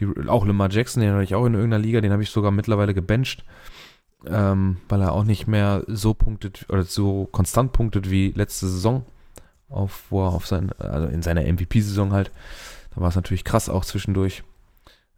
die 0.00 0.08
auch 0.26 0.44
Lamar 0.44 0.70
Jackson, 0.70 1.02
den 1.02 1.12
hatte 1.12 1.22
ich 1.22 1.34
auch 1.34 1.46
in 1.46 1.54
irgendeiner 1.54 1.82
Liga, 1.82 2.00
den 2.00 2.12
habe 2.12 2.22
ich 2.22 2.30
sogar 2.30 2.50
mittlerweile 2.50 2.92
gebencht. 2.92 3.44
Ähm, 4.26 4.78
weil 4.88 5.02
er 5.02 5.12
auch 5.12 5.24
nicht 5.24 5.46
mehr 5.46 5.84
so 5.86 6.14
punktet 6.14 6.64
oder 6.70 6.84
so 6.84 7.28
konstant 7.30 7.72
punktet 7.72 8.10
wie 8.10 8.32
letzte 8.32 8.66
Saison 8.68 9.04
auf, 9.68 10.04
wo 10.10 10.24
er 10.24 10.32
auf 10.32 10.46
sein, 10.46 10.72
also 10.78 11.06
in 11.06 11.22
seiner 11.22 11.42
MVP-Saison 11.42 12.12
halt. 12.12 12.30
Da 12.94 13.00
war 13.00 13.08
es 13.08 13.16
natürlich 13.16 13.44
krass 13.44 13.68
auch 13.68 13.84
zwischendurch. 13.84 14.44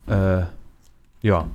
Äh, 0.06 0.42
ja. 1.22 1.48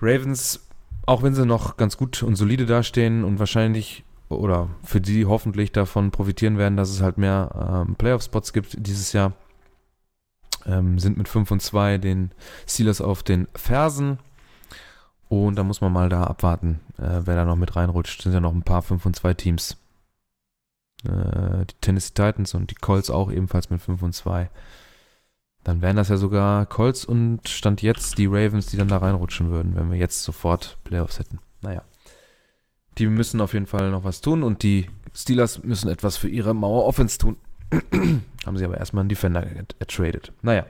Ravens, 0.00 0.66
auch 1.06 1.22
wenn 1.22 1.34
sie 1.34 1.46
noch 1.46 1.76
ganz 1.76 1.96
gut 1.96 2.22
und 2.22 2.36
solide 2.36 2.66
dastehen 2.66 3.24
und 3.24 3.38
wahrscheinlich 3.38 4.04
oder 4.28 4.68
für 4.82 5.00
die 5.00 5.26
hoffentlich 5.26 5.72
davon 5.72 6.10
profitieren 6.10 6.58
werden, 6.58 6.76
dass 6.76 6.90
es 6.90 7.02
halt 7.02 7.18
mehr 7.18 7.84
ähm, 7.86 7.96
Playoff-Spots 7.96 8.52
gibt 8.52 8.86
dieses 8.86 9.12
Jahr, 9.12 9.32
ähm, 10.66 10.98
sind 10.98 11.18
mit 11.18 11.28
5 11.28 11.50
und 11.50 11.60
2 11.60 11.98
den 11.98 12.30
Steelers 12.66 13.00
auf 13.00 13.22
den 13.22 13.48
Fersen. 13.54 14.18
Und 15.28 15.56
da 15.56 15.64
muss 15.64 15.80
man 15.80 15.92
mal 15.92 16.08
da 16.08 16.24
abwarten, 16.24 16.80
äh, 16.98 17.20
wer 17.24 17.36
da 17.36 17.44
noch 17.44 17.56
mit 17.56 17.74
reinrutscht. 17.74 18.22
Sind 18.22 18.32
ja 18.32 18.40
noch 18.40 18.52
ein 18.52 18.62
paar 18.62 18.82
5 18.82 19.06
und 19.06 19.16
2 19.16 19.34
Teams. 19.34 19.76
Äh, 21.04 21.66
die 21.66 21.74
Tennessee 21.80 22.14
Titans 22.14 22.54
und 22.54 22.70
die 22.70 22.74
Colts 22.76 23.10
auch 23.10 23.30
ebenfalls 23.30 23.70
mit 23.70 23.80
5 23.80 24.02
und 24.02 24.12
2. 24.12 24.50
Dann 25.64 25.80
wären 25.80 25.96
das 25.96 26.08
ja 26.08 26.16
sogar 26.16 26.66
Colts 26.66 27.04
und 27.04 27.48
Stand 27.48 27.82
jetzt 27.82 28.18
die 28.18 28.26
Ravens, 28.26 28.66
die 28.66 28.76
dann 28.76 28.88
da 28.88 28.98
reinrutschen 28.98 29.50
würden, 29.50 29.76
wenn 29.76 29.90
wir 29.90 29.98
jetzt 29.98 30.22
sofort 30.24 30.78
Playoffs 30.84 31.18
hätten. 31.18 31.38
Naja. 31.60 31.82
Die 32.98 33.06
müssen 33.06 33.40
auf 33.40 33.52
jeden 33.52 33.66
Fall 33.66 33.90
noch 33.90 34.04
was 34.04 34.20
tun 34.20 34.42
und 34.42 34.62
die 34.62 34.90
Steelers 35.14 35.62
müssen 35.62 35.88
etwas 35.88 36.16
für 36.16 36.28
ihre 36.28 36.54
Mauer 36.54 36.84
Offense 36.84 37.18
tun. 37.18 37.36
Haben 38.44 38.56
sie 38.56 38.64
aber 38.64 38.78
erstmal 38.78 39.02
einen 39.02 39.08
Defender 39.08 39.46
ertradet. 39.78 40.32
Naja. 40.42 40.66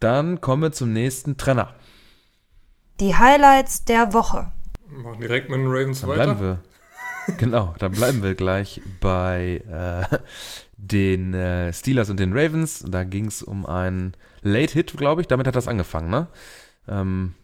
Dann 0.00 0.40
kommen 0.40 0.62
wir 0.62 0.72
zum 0.72 0.92
nächsten 0.92 1.36
Trenner. 1.36 1.74
Die 3.00 3.14
Highlights 3.14 3.84
der 3.84 4.12
Woche. 4.12 4.50
Machen 4.88 5.20
direkt 5.20 5.50
mit 5.50 5.58
den 5.58 5.66
Ravens 5.66 6.00
dann 6.00 6.10
weiter. 6.10 6.34
Bleiben 6.34 6.40
wir 6.40 6.62
genau, 7.36 7.74
dann 7.78 7.92
bleiben 7.92 8.22
wir 8.22 8.34
gleich 8.34 8.80
bei 9.00 9.62
äh, 10.10 10.16
den 10.76 11.34
äh, 11.34 11.72
Steelers 11.72 12.10
und 12.10 12.18
den 12.18 12.32
Ravens. 12.32 12.84
Da 12.88 13.04
ging 13.04 13.26
es 13.26 13.42
um 13.42 13.66
einen 13.66 14.14
Late 14.42 14.72
Hit, 14.72 14.96
glaube 14.96 15.20
ich. 15.20 15.26
Damit 15.26 15.46
hat 15.46 15.56
das 15.56 15.68
angefangen, 15.68 16.10
ne? 16.10 16.28
Ähm, 16.88 17.34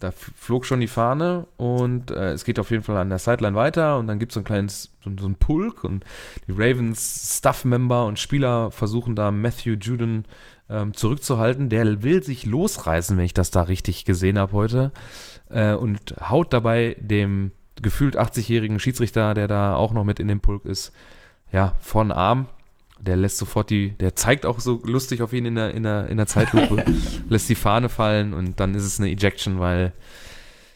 da 0.00 0.10
flog 0.10 0.66
schon 0.66 0.80
die 0.80 0.88
Fahne 0.88 1.46
und 1.56 2.10
äh, 2.10 2.32
es 2.32 2.44
geht 2.44 2.58
auf 2.58 2.70
jeden 2.70 2.82
Fall 2.82 2.98
an 2.98 3.08
der 3.08 3.18
Sideline 3.18 3.56
weiter 3.56 3.98
und 3.98 4.06
dann 4.08 4.18
gibt 4.18 4.32
es 4.32 4.34
so 4.34 4.40
ein 4.40 4.44
kleines, 4.44 4.92
so, 5.02 5.10
so 5.18 5.26
ein 5.26 5.36
Pulk 5.36 5.84
und 5.84 6.04
die 6.46 6.52
Ravens 6.52 7.38
Staff-Member 7.38 8.04
und 8.04 8.18
Spieler 8.18 8.70
versuchen 8.70 9.16
da 9.16 9.30
Matthew 9.30 9.76
Juden 9.80 10.26
ähm, 10.68 10.92
zurückzuhalten. 10.92 11.70
Der 11.70 12.02
will 12.02 12.22
sich 12.22 12.44
losreißen, 12.44 13.16
wenn 13.16 13.24
ich 13.24 13.34
das 13.34 13.50
da 13.50 13.62
richtig 13.62 14.04
gesehen 14.04 14.38
habe 14.38 14.52
heute 14.52 14.92
äh, 15.48 15.72
und 15.72 16.14
haut 16.20 16.52
dabei 16.52 16.96
dem 17.00 17.52
gefühlt 17.82 18.18
80-jährigen 18.18 18.78
Schiedsrichter, 18.78 19.34
der 19.34 19.48
da 19.48 19.74
auch 19.74 19.92
noch 19.92 20.04
mit 20.04 20.20
in 20.20 20.28
dem 20.28 20.40
Pulk 20.40 20.64
ist, 20.64 20.92
ja, 21.52 21.74
von 21.80 22.12
Arm. 22.12 22.46
Der 22.98 23.16
lässt 23.16 23.36
sofort 23.36 23.68
die, 23.68 23.90
der 23.90 24.16
zeigt 24.16 24.46
auch 24.46 24.58
so 24.58 24.80
lustig 24.84 25.20
auf 25.20 25.34
ihn 25.34 25.44
in 25.44 25.54
der, 25.54 25.74
in 25.74 25.82
der, 25.82 26.08
in 26.08 26.16
der 26.16 26.26
Zeitlupe, 26.26 26.82
lässt 27.28 27.48
die 27.48 27.54
Fahne 27.54 27.90
fallen 27.90 28.32
und 28.32 28.58
dann 28.58 28.74
ist 28.74 28.84
es 28.84 28.98
eine 28.98 29.10
Ejection, 29.10 29.60
weil 29.60 29.92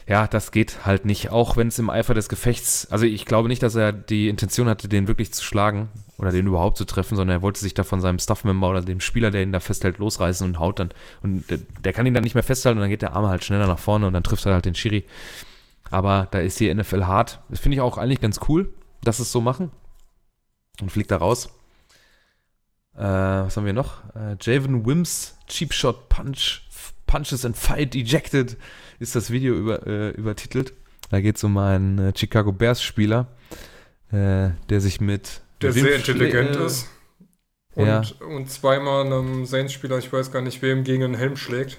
ja, 0.07 0.27
das 0.27 0.51
geht 0.51 0.85
halt 0.85 1.05
nicht, 1.05 1.29
auch 1.29 1.57
wenn 1.57 1.69
es 1.69 1.79
im 1.79 1.89
Eifer 1.89 2.13
des 2.13 2.27
Gefechts, 2.27 2.87
also 2.91 3.05
ich 3.05 3.25
glaube 3.25 3.47
nicht, 3.47 3.63
dass 3.63 3.75
er 3.75 3.93
die 3.93 4.29
Intention 4.29 4.67
hatte, 4.67 4.87
den 4.87 5.07
wirklich 5.07 5.33
zu 5.33 5.43
schlagen 5.43 5.89
oder 6.17 6.31
den 6.31 6.47
überhaupt 6.47 6.77
zu 6.77 6.85
treffen, 6.85 7.15
sondern 7.15 7.37
er 7.37 7.41
wollte 7.41 7.59
sich 7.59 7.73
da 7.73 7.83
von 7.83 8.01
seinem 8.01 8.19
Staff-Member 8.19 8.69
oder 8.69 8.81
dem 8.81 8.99
Spieler, 8.99 9.31
der 9.31 9.43
ihn 9.43 9.51
da 9.51 9.59
festhält, 9.59 9.99
losreißen 9.99 10.45
und 10.45 10.59
haut 10.59 10.79
dann, 10.79 10.89
und 11.23 11.49
der, 11.49 11.59
der 11.83 11.93
kann 11.93 12.05
ihn 12.05 12.13
dann 12.13 12.23
nicht 12.23 12.33
mehr 12.33 12.43
festhalten 12.43 12.79
und 12.79 12.81
dann 12.81 12.89
geht 12.89 13.01
der 13.03 13.13
Arm 13.13 13.27
halt 13.27 13.43
schneller 13.43 13.67
nach 13.67 13.79
vorne 13.79 14.07
und 14.07 14.13
dann 14.13 14.23
trifft 14.23 14.45
er 14.45 14.53
halt 14.53 14.65
den 14.65 14.75
Schiri. 14.75 15.05
Aber 15.91 16.27
da 16.31 16.39
ist 16.39 16.59
die 16.59 16.73
NFL 16.73 17.03
hart. 17.03 17.41
Das 17.49 17.59
finde 17.59 17.75
ich 17.75 17.81
auch 17.81 17.97
eigentlich 17.97 18.21
ganz 18.21 18.39
cool, 18.47 18.73
dass 19.03 19.17
sie 19.17 19.23
es 19.23 19.31
so 19.31 19.41
machen. 19.41 19.71
Und 20.81 20.91
fliegt 20.91 21.11
da 21.11 21.17
raus. 21.17 21.49
Äh, 22.95 23.01
was 23.01 23.55
haben 23.55 23.65
wir 23.65 23.73
noch? 23.73 24.03
Äh, 24.15 24.35
Javen 24.41 24.85
Wims 24.85 25.37
Cheap 25.47 25.73
Shot 25.73 26.09
Punch, 26.09 26.61
Punches 27.05 27.45
and 27.45 27.57
Fight 27.57 27.95
Ejected 27.95 28.57
ist 28.99 29.15
das 29.15 29.31
Video 29.31 29.53
über, 29.53 29.85
äh, 29.85 30.09
übertitelt. 30.11 30.73
Da 31.09 31.19
geht 31.19 31.35
es 31.35 31.43
um 31.43 31.57
einen 31.57 31.99
äh, 31.99 32.13
Chicago 32.15 32.51
Bears 32.51 32.81
Spieler, 32.81 33.27
äh, 34.11 34.49
der 34.69 34.79
sich 34.79 35.01
mit. 35.01 35.41
Der 35.61 35.73
sehr 35.73 35.95
intelligent 35.95 36.55
ist. 36.55 36.87
Und, 37.75 37.87
ja. 37.87 38.01
und 38.27 38.49
zweimal 38.49 39.05
einem 39.05 39.45
Saints-Spieler, 39.45 39.97
ich 39.97 40.11
weiß 40.11 40.31
gar 40.31 40.41
nicht 40.41 40.61
wem, 40.61 40.83
gegen 40.83 41.03
einen 41.03 41.15
Helm 41.15 41.35
schlägt. 41.37 41.77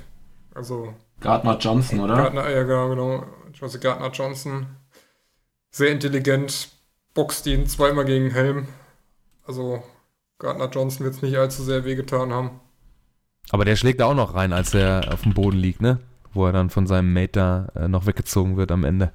Also. 0.54 0.94
Gardner 1.20 1.58
Johnson, 1.58 2.00
oder? 2.00 2.16
Gardner, 2.16 2.50
ja, 2.50 2.62
genau, 2.62 2.88
genau. 2.88 3.26
Joseph 3.62 3.80
Gardner 3.80 4.10
Johnson. 4.10 4.66
Sehr 5.70 5.92
intelligent, 5.92 6.68
boxt 7.14 7.46
ihn 7.46 7.66
zweimal 7.66 8.04
gegen 8.04 8.30
Helm. 8.30 8.66
Also 9.46 9.82
Gardner 10.38 10.68
Johnson 10.68 11.04
wird 11.04 11.14
es 11.14 11.22
nicht 11.22 11.36
allzu 11.36 11.62
sehr 11.62 11.84
wehgetan 11.84 12.32
haben. 12.32 12.60
Aber 13.50 13.64
der 13.64 13.76
schlägt 13.76 14.02
auch 14.02 14.14
noch 14.14 14.34
rein, 14.34 14.52
als 14.52 14.74
er 14.74 15.12
auf 15.12 15.22
dem 15.22 15.34
Boden 15.34 15.58
liegt, 15.58 15.80
ne? 15.80 16.00
Wo 16.32 16.44
er 16.44 16.52
dann 16.52 16.70
von 16.70 16.88
seinem 16.88 17.12
Mate 17.12 17.32
da 17.32 17.68
äh, 17.76 17.88
noch 17.88 18.06
weggezogen 18.06 18.56
wird 18.56 18.72
am 18.72 18.82
Ende. 18.84 19.12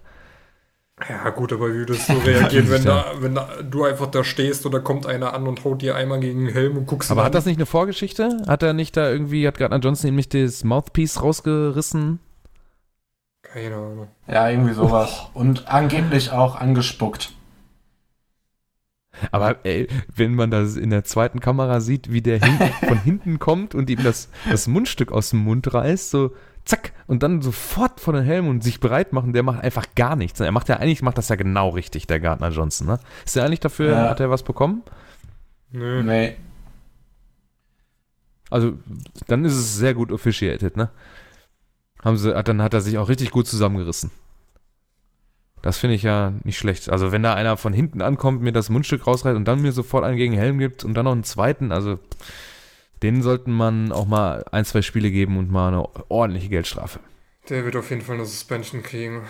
Ja, 1.10 1.30
gut, 1.30 1.52
aber 1.52 1.70
wie 1.70 1.80
würdest 1.80 2.08
du 2.08 2.14
reagieren, 2.14 2.70
wenn, 2.70 2.86
da, 2.86 3.14
wenn 3.20 3.36
da, 3.36 3.62
du 3.62 3.84
einfach 3.84 4.08
da 4.08 4.24
stehst 4.24 4.66
oder 4.66 4.80
kommt 4.80 5.06
einer 5.06 5.34
an 5.34 5.46
und 5.46 5.64
haut 5.66 5.82
dir 5.82 5.96
einmal 5.96 6.20
gegen 6.22 6.46
den 6.46 6.54
Helm 6.54 6.78
und 6.78 6.86
guckst 6.86 7.12
Aber 7.12 7.22
hat 7.22 7.28
an? 7.28 7.34
das 7.34 7.46
nicht 7.46 7.58
eine 7.58 7.66
Vorgeschichte? 7.66 8.44
Hat 8.48 8.64
er 8.64 8.74
nicht 8.74 8.96
da 8.96 9.10
irgendwie, 9.10 9.46
hat 9.46 9.58
Gardner 9.58 9.80
Johnson 9.80 10.08
ihm 10.10 10.16
nicht 10.16 10.34
das 10.34 10.64
Mouthpiece 10.64 11.22
rausgerissen? 11.22 12.20
Keine 13.54 13.76
Ahnung. 13.76 14.08
Ja, 14.28 14.50
irgendwie 14.50 14.74
sowas. 14.74 15.28
Und 15.34 15.68
angeblich 15.68 16.32
auch 16.32 16.56
angespuckt. 16.56 17.34
Aber 19.32 19.66
ey, 19.66 19.88
wenn 20.16 20.36
man 20.36 20.52
das 20.52 20.76
in 20.76 20.90
der 20.90 21.04
zweiten 21.04 21.40
Kamera 21.40 21.80
sieht, 21.80 22.12
wie 22.12 22.22
der 22.22 22.40
hin 22.40 22.58
von 22.88 23.00
hinten 23.00 23.40
kommt 23.40 23.76
und 23.76 23.90
ihm 23.90 24.04
das, 24.04 24.30
das 24.50 24.68
Mundstück 24.68 25.12
aus 25.12 25.32
dem 25.32 25.40
Mund 25.40 25.74
reißt, 25.74 26.12
so 26.12 26.36
zack, 26.66 26.94
und 27.08 27.24
dann 27.24 27.42
sofort 27.42 28.00
vor 28.00 28.14
den 28.14 28.24
Helm 28.24 28.48
und 28.48 28.64
sich 28.64 28.80
bereit 28.80 29.14
machen, 29.14 29.34
der 29.34 29.44
macht 29.44 29.64
einfach 29.64 29.86
gar 29.96 30.16
nichts. 30.16 30.40
Er 30.40 30.52
macht 30.52 30.70
ja 30.70 30.78
eigentlich, 30.78 31.02
macht 31.02 31.18
das 31.18 31.30
ja 31.30 31.36
genau 31.36 31.70
richtig, 31.70 32.08
der 32.08 32.20
Gardner 32.20 32.50
Johnson, 32.50 32.88
ne? 32.88 33.00
Ist 33.26 33.38
er 33.38 33.46
eigentlich 33.46 33.62
dafür, 33.62 33.92
ja. 33.92 34.10
hat 34.10 34.20
er 34.20 34.30
was 34.30 34.44
bekommen? 34.44 34.84
Nö. 35.72 36.04
Nee. 36.04 36.36
Also, 38.50 38.74
dann 39.28 39.46
ist 39.46 39.56
es 39.56 39.76
sehr 39.76 39.94
gut 39.94 40.12
officiated, 40.12 40.78
ne? 40.78 40.90
Haben 42.08 42.16
sie, 42.16 42.34
dann 42.42 42.62
hat 42.62 42.74
er 42.74 42.80
sich 42.80 42.98
auch 42.98 43.10
richtig 43.10 43.32
gut 43.32 43.48
zusammengerissen. 43.48 44.12
Das 45.62 45.78
finde 45.78 45.98
ich 45.98 46.04
ja 46.04 46.32
nicht 46.46 46.58
schlecht. 46.58 46.90
Also, 46.90 47.12
wenn 47.12 47.22
da 47.22 47.34
einer 47.34 47.58
von 47.58 47.74
hinten 47.74 48.02
ankommt, 48.02 48.42
mir 48.42 48.54
das 48.54 48.70
Mundstück 48.70 49.06
rausreißt 49.06 49.36
und 49.36 49.44
dann 49.44 49.62
mir 49.62 49.74
sofort 49.74 50.06
einen 50.06 50.16
gegen 50.16 50.32
Helm 50.32 50.58
gibt 50.58 50.86
und 50.86 50.94
dann 50.94 51.04
noch 51.04 51.12
einen 51.12 51.26
zweiten, 51.26 51.74
also 51.74 52.00
denen 53.04 53.22
sollten 53.22 53.52
man 53.52 53.92
auch 53.92 54.06
mal 54.06 54.46
ein, 54.54 54.64
zwei 54.64 54.82
Spiele 54.82 55.12
geben 55.12 55.38
und 55.38 55.52
mal 55.52 55.68
eine 55.68 56.10
ordentliche 56.10 56.48
Geldstrafe. 56.48 57.02
Der 57.50 57.66
wird 57.66 57.76
auf 57.76 57.90
jeden 57.90 58.02
Fall 58.02 58.16
eine 58.16 58.26
Suspension 58.26 58.84
kriegen. 58.84 59.24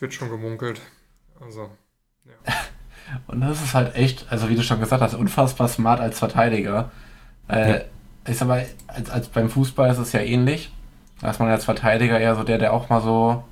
Wird 0.00 0.14
schon 0.14 0.30
gemunkelt. 0.30 0.80
Also, 1.42 1.68
ja. 2.24 2.54
Und 3.26 3.42
das 3.42 3.62
ist 3.62 3.74
halt 3.74 3.96
echt, 3.96 4.26
also 4.30 4.48
wie 4.48 4.56
du 4.56 4.62
schon 4.62 4.80
gesagt 4.80 5.02
hast, 5.02 5.12
unfassbar 5.12 5.68
smart 5.68 6.00
als 6.00 6.18
Verteidiger. 6.18 6.90
Äh, 7.48 7.70
ja. 7.70 7.80
Ist 8.24 8.40
aber, 8.40 8.64
als, 8.86 9.10
als 9.10 9.28
beim 9.28 9.50
Fußball 9.50 9.90
ist 9.90 9.98
es 9.98 10.12
ja 10.12 10.20
ähnlich. 10.20 10.72
Da 11.20 11.30
ist 11.30 11.40
man 11.40 11.48
als 11.48 11.64
Verteidiger 11.64 12.18
eher 12.20 12.34
so 12.34 12.44
der, 12.44 12.58
der 12.58 12.72
auch 12.72 12.88
mal 12.88 13.00
so 13.00 13.44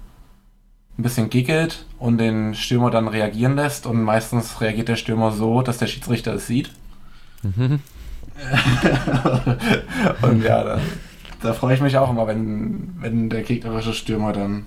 ein 0.98 1.02
bisschen 1.02 1.30
giggelt 1.30 1.86
und 1.98 2.18
den 2.18 2.54
Stürmer 2.54 2.90
dann 2.90 3.08
reagieren 3.08 3.56
lässt. 3.56 3.86
Und 3.86 4.02
meistens 4.02 4.60
reagiert 4.60 4.88
der 4.88 4.96
Stürmer 4.96 5.32
so, 5.32 5.62
dass 5.62 5.78
der 5.78 5.86
Schiedsrichter 5.86 6.34
es 6.34 6.46
sieht. 6.46 6.70
Mhm. 7.42 7.80
und 10.22 10.42
ja, 10.42 10.64
da, 10.64 10.80
da 11.40 11.52
freue 11.52 11.74
ich 11.74 11.80
mich 11.80 11.96
auch 11.96 12.10
immer, 12.10 12.26
wenn, 12.26 12.94
wenn 13.00 13.30
der 13.30 13.42
gegnerische 13.42 13.92
Stürmer 13.92 14.32
dann 14.32 14.66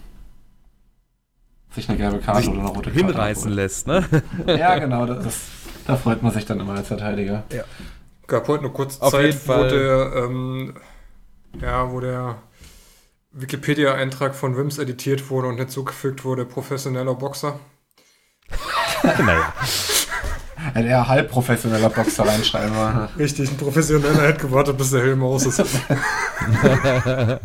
sich 1.72 1.90
eine 1.90 1.98
gelbe 1.98 2.20
Karte 2.20 2.42
sich 2.42 2.50
oder 2.50 2.60
eine 2.60 2.70
rote 2.70 2.92
Karte 2.92 3.06
hinreißen 3.06 3.52
lässt, 3.52 3.88
ne? 3.88 4.06
ja, 4.48 4.80
genau, 4.80 5.06
das, 5.06 5.50
da 5.86 5.96
freut 5.96 6.24
man 6.24 6.32
sich 6.32 6.46
dann 6.46 6.60
immer 6.60 6.74
als 6.74 6.88
Verteidiger. 6.88 7.44
Ja. 7.52 7.64
Gab 8.26 8.48
heute 8.48 8.64
eine 8.64 8.74
kurze 8.74 9.02
Auf 9.02 9.12
Zeit, 9.12 9.48
wo 9.48 9.64
der, 9.64 10.12
ähm, 10.16 10.74
ja, 11.62 11.92
wo 11.92 12.00
der 12.00 12.38
Wikipedia-Eintrag 13.40 14.36
von 14.36 14.58
Wims 14.58 14.80
editiert 14.80 15.30
wurde 15.30 15.48
und 15.48 15.56
nicht 15.56 15.70
zugefügt 15.72 16.26
wurde, 16.26 16.44
professioneller 16.46 17.14
Boxer. 17.14 17.60
naja. 19.04 19.54
Ein 20.74 20.88
eher 20.88 21.08
halbprofessioneller 21.08 21.90
Boxer 21.90 22.28
reinschreiben. 22.28 22.76
Richtig, 23.18 23.52
ein 23.52 23.58
professioneller 23.58 24.24
hätte 24.24 24.48
gewartet, 24.48 24.78
bis 24.78 24.90
der 24.92 25.02
Helm 25.02 25.24
aus 25.24 25.46
ist. 25.46 25.60
Oder 26.60 27.40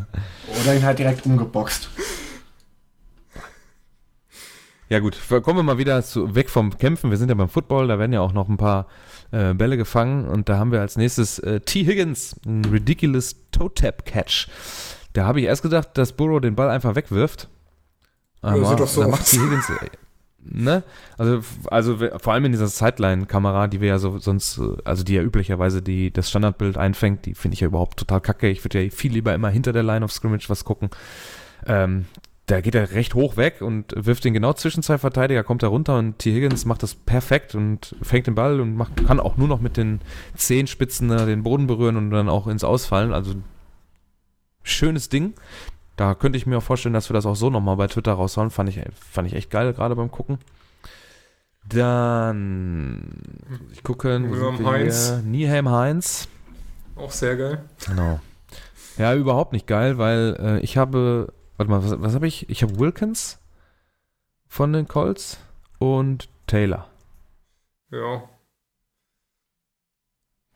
ihn 0.75 0.83
halt 0.83 0.99
direkt 0.99 1.27
umgeboxt. 1.27 1.91
Ja 4.89 4.99
gut, 4.99 5.17
kommen 5.43 5.59
wir 5.59 5.63
mal 5.63 5.79
wieder 5.79 6.03
zu, 6.03 6.35
weg 6.35 6.51
vom 6.51 6.77
Kämpfen. 6.77 7.11
Wir 7.11 7.17
sind 7.17 7.29
ja 7.29 7.35
beim 7.35 7.49
Football, 7.49 7.89
da 7.89 7.99
werden 7.99 8.13
ja 8.13 8.21
auch 8.21 8.33
noch 8.33 8.49
ein 8.49 8.57
paar 8.59 8.87
äh, 9.31 9.55
Bälle 9.55 9.77
gefangen 9.77 10.27
und 10.27 10.49
da 10.49 10.59
haben 10.59 10.73
wir 10.73 10.81
als 10.81 10.97
nächstes 10.97 11.39
äh, 11.39 11.61
T. 11.61 11.85
Higgins, 11.85 12.37
ein 12.47 12.65
ridiculous 12.65 13.37
Toe-Tap-Catch. 13.53 14.49
Da 15.13 15.27
habe 15.27 15.41
ich 15.41 15.47
erst 15.47 15.63
gedacht, 15.63 15.91
dass 15.95 16.13
Burrow 16.13 16.41
den 16.41 16.55
Ball 16.55 16.71
einfach 16.71 16.95
wegwirft. 16.95 17.49
Aber 18.41 18.63
ja, 18.63 18.75
doch 18.75 18.89
so 18.89 19.03
da 19.03 19.09
macht 19.09 19.27
T. 19.27 19.39
Higgins, 19.39 19.71
äh, 19.71 19.91
ne? 20.41 20.83
Also, 21.17 21.41
also 21.67 21.97
vor 22.19 22.33
allem 22.33 22.47
in 22.47 22.53
dieser 22.53 22.67
Sideline-Kamera, 22.67 23.69
die 23.69 23.81
wir 23.81 23.89
ja 23.89 23.99
so 23.99 24.19
sonst, 24.19 24.61
also 24.85 25.05
die 25.05 25.15
ja 25.15 25.23
üblicherweise 25.23 25.83
die, 25.83 26.13
das 26.13 26.29
Standardbild 26.29 26.77
einfängt, 26.77 27.27
die 27.27 27.35
finde 27.35 27.55
ich 27.55 27.61
ja 27.61 27.69
überhaupt 27.69 27.99
total 27.99 28.21
kacke. 28.21 28.49
Ich 28.49 28.65
würde 28.65 28.83
ja 28.83 28.91
viel 28.91 29.13
lieber 29.13 29.35
immer 29.35 29.51
hinter 29.51 29.73
der 29.73 29.83
Line 29.83 30.05
of 30.05 30.13
Scrimmage 30.13 30.49
was 30.49 30.65
gucken. 30.65 30.91
Ähm, 31.67 32.07
da 32.47 32.61
geht 32.61 32.75
er 32.75 32.91
recht 32.91 33.15
hoch 33.15 33.37
weg 33.37 33.63
und 33.63 33.95
wirft 33.97 34.25
den 34.25 34.35
genau 34.35 34.53
zwischen 34.53 34.83
zwei 34.83 34.99
Verteidiger, 34.99 35.45
kommt 35.45 35.63
er 35.63 35.69
runter 35.69 35.97
und 35.97 36.19
T. 36.19 36.35
Higgins 36.35 36.65
macht 36.65 36.83
das 36.83 36.95
perfekt 36.95 37.55
und 37.55 37.95
fängt 38.03 38.27
den 38.27 38.35
Ball 38.35 38.61
und 38.61 38.75
macht, 38.75 39.07
kann 39.07 39.21
auch 39.21 39.37
nur 39.37 39.47
noch 39.47 39.61
mit 39.61 39.77
den 39.77 40.01
Zehenspitzen 40.35 41.09
den 41.09 41.45
Boden 41.45 41.69
berühren 41.69 41.97
und 41.97 42.11
dann 42.11 42.29
auch 42.29 42.49
ins 42.49 42.65
Ausfallen. 42.65 43.13
Also 43.13 43.35
schönes 44.63 45.09
Ding. 45.09 45.35
Da 45.97 46.15
könnte 46.15 46.39
ich 46.39 46.47
mir 46.47 46.59
auch 46.59 46.63
vorstellen, 46.63 46.95
dass 46.95 47.11
wir 47.11 47.15
das 47.15 47.27
auch 47.27 47.37
so 47.37 47.51
nochmal 47.51 47.77
bei 47.77 47.87
Twitter 47.87 48.13
raushauen. 48.13 48.51
Fand 48.51 48.69
ich, 48.69 48.81
fand 48.95 49.29
ich 49.29 49.35
echt 49.35 49.51
geil, 49.51 49.73
gerade 49.73 49.97
beim 49.97 50.11
Gucken. 50.11 50.39
Dann, 51.69 53.21
ich 53.73 53.83
gucke, 53.83 54.21
wo 54.29 54.67
Heinz. 54.71 55.15
Nieheim 55.25 55.71
Heinz. 55.71 56.29
Auch 56.97 57.13
sehr 57.13 57.37
geil. 57.37 57.65
Genau. 57.87 58.21
Ja, 58.99 59.15
überhaupt 59.15 59.53
nicht 59.53 59.67
geil, 59.67 59.97
weil 59.97 60.37
äh, 60.41 60.61
ich 60.61 60.77
habe 60.77 61.33
Warte 61.57 61.71
mal, 61.71 61.85
was, 61.85 62.03
was 62.03 62.15
habe 62.15 62.27
ich? 62.27 62.49
Ich 62.51 62.63
habe 62.63 62.79
Wilkins 62.79 63.39
von 64.49 64.73
den 64.73 64.89
Colts 64.89 65.39
und 65.79 66.29
Taylor. 66.49 66.89
Ja. 67.91 68.25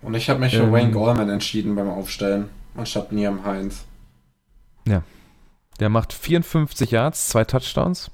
Und 0.02 0.14
ich 0.14 0.28
habe 0.28 0.40
mich 0.40 0.56
für 0.56 0.64
ähm, 0.64 0.72
Wayne 0.72 0.90
Gorman 0.90 1.28
entschieden 1.28 1.76
beim 1.76 1.88
Aufstellen, 1.88 2.50
anstatt 2.74 3.12
Niam 3.12 3.44
Heinz. 3.44 3.84
Ja. 4.86 5.02
Der 5.80 5.88
macht 5.88 6.12
54 6.12 6.90
Yards, 6.90 7.28
zwei 7.28 7.44
Touchdowns. 7.44 8.10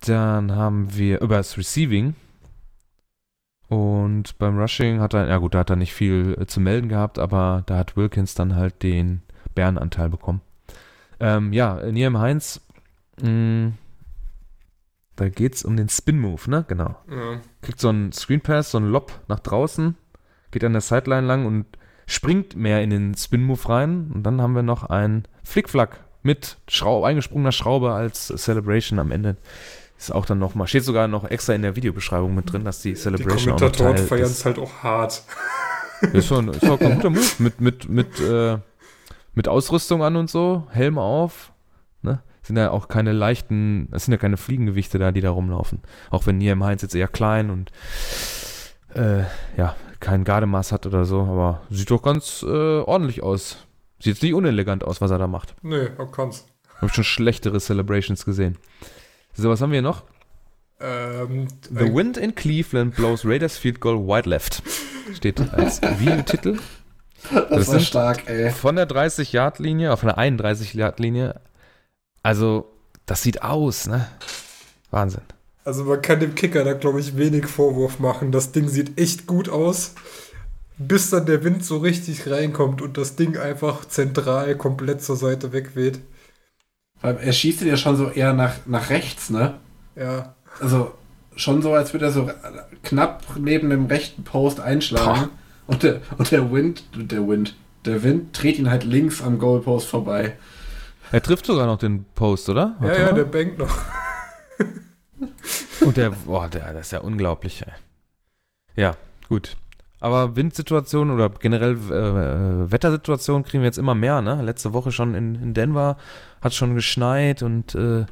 Dann 0.00 0.52
haben 0.52 0.96
wir 0.96 1.20
über 1.20 1.36
das 1.36 1.58
Receiving. 1.58 2.14
Und 3.68 4.38
beim 4.38 4.58
Rushing 4.58 5.00
hat 5.00 5.14
er, 5.14 5.28
ja 5.28 5.38
gut, 5.38 5.54
da 5.54 5.60
hat 5.60 5.70
er 5.70 5.76
nicht 5.76 5.94
viel 5.94 6.36
äh, 6.40 6.46
zu 6.46 6.60
melden 6.60 6.88
gehabt, 6.88 7.18
aber 7.18 7.62
da 7.66 7.76
hat 7.76 7.96
Wilkins 7.96 8.34
dann 8.34 8.56
halt 8.56 8.82
den 8.82 9.22
Bärenanteil 9.54 10.08
bekommen. 10.08 10.40
Ähm, 11.20 11.52
ja, 11.52 11.74
Niam 11.92 12.18
Heinz, 12.18 12.60
mh, 13.22 13.30
mm, 13.30 13.74
da 15.16 15.28
geht's 15.28 15.64
um 15.64 15.76
den 15.76 15.88
Spin-Move, 15.90 16.50
ne? 16.50 16.64
Genau. 16.66 16.96
Ja. 17.10 17.40
Kriegt 17.60 17.78
so 17.78 17.90
einen 17.90 18.10
Screen 18.10 18.40
Pass, 18.40 18.70
so 18.70 18.78
einen 18.78 18.90
Lob 18.90 19.12
nach 19.28 19.40
draußen, 19.40 19.94
geht 20.50 20.64
an 20.64 20.72
der 20.72 20.80
Sideline 20.80 21.26
lang 21.26 21.44
und 21.44 21.66
springt 22.06 22.56
mehr 22.56 22.82
in 22.82 22.90
den 22.90 23.14
Spin-Move 23.14 23.68
rein. 23.68 24.10
Und 24.14 24.22
dann 24.22 24.40
haben 24.40 24.54
wir 24.54 24.62
noch 24.62 24.84
einen 24.84 25.28
Flickflack 25.44 26.00
mit 26.22 26.58
Schraub, 26.68 27.04
eingesprungener 27.04 27.52
Schraube 27.52 27.92
als 27.92 28.28
Celebration 28.28 28.98
am 28.98 29.10
Ende. 29.10 29.36
Ist 29.98 30.12
auch 30.12 30.24
dann 30.24 30.38
nochmal, 30.38 30.66
steht 30.66 30.84
sogar 30.84 31.08
noch 31.08 31.30
extra 31.30 31.52
in 31.52 31.62
der 31.62 31.76
Videobeschreibung 31.76 32.34
mit 32.34 32.50
drin, 32.50 32.64
dass 32.64 32.80
die 32.80 32.94
Celebration 32.94 33.56
die 33.56 33.68
Teil 33.70 33.98
feiern 33.98 34.30
es 34.30 34.44
halt 34.44 34.58
auch 34.58 34.82
hart. 34.82 35.22
Ist 36.14 36.30
doch, 36.30 36.42
ist 36.46 36.62
doch 36.62 36.80
ein 36.80 36.94
guter 36.94 37.10
Move 37.10 37.30
mit, 37.40 37.60
mit, 37.60 37.88
mit, 37.90 38.20
äh, 38.20 38.56
mit 39.34 39.48
Ausrüstung 39.48 40.02
an 40.02 40.16
und 40.16 40.30
so, 40.30 40.66
Helm 40.70 40.96
auf, 40.96 41.52
ne? 42.00 42.22
Sind 42.40 42.56
ja 42.56 42.70
auch 42.70 42.88
keine 42.88 43.12
leichten, 43.12 43.86
es 43.92 44.06
sind 44.06 44.12
ja 44.12 44.18
keine 44.18 44.38
Fliegengewichte 44.38 44.98
da, 44.98 45.12
die 45.12 45.20
da 45.20 45.28
rumlaufen. 45.28 45.82
Auch 46.08 46.24
wenn 46.26 46.38
Niem 46.38 46.64
Heinz 46.64 46.80
jetzt 46.80 46.94
eher 46.94 47.06
klein 47.06 47.50
und 47.50 47.70
äh, 48.94 49.24
ja, 49.58 49.76
kein 50.00 50.24
Gardemaß 50.24 50.72
hat 50.72 50.86
oder 50.86 51.04
so, 51.04 51.20
aber 51.20 51.60
sieht 51.68 51.90
doch 51.90 52.02
ganz 52.02 52.42
äh, 52.48 52.80
ordentlich 52.80 53.22
aus. 53.22 53.58
Sieht 54.00 54.14
jetzt 54.14 54.22
nicht 54.22 54.34
unelegant 54.34 54.82
aus, 54.82 55.00
was 55.00 55.10
er 55.10 55.18
da 55.18 55.26
macht. 55.26 55.54
Nee, 55.62 55.90
er 55.96 56.06
kann's. 56.06 56.46
Hab 56.80 56.94
schon 56.94 57.04
schlechtere 57.04 57.60
Celebrations 57.60 58.24
gesehen. 58.24 58.56
So, 59.34 59.50
was 59.50 59.60
haben 59.60 59.72
wir 59.72 59.82
noch? 59.82 60.04
Ähm, 60.80 61.48
The 61.68 61.94
Wind 61.94 62.16
in 62.16 62.34
Cleveland 62.34 62.96
blows 62.96 63.26
Raiders 63.26 63.58
Field 63.58 63.80
Goal 63.80 63.98
wide 64.06 64.28
left. 64.28 64.62
Steht 65.14 65.40
als 65.52 65.82
Videotitel. 65.82 66.58
Das, 67.30 67.48
das 67.50 67.68
war 67.68 67.80
stark, 67.80 68.28
ey. 68.30 68.50
Von 68.50 68.76
der 68.76 68.88
30-Yard-Linie, 68.88 69.94
von 69.98 70.08
der 70.08 70.18
31-Yard-Linie. 70.18 71.38
Also, 72.22 72.70
das 73.04 73.22
sieht 73.22 73.42
aus, 73.42 73.86
ne? 73.86 74.08
Wahnsinn. 74.90 75.22
Also, 75.64 75.84
man 75.84 76.00
kann 76.00 76.20
dem 76.20 76.34
Kicker 76.34 76.64
da, 76.64 76.72
glaube 76.72 77.00
ich, 77.00 77.18
wenig 77.18 77.46
Vorwurf 77.46 77.98
machen. 77.98 78.32
Das 78.32 78.52
Ding 78.52 78.68
sieht 78.68 78.98
echt 78.98 79.26
gut 79.26 79.50
aus. 79.50 79.94
Bis 80.82 81.10
dann 81.10 81.26
der 81.26 81.44
Wind 81.44 81.62
so 81.62 81.76
richtig 81.76 82.30
reinkommt 82.30 82.80
und 82.80 82.96
das 82.96 83.14
Ding 83.14 83.36
einfach 83.36 83.84
zentral 83.84 84.56
komplett 84.56 85.02
zur 85.02 85.16
Seite 85.16 85.52
wegweht. 85.52 86.00
Er 87.02 87.32
schießt 87.32 87.60
ja 87.62 87.76
schon 87.76 87.96
so 87.96 88.08
eher 88.08 88.32
nach, 88.32 88.54
nach 88.64 88.88
rechts, 88.88 89.28
ne? 89.28 89.58
Ja. 89.94 90.34
Also, 90.58 90.94
schon 91.36 91.60
so, 91.60 91.74
als 91.74 91.92
würde 91.92 92.06
er 92.06 92.12
so 92.12 92.30
knapp 92.82 93.24
neben 93.38 93.68
dem 93.68 93.86
rechten 93.86 94.24
Post 94.24 94.60
einschlagen. 94.60 95.28
Und 95.66 95.82
der, 95.82 96.00
und 96.16 96.30
der 96.30 96.50
Wind, 96.50 96.84
der 96.94 97.28
Wind, 97.28 97.56
der 97.84 98.02
Wind 98.02 98.40
dreht 98.40 98.58
ihn 98.58 98.70
halt 98.70 98.84
links 98.84 99.22
am 99.22 99.38
Goalpost 99.38 99.86
vorbei. 99.86 100.38
Er 101.12 101.22
trifft 101.22 101.44
sogar 101.44 101.66
noch 101.66 101.78
den 101.78 102.06
Post, 102.14 102.48
oder? 102.48 102.76
Warte 102.78 102.94
ja, 102.94 103.06
ja, 103.06 103.12
mal. 103.12 103.16
der 103.16 103.24
bankt 103.24 103.58
noch. 103.58 103.76
Und 105.82 105.96
der, 105.98 106.10
boah, 106.10 106.48
der, 106.48 106.72
das 106.72 106.86
ist 106.86 106.92
ja 106.92 107.00
unglaublich, 107.00 107.62
ey. 107.66 107.72
Ja, 108.76 108.96
gut. 109.28 109.56
Aber 110.00 110.34
Windsituationen 110.34 111.14
oder 111.14 111.28
generell 111.28 111.74
äh, 111.74 112.70
Wettersituationen 112.72 113.44
kriegen 113.44 113.62
wir 113.62 113.68
jetzt 113.68 113.78
immer 113.78 113.94
mehr, 113.94 114.22
ne? 114.22 114.40
Letzte 114.42 114.72
Woche 114.72 114.92
schon 114.92 115.14
in, 115.14 115.34
in 115.34 115.54
Denver 115.54 115.98
hat 116.40 116.54
schon 116.54 116.74
geschneit 116.74 117.42
und 117.42 117.74
äh, 117.74 118.06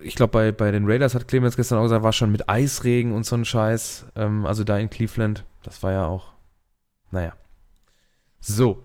ich 0.00 0.14
glaube, 0.14 0.30
bei, 0.30 0.52
bei 0.52 0.70
den 0.70 0.84
Raiders 0.86 1.14
hat 1.14 1.26
Clemens 1.26 1.56
gestern 1.56 1.78
auch 1.78 1.84
gesagt, 1.84 2.04
war 2.04 2.12
schon 2.12 2.30
mit 2.30 2.48
Eisregen 2.48 3.12
und 3.12 3.26
so 3.26 3.34
ein 3.34 3.44
Scheiß. 3.44 4.06
Ähm, 4.14 4.46
also 4.46 4.62
da 4.62 4.78
in 4.78 4.90
Cleveland. 4.90 5.44
Das 5.62 5.82
war 5.82 5.90
ja 5.90 6.06
auch 6.06 6.36
naja. 7.10 7.32
So, 8.40 8.82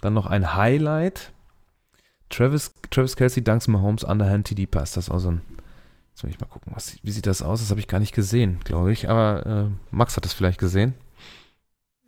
dann 0.00 0.14
noch 0.14 0.26
ein 0.26 0.54
Highlight. 0.54 1.32
Travis, 2.30 2.72
Travis 2.90 3.16
Kelsey 3.16 3.44
danks 3.44 3.68
Mahomes 3.68 4.04
Underhand 4.04 4.46
TD 4.46 4.66
Pass. 4.66 4.92
Das 4.92 5.08
ist 5.08 5.10
auch 5.10 5.18
so 5.18 5.32
ein. 5.32 5.42
Jetzt 6.14 6.22
will 6.22 6.30
ich 6.30 6.40
mal 6.40 6.46
gucken, 6.46 6.72
was, 6.74 6.96
wie 7.02 7.10
sieht 7.10 7.26
das 7.26 7.42
aus? 7.42 7.58
Das 7.60 7.70
habe 7.70 7.80
ich 7.80 7.88
gar 7.88 7.98
nicht 7.98 8.14
gesehen, 8.14 8.60
glaube 8.64 8.92
ich. 8.92 9.08
Aber 9.10 9.68
äh, 9.68 9.94
Max 9.94 10.16
hat 10.16 10.24
das 10.24 10.32
vielleicht 10.32 10.60
gesehen. 10.60 10.94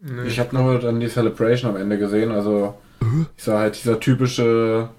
Nee, 0.00 0.22
Ich 0.28 0.38
habe 0.38 0.54
nur 0.54 0.78
dann 0.78 1.00
die 1.00 1.09
Celebration 1.09 1.70
am 1.74 1.76
Ende 1.80 1.98
gesehen, 1.98 2.30
also 2.30 2.74
ich 3.36 3.42
sah 3.42 3.59
halt 3.59 3.76
dieser 3.76 3.98
typische. 3.98 4.90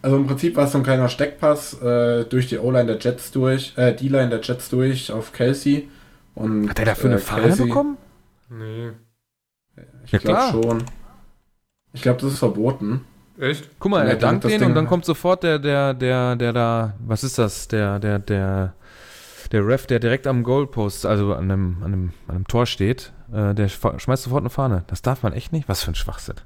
Also 0.00 0.16
im 0.16 0.26
Prinzip 0.26 0.56
war 0.56 0.64
es 0.64 0.72
so 0.72 0.78
ein 0.78 0.84
kleiner 0.84 1.08
Steckpass 1.08 1.80
äh, 1.80 2.24
durch 2.24 2.48
die 2.48 2.58
O-Line 2.58 2.86
der 2.86 2.98
Jets 2.98 3.30
durch, 3.30 3.76
äh, 3.78 3.94
D-Line 3.94 4.30
der 4.30 4.40
Jets 4.40 4.68
durch 4.68 5.12
auf 5.12 5.32
Kelsey. 5.32 5.88
Und, 6.34 6.68
Hat 6.68 6.78
er 6.80 6.86
dafür 6.86 7.10
eine 7.10 7.18
äh, 7.20 7.22
Fahne 7.22 7.42
Kelsey- 7.48 7.66
bekommen? 7.66 7.96
Nee. 8.50 8.90
Ich 10.04 10.12
Ja, 10.12 10.18
glaube 10.18 10.50
schon. 10.62 10.84
Ich 11.92 12.02
glaube, 12.02 12.20
das 12.20 12.32
ist 12.32 12.38
verboten. 12.40 13.04
Echt? 13.42 13.68
Guck 13.80 13.90
mal, 13.90 14.06
er 14.06 14.14
dankt 14.14 14.44
das 14.44 14.52
den 14.52 14.60
Ding- 14.60 14.68
und 14.68 14.74
dann 14.76 14.86
kommt 14.86 15.04
sofort 15.04 15.42
der, 15.42 15.58
der, 15.58 15.94
der, 15.94 16.36
der 16.36 16.52
da, 16.52 16.94
was 17.00 17.24
ist 17.24 17.38
das? 17.38 17.66
Der, 17.66 17.98
der, 17.98 18.20
der, 18.20 18.74
der 19.50 19.66
Ref, 19.66 19.88
der 19.88 19.98
direkt 19.98 20.28
am 20.28 20.44
Goalpost, 20.44 21.04
also 21.04 21.34
an 21.34 21.50
einem, 21.50 21.78
an 21.82 21.92
einem, 21.92 22.12
an 22.28 22.36
einem 22.36 22.46
Tor 22.46 22.66
steht, 22.66 23.12
äh, 23.32 23.52
der 23.52 23.68
schmeißt 23.68 24.22
sofort 24.22 24.42
eine 24.42 24.50
Fahne. 24.50 24.84
Das 24.86 25.02
darf 25.02 25.24
man 25.24 25.32
echt 25.32 25.52
nicht? 25.52 25.68
Was 25.68 25.82
für 25.82 25.90
ein 25.90 25.96
Schwachsinn. 25.96 26.36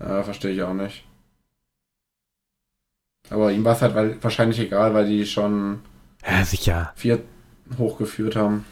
Ja, 0.00 0.22
verstehe 0.22 0.52
ich 0.52 0.62
auch 0.62 0.72
nicht. 0.72 1.04
Aber 3.28 3.52
ihm 3.52 3.62
war 3.64 3.74
es 3.74 3.82
halt 3.82 3.94
weil, 3.94 4.22
wahrscheinlich 4.24 4.60
egal, 4.60 4.94
weil 4.94 5.06
die 5.06 5.26
schon 5.26 5.80
Ja, 6.26 6.44
sicher. 6.46 6.94
vier 6.96 7.22
hochgeführt 7.76 8.36
haben. 8.36 8.64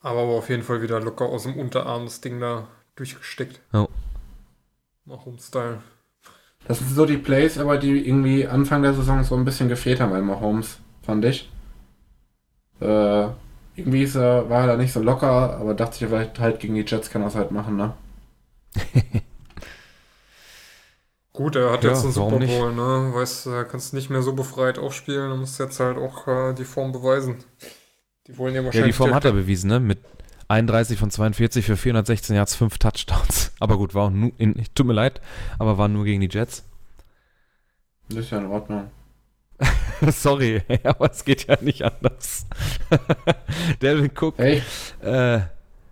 Aber, 0.00 0.22
aber 0.22 0.32
auf 0.32 0.48
jeden 0.48 0.64
Fall 0.64 0.82
wieder 0.82 0.98
locker 1.00 1.26
aus 1.26 1.44
dem 1.44 1.56
Unterarm 1.56 2.04
das 2.06 2.20
Ding 2.20 2.40
da 2.40 2.66
durchgesteckt. 2.96 3.60
Oh. 3.72 3.86
Nach 5.04 5.26
Home-Style. 5.26 5.82
Das 6.66 6.78
sind 6.78 6.88
so 6.94 7.04
die 7.04 7.18
Plays, 7.18 7.58
aber 7.58 7.76
die 7.78 8.06
irgendwie 8.08 8.46
Anfang 8.46 8.82
der 8.82 8.94
Saison 8.94 9.22
so 9.24 9.34
ein 9.36 9.44
bisschen 9.44 9.68
gefehlt 9.68 10.00
haben 10.00 10.10
bei 10.10 10.20
Mahomes, 10.22 10.78
fand 11.02 11.24
ich. 11.26 11.50
Äh, 12.80 13.28
irgendwie 13.76 14.02
ist 14.02 14.16
er, 14.16 14.50
war 14.50 14.62
er 14.62 14.66
da 14.68 14.76
nicht 14.76 14.92
so 14.92 15.00
locker, 15.02 15.56
aber 15.56 15.72
dachte 15.74 15.94
ich 16.04 16.10
vielleicht 16.10 16.38
halt 16.40 16.60
gegen 16.60 16.74
die 16.74 16.84
Jets 16.86 17.10
kann 17.10 17.22
er 17.22 17.28
es 17.28 17.34
halt 17.34 17.50
machen, 17.52 17.76
ne? 17.76 17.94
Gut, 21.32 21.56
er 21.56 21.70
hat 21.72 21.82
Ja, 21.82 22.02
jetzt 22.02 22.04
einen 22.04 22.12
Super 22.12 22.38
nicht? 22.38 22.40
Bowl, 22.40 22.72
ne? 22.74 23.12
Weißt 23.14 23.46
du, 23.46 23.64
kannst 23.66 23.94
nicht 23.94 24.10
mehr 24.10 24.22
so 24.22 24.32
befreit 24.34 24.78
aufspielen, 24.78 25.30
er 25.30 25.36
muss 25.36 25.58
jetzt 25.58 25.78
halt 25.80 25.96
auch 25.96 26.26
äh, 26.28 26.54
die 26.54 26.64
Form 26.64 26.92
beweisen. 26.92 27.44
Die 28.26 28.38
wollen 28.38 28.54
ja 28.54 28.64
Ja, 28.72 28.82
wahrscheinlich. 28.82 28.82
die 28.82 28.92
Form 28.92 29.14
hat 29.14 29.24
er 29.24 29.32
bewiesen, 29.32 29.68
ne? 29.68 29.80
Mit 29.80 29.98
31 30.50 30.98
von 30.98 31.10
42 31.10 31.64
für 31.64 31.76
416 31.76 32.34
Yards, 32.34 32.56
5 32.56 32.78
Touchdowns. 32.78 33.52
Aber 33.60 33.78
gut, 33.78 33.94
war 33.94 34.06
auch 34.06 34.10
nur, 34.10 34.32
in, 34.36 34.64
tut 34.74 34.86
mir 34.86 34.94
leid, 34.94 35.20
aber 35.58 35.78
war 35.78 35.86
nur 35.86 36.04
gegen 36.04 36.20
die 36.20 36.28
Jets. 36.28 36.64
Das 38.08 38.18
ist 38.18 38.30
ja 38.30 38.38
in 38.38 38.46
Ordnung. 38.46 38.90
Sorry, 40.10 40.62
aber 40.84 41.10
es 41.10 41.24
geht 41.24 41.46
ja 41.46 41.58
nicht 41.60 41.82
anders. 41.82 42.46
Delvin 43.82 44.10
Cook, 44.18 44.38
Hey, 44.38 44.62
äh, 45.02 45.40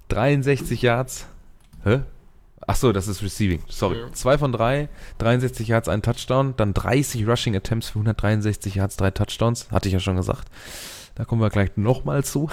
63 0.08 0.80
Yards. 0.80 1.26
Hä? 1.84 2.00
Ach 2.66 2.76
so, 2.76 2.92
das 2.92 3.06
ist 3.06 3.22
Receiving. 3.22 3.62
Sorry. 3.68 3.98
Ja. 3.98 4.12
2 4.12 4.38
von 4.38 4.52
3, 4.52 4.88
63 5.18 5.68
Yards, 5.68 5.88
ein 5.88 6.02
Touchdown. 6.02 6.54
Dann 6.56 6.74
30 6.74 7.28
Rushing 7.28 7.54
Attempts 7.54 7.90
für 7.90 7.98
163 7.98 8.74
Yards, 8.74 8.96
3 8.96 9.10
Touchdowns. 9.10 9.70
Hatte 9.70 9.88
ich 9.88 9.94
ja 9.94 10.00
schon 10.00 10.16
gesagt. 10.16 10.48
Da 11.14 11.24
kommen 11.24 11.42
wir 11.42 11.50
gleich 11.50 11.76
nochmal 11.76 12.24
zu. 12.24 12.48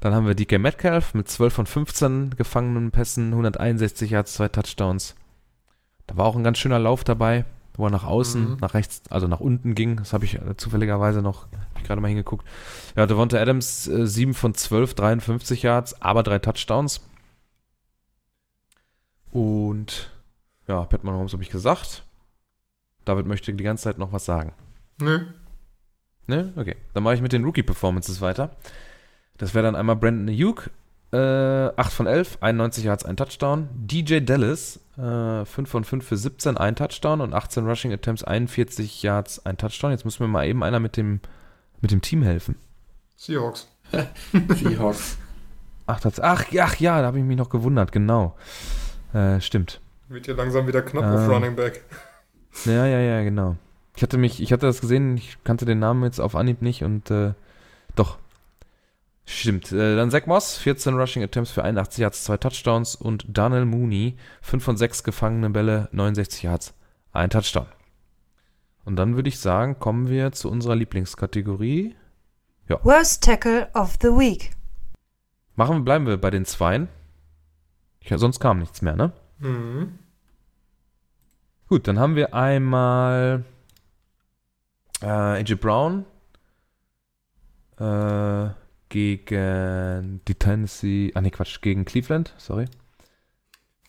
Dann 0.00 0.14
haben 0.14 0.26
wir 0.26 0.34
DK 0.34 0.58
Metcalf 0.58 1.12
mit 1.14 1.28
12 1.28 1.52
von 1.52 1.66
15 1.66 2.30
gefangenen 2.36 2.90
Pässen, 2.90 3.28
161 3.32 4.10
Yards, 4.10 4.32
2 4.34 4.48
Touchdowns. 4.48 5.14
Da 6.06 6.16
war 6.16 6.26
auch 6.26 6.36
ein 6.36 6.42
ganz 6.44 6.58
schöner 6.58 6.78
Lauf 6.78 7.04
dabei, 7.04 7.44
wo 7.74 7.84
er 7.86 7.90
nach 7.90 8.04
außen, 8.04 8.52
Mhm. 8.52 8.56
nach 8.60 8.74
rechts, 8.74 9.02
also 9.10 9.26
nach 9.28 9.40
unten 9.40 9.74
ging. 9.74 9.96
Das 9.96 10.12
habe 10.12 10.24
ich 10.24 10.36
äh, 10.36 10.56
zufälligerweise 10.56 11.20
noch, 11.22 11.46
hab 11.52 11.76
ich 11.78 11.84
gerade 11.84 12.00
mal 12.00 12.08
hingeguckt. 12.08 12.46
Ja, 12.96 13.06
Devonta 13.06 13.38
Adams 13.38 13.86
äh, 13.88 14.06
7 14.06 14.32
von 14.34 14.54
12, 14.54 14.94
53 14.94 15.62
Yards, 15.62 16.00
aber 16.00 16.22
3 16.22 16.38
Touchdowns. 16.38 17.00
Und 19.32 20.10
ja, 20.66 20.82
Pat 20.84 21.04
Mahomes 21.04 21.32
habe 21.32 21.42
ich 21.42 21.50
gesagt. 21.50 22.04
David 23.04 23.26
möchte 23.26 23.52
die 23.52 23.64
ganze 23.64 23.84
Zeit 23.84 23.98
noch 23.98 24.12
was 24.12 24.24
sagen. 24.24 24.52
Ne? 25.00 25.34
Ne? 26.26 26.52
Okay. 26.56 26.76
Dann 26.94 27.02
mache 27.02 27.14
ich 27.14 27.22
mit 27.22 27.32
den 27.32 27.44
Rookie-Performances 27.44 28.20
weiter. 28.20 28.56
Das 29.40 29.54
wäre 29.54 29.64
dann 29.64 29.74
einmal 29.74 29.96
Brandon 29.96 30.28
Ayuk, 30.28 30.68
äh, 31.14 31.16
8 31.16 31.92
von 31.92 32.06
11, 32.06 32.36
91 32.42 32.84
Yards, 32.84 33.06
ein 33.06 33.16
Touchdown. 33.16 33.70
DJ 33.72 34.20
Dallas, 34.20 34.80
äh, 34.98 35.46
5 35.46 35.66
von 35.66 35.82
5 35.82 36.06
für 36.06 36.18
17, 36.18 36.58
ein 36.58 36.76
Touchdown 36.76 37.22
und 37.22 37.32
18 37.32 37.66
Rushing 37.66 37.90
Attempts, 37.90 38.22
41 38.22 39.02
Yards, 39.02 39.46
ein 39.46 39.56
Touchdown. 39.56 39.92
Jetzt 39.92 40.04
muss 40.04 40.20
mir 40.20 40.28
mal 40.28 40.46
eben 40.46 40.62
einer 40.62 40.78
mit 40.78 40.98
dem, 40.98 41.20
mit 41.80 41.90
dem 41.90 42.02
Team 42.02 42.22
helfen. 42.22 42.56
Seahawks. 43.16 43.66
Seahawks. 44.54 45.16
Ach, 45.86 46.00
das, 46.00 46.20
ach, 46.20 46.44
ach 46.60 46.76
ja, 46.76 47.00
da 47.00 47.06
habe 47.06 47.18
ich 47.18 47.24
mich 47.24 47.38
noch 47.38 47.48
gewundert, 47.48 47.92
genau. 47.92 48.36
Äh, 49.14 49.40
stimmt. 49.40 49.80
Wird 50.08 50.26
hier 50.26 50.36
langsam 50.36 50.66
wieder 50.66 50.82
knapp 50.82 51.04
auf 51.04 51.20
Ähm. 51.22 51.30
Running 51.30 51.56
Back. 51.56 51.82
Ja, 52.66 52.84
ja, 52.84 52.98
ja, 53.00 53.22
genau. 53.22 53.56
Ich 53.96 54.02
hatte 54.02 54.18
mich, 54.18 54.42
ich 54.42 54.52
hatte 54.52 54.66
das 54.66 54.82
gesehen, 54.82 55.16
ich 55.16 55.38
kannte 55.44 55.64
den 55.64 55.78
Namen 55.78 56.04
jetzt 56.04 56.20
auf 56.20 56.36
Anhieb 56.36 56.60
nicht 56.60 56.84
und 56.84 57.10
äh, 57.10 57.32
doch. 57.96 58.18
Stimmt. 59.32 59.70
Äh, 59.70 59.94
dann 59.94 60.10
Zach 60.10 60.26
Moss, 60.26 60.58
14 60.58 60.94
Rushing 60.94 61.22
Attempts 61.22 61.52
für 61.52 61.62
81 61.62 62.02
Yards, 62.02 62.24
2 62.24 62.36
Touchdowns 62.38 62.96
und 62.96 63.24
Darnell 63.28 63.64
Mooney, 63.64 64.16
5 64.42 64.62
von 64.62 64.76
6 64.76 65.04
gefangene 65.04 65.50
Bälle, 65.50 65.88
69 65.92 66.42
Yards, 66.42 66.74
ein 67.12 67.30
Touchdown. 67.30 67.66
Und 68.84 68.96
dann 68.96 69.14
würde 69.14 69.28
ich 69.28 69.38
sagen, 69.38 69.78
kommen 69.78 70.08
wir 70.08 70.32
zu 70.32 70.50
unserer 70.50 70.74
Lieblingskategorie. 70.74 71.94
Worst 72.82 73.22
Tackle 73.22 73.68
of 73.74 73.96
the 74.02 74.08
Week. 74.08 74.50
Machen 75.54 75.76
wir, 75.76 75.84
bleiben 75.84 76.06
wir 76.08 76.16
bei 76.16 76.30
den 76.30 76.44
Zweien. 76.44 76.88
Ja, 78.02 78.18
sonst 78.18 78.40
kam 78.40 78.58
nichts 78.58 78.82
mehr, 78.82 78.96
ne? 78.96 79.12
Mhm. 79.38 79.98
Gut, 81.68 81.86
dann 81.86 82.00
haben 82.00 82.16
wir 82.16 82.34
einmal 82.34 83.44
äh, 85.02 85.06
AJ 85.06 85.54
Brown 85.54 86.04
äh, 87.78 88.48
gegen 88.90 90.20
die 90.28 90.34
Tennessee, 90.34 91.12
ah 91.14 91.22
ne 91.22 91.30
Quatsch, 91.30 91.62
gegen 91.62 91.86
Cleveland, 91.86 92.34
sorry. 92.36 92.66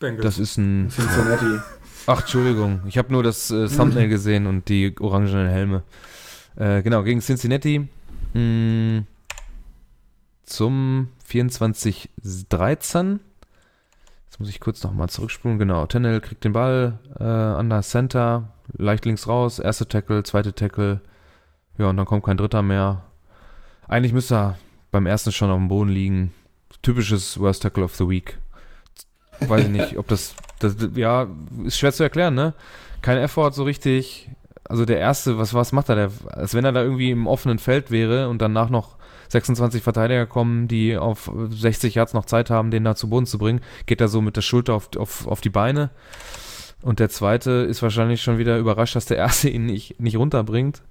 Bengals. 0.00 0.24
Das 0.24 0.38
ist 0.38 0.56
ein, 0.56 0.88
Cincinnati. 0.88 1.60
ach 2.06 2.20
Entschuldigung, 2.20 2.80
ich 2.86 2.96
habe 2.96 3.12
nur 3.12 3.22
das 3.22 3.50
äh, 3.50 3.68
Thumbnail 3.68 4.08
gesehen 4.08 4.46
und 4.46 4.70
die 4.70 4.94
orangenen 4.98 5.48
Helme. 5.48 5.82
Äh, 6.56 6.82
genau, 6.82 7.02
gegen 7.02 7.20
Cincinnati 7.20 7.88
mh, 8.32 9.02
zum 10.44 11.08
24-13. 11.28 13.18
Jetzt 14.24 14.40
muss 14.40 14.48
ich 14.48 14.60
kurz 14.60 14.82
nochmal 14.82 15.10
zurückspulen. 15.10 15.58
Genau, 15.58 15.84
Tennell 15.86 16.20
kriegt 16.20 16.44
den 16.44 16.52
Ball 16.52 16.98
äh, 17.18 17.24
an 17.24 17.68
der 17.68 17.82
Center, 17.82 18.52
leicht 18.72 19.04
links 19.04 19.28
raus, 19.28 19.58
erste 19.58 19.86
Tackle, 19.86 20.22
zweite 20.22 20.54
Tackle. 20.54 21.00
Ja, 21.78 21.90
und 21.90 21.96
dann 21.96 22.06
kommt 22.06 22.24
kein 22.24 22.36
dritter 22.36 22.62
mehr. 22.62 23.02
Eigentlich 23.88 24.12
müsste 24.12 24.34
er 24.36 24.58
beim 24.92 25.06
ersten 25.06 25.32
schon 25.32 25.50
auf 25.50 25.58
dem 25.58 25.68
Boden 25.68 25.90
liegen. 25.90 26.32
Typisches 26.82 27.40
Worst 27.40 27.62
Tackle 27.62 27.82
of 27.82 27.96
the 27.96 28.08
Week. 28.08 28.38
Weiß 29.40 29.64
ich 29.64 29.70
nicht, 29.70 29.98
ob 29.98 30.06
das, 30.06 30.36
das, 30.60 30.76
ja, 30.94 31.26
ist 31.64 31.78
schwer 31.78 31.92
zu 31.92 32.04
erklären, 32.04 32.34
ne? 32.34 32.54
Kein 33.00 33.18
Effort 33.18 33.52
so 33.52 33.64
richtig. 33.64 34.30
Also 34.64 34.84
der 34.84 34.98
erste, 34.98 35.38
was, 35.38 35.54
was 35.54 35.72
macht 35.72 35.88
er? 35.88 35.96
Der, 35.96 36.10
als 36.28 36.54
wenn 36.54 36.64
er 36.64 36.70
da 36.70 36.82
irgendwie 36.82 37.10
im 37.10 37.26
offenen 37.26 37.58
Feld 37.58 37.90
wäre 37.90 38.28
und 38.28 38.40
danach 38.40 38.70
noch 38.70 38.96
26 39.30 39.82
Verteidiger 39.82 40.26
kommen, 40.26 40.68
die 40.68 40.96
auf 40.96 41.30
60 41.50 41.94
Yards 41.94 42.14
noch 42.14 42.26
Zeit 42.26 42.50
haben, 42.50 42.70
den 42.70 42.84
da 42.84 42.94
zu 42.94 43.08
Boden 43.08 43.26
zu 43.26 43.38
bringen, 43.38 43.60
geht 43.86 44.00
er 44.00 44.08
so 44.08 44.20
mit 44.20 44.36
der 44.36 44.42
Schulter 44.42 44.74
auf, 44.74 44.90
auf, 44.96 45.26
auf 45.26 45.40
die 45.40 45.50
Beine. 45.50 45.90
Und 46.82 47.00
der 47.00 47.08
zweite 47.08 47.50
ist 47.50 47.82
wahrscheinlich 47.82 48.22
schon 48.22 48.38
wieder 48.38 48.58
überrascht, 48.58 48.94
dass 48.94 49.06
der 49.06 49.16
erste 49.16 49.48
ihn 49.48 49.66
nicht, 49.66 50.00
nicht 50.00 50.16
runterbringt. 50.16 50.82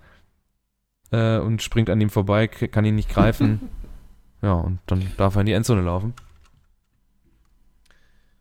Äh, 1.11 1.37
und 1.37 1.61
springt 1.61 1.89
an 1.89 2.01
ihm 2.01 2.09
vorbei, 2.09 2.47
kann 2.47 2.85
ihn 2.85 2.95
nicht 2.95 3.09
greifen. 3.09 3.69
ja, 4.41 4.53
und 4.53 4.79
dann 4.87 5.11
darf 5.17 5.35
er 5.35 5.41
in 5.41 5.45
die 5.47 5.53
Endzone 5.53 5.81
laufen. 5.81 6.13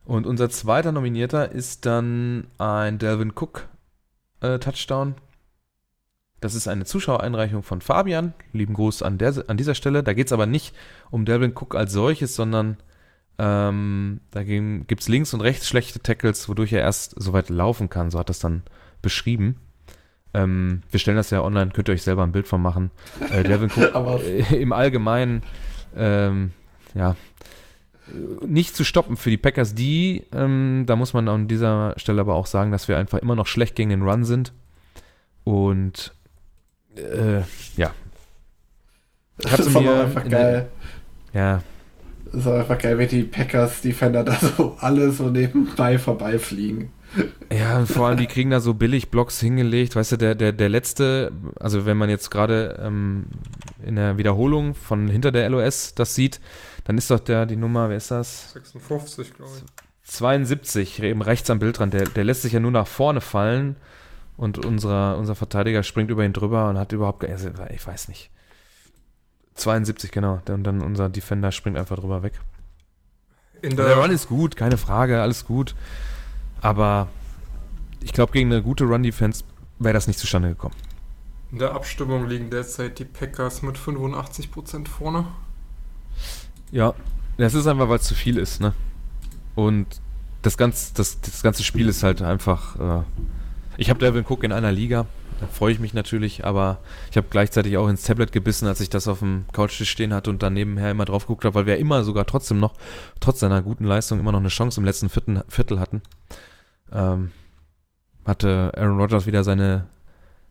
Und 0.04 0.26
unser 0.26 0.50
zweiter 0.50 0.92
Nominierter 0.92 1.52
ist 1.52 1.86
dann 1.86 2.46
ein 2.58 2.98
Delvin 2.98 3.32
Cook 3.34 3.68
äh, 4.40 4.58
Touchdown. 4.58 5.14
Das 6.40 6.54
ist 6.54 6.68
eine 6.68 6.84
Zuschauereinreichung 6.84 7.62
von 7.62 7.80
Fabian. 7.80 8.32
Lieben 8.52 8.74
Gruß 8.74 9.02
an, 9.02 9.18
der, 9.18 9.44
an 9.48 9.56
dieser 9.56 9.74
Stelle. 9.74 10.02
Da 10.02 10.14
geht 10.14 10.26
es 10.26 10.32
aber 10.32 10.46
nicht 10.46 10.74
um 11.10 11.26
Delvin 11.26 11.52
Cook 11.54 11.74
als 11.74 11.92
solches, 11.92 12.34
sondern 12.34 12.78
ähm, 13.38 14.20
da 14.30 14.42
gibt 14.42 15.00
es 15.00 15.08
links 15.08 15.34
und 15.34 15.42
rechts 15.42 15.68
schlechte 15.68 16.00
Tackles, 16.00 16.48
wodurch 16.48 16.72
er 16.72 16.80
erst 16.80 17.14
so 17.16 17.32
weit 17.32 17.50
laufen 17.50 17.90
kann. 17.90 18.10
So 18.10 18.18
hat 18.18 18.30
das 18.30 18.38
dann 18.38 18.62
beschrieben. 19.02 19.56
Ähm, 20.32 20.82
wir 20.90 21.00
stellen 21.00 21.16
das 21.16 21.30
ja 21.30 21.42
online, 21.42 21.72
könnt 21.72 21.88
ihr 21.88 21.94
euch 21.94 22.02
selber 22.02 22.22
ein 22.22 22.32
Bild 22.32 22.48
von 22.48 22.62
machen. 22.62 22.90
Äh, 23.30 23.42
Delvin 23.42 23.70
Cook 23.70 23.94
äh, 24.24 24.60
im 24.60 24.72
Allgemeinen, 24.72 25.42
ähm, 25.96 26.52
ja, 26.94 27.16
nicht 28.44 28.74
zu 28.74 28.84
stoppen 28.84 29.16
für 29.16 29.30
die 29.30 29.36
Packers, 29.36 29.74
die, 29.74 30.24
ähm, 30.32 30.84
da 30.86 30.96
muss 30.96 31.12
man 31.12 31.28
an 31.28 31.46
dieser 31.46 31.94
Stelle 31.96 32.20
aber 32.22 32.34
auch 32.34 32.46
sagen, 32.46 32.72
dass 32.72 32.88
wir 32.88 32.98
einfach 32.98 33.18
immer 33.18 33.36
noch 33.36 33.46
schlecht 33.46 33.76
gegen 33.76 33.90
den 33.90 34.02
Run 34.02 34.24
sind. 34.24 34.52
Und 35.44 36.12
äh, 36.96 37.42
ja. 37.76 37.92
Ich 39.38 39.50
hatte 39.52 39.62
das 39.64 39.74
war 39.74 39.82
mir 39.82 40.00
einfach 40.02 40.24
in 40.24 40.30
der- 40.30 40.40
geil. 40.40 40.68
ja, 41.32 41.62
Das 42.32 42.34
ist 42.42 42.46
einfach 42.48 42.78
geil, 42.78 42.98
wie 42.98 43.06
die 43.06 43.22
Packers-Defender 43.22 44.24
da 44.24 44.34
so 44.34 44.76
alle 44.80 45.12
so 45.12 45.28
nebenbei 45.30 45.98
vorbeifliegen. 45.98 46.90
Ja, 47.52 47.78
und 47.78 47.88
vor 47.88 48.06
allem, 48.06 48.18
die 48.18 48.26
kriegen 48.26 48.50
da 48.50 48.60
so 48.60 48.74
billig 48.74 49.10
Blocks 49.10 49.40
hingelegt. 49.40 49.96
Weißt 49.96 50.12
du, 50.12 50.16
der, 50.16 50.34
der, 50.34 50.52
der 50.52 50.68
letzte, 50.68 51.32
also 51.58 51.86
wenn 51.86 51.96
man 51.96 52.08
jetzt 52.08 52.30
gerade 52.30 52.80
ähm, 52.82 53.26
in 53.84 53.96
der 53.96 54.18
Wiederholung 54.18 54.74
von 54.74 55.08
hinter 55.08 55.32
der 55.32 55.48
LOS 55.48 55.94
das 55.94 56.14
sieht, 56.14 56.40
dann 56.84 56.96
ist 56.98 57.10
doch 57.10 57.20
der, 57.20 57.46
die 57.46 57.56
Nummer, 57.56 57.88
wer 57.88 57.96
ist 57.96 58.10
das? 58.10 58.52
56, 58.52 59.34
glaube 59.34 59.52
ich. 59.56 59.64
72, 60.04 61.02
eben 61.02 61.22
rechts 61.22 61.50
am 61.50 61.58
Bildrand. 61.58 61.94
Der, 61.94 62.04
der 62.04 62.24
lässt 62.24 62.42
sich 62.42 62.52
ja 62.52 62.60
nur 62.60 62.70
nach 62.70 62.86
vorne 62.86 63.20
fallen 63.20 63.76
und 64.36 64.64
unser, 64.64 65.18
unser 65.18 65.34
Verteidiger 65.34 65.82
springt 65.82 66.10
über 66.10 66.24
ihn 66.24 66.32
drüber 66.32 66.68
und 66.68 66.78
hat 66.78 66.92
überhaupt, 66.92 67.24
also, 67.24 67.50
ich 67.72 67.86
weiß 67.86 68.08
nicht. 68.08 68.30
72, 69.54 70.10
genau. 70.10 70.40
Und 70.48 70.64
dann 70.64 70.80
unser 70.80 71.08
Defender 71.08 71.52
springt 71.52 71.76
einfach 71.76 71.96
drüber 71.96 72.22
weg. 72.22 72.32
In 73.62 73.76
Der, 73.76 73.86
der, 73.86 73.96
Run 73.98 74.10
ist 74.10 74.28
gut, 74.28 74.56
keine 74.56 74.78
Frage, 74.78 75.20
alles 75.20 75.44
gut. 75.44 75.74
Aber 76.60 77.08
ich 78.02 78.12
glaube, 78.12 78.32
gegen 78.32 78.52
eine 78.52 78.62
gute 78.62 78.84
Run-Defense 78.84 79.44
wäre 79.78 79.94
das 79.94 80.06
nicht 80.06 80.18
zustande 80.18 80.48
gekommen. 80.48 80.74
in 81.52 81.58
der 81.58 81.72
Abstimmung 81.74 82.28
liegen 82.28 82.50
derzeit 82.50 82.98
die 82.98 83.04
Packers 83.04 83.62
mit 83.62 83.76
85% 83.76 84.86
vorne. 84.88 85.26
Ja, 86.70 86.94
das 87.38 87.54
ist 87.54 87.66
einfach, 87.66 87.88
weil 87.88 87.98
es 87.98 88.04
zu 88.04 88.14
viel 88.14 88.38
ist, 88.38 88.60
ne? 88.60 88.74
Und 89.54 89.86
das, 90.42 90.56
ganz, 90.56 90.92
das, 90.92 91.20
das 91.20 91.42
ganze 91.42 91.64
Spiel 91.64 91.88
ist 91.88 92.02
halt 92.02 92.22
einfach. 92.22 92.76
Äh, 93.00 93.02
ich 93.76 93.90
habe 93.90 93.98
Devin 93.98 94.24
Cook 94.28 94.44
in 94.44 94.52
einer 94.52 94.72
Liga, 94.72 95.06
da 95.40 95.46
freue 95.46 95.72
ich 95.72 95.80
mich 95.80 95.94
natürlich, 95.94 96.44
aber 96.44 96.78
ich 97.10 97.16
habe 97.16 97.26
gleichzeitig 97.30 97.76
auch 97.78 97.88
ins 97.88 98.02
Tablet 98.02 98.30
gebissen, 98.30 98.68
als 98.68 98.80
ich 98.80 98.90
das 98.90 99.08
auf 99.08 99.20
dem 99.20 99.46
Couchtisch 99.52 99.90
stehen 99.90 100.12
hatte 100.12 100.30
und 100.30 100.42
dann 100.42 100.52
nebenher 100.52 100.90
immer 100.90 101.06
drauf 101.06 101.24
geguckt 101.26 101.44
habe, 101.44 101.54
weil 101.54 101.66
wir 101.66 101.78
immer 101.78 102.04
sogar 102.04 102.26
trotzdem 102.26 102.60
noch, 102.60 102.74
trotz 103.20 103.40
seiner 103.40 103.62
guten 103.62 103.84
Leistung, 103.84 104.20
immer 104.20 104.32
noch 104.32 104.40
eine 104.40 104.48
Chance 104.48 104.80
im 104.80 104.84
letzten 104.84 105.08
Viertel, 105.08 105.42
Viertel 105.48 105.80
hatten. 105.80 106.02
Ähm, 106.92 107.30
hatte 108.24 108.72
Aaron 108.76 108.98
Rodgers 108.98 109.26
wieder 109.26 109.44
seine, 109.44 109.86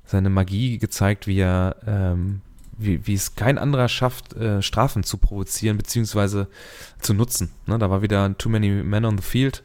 seine 0.06 0.30
Magie 0.30 0.78
gezeigt, 0.78 1.28
wie 1.28 1.40
er, 1.40 1.76
ähm, 1.86 2.42
wie, 2.78 3.06
wie 3.06 3.14
es 3.14 3.36
kein 3.36 3.58
anderer 3.58 3.90
schafft, 3.90 4.34
äh, 4.36 4.62
Strafen 4.62 5.04
zu 5.04 5.18
provozieren, 5.18 5.78
beziehungsweise 5.78 6.48
zu 7.00 7.14
nutzen. 7.14 7.52
Ne? 7.68 7.78
Da 7.78 7.90
war 7.90 8.02
wieder 8.02 8.38
Too 8.38 8.50
Many 8.50 8.84
Men 8.84 9.06
on 9.06 9.18
the 9.18 9.24
Field. 9.24 9.64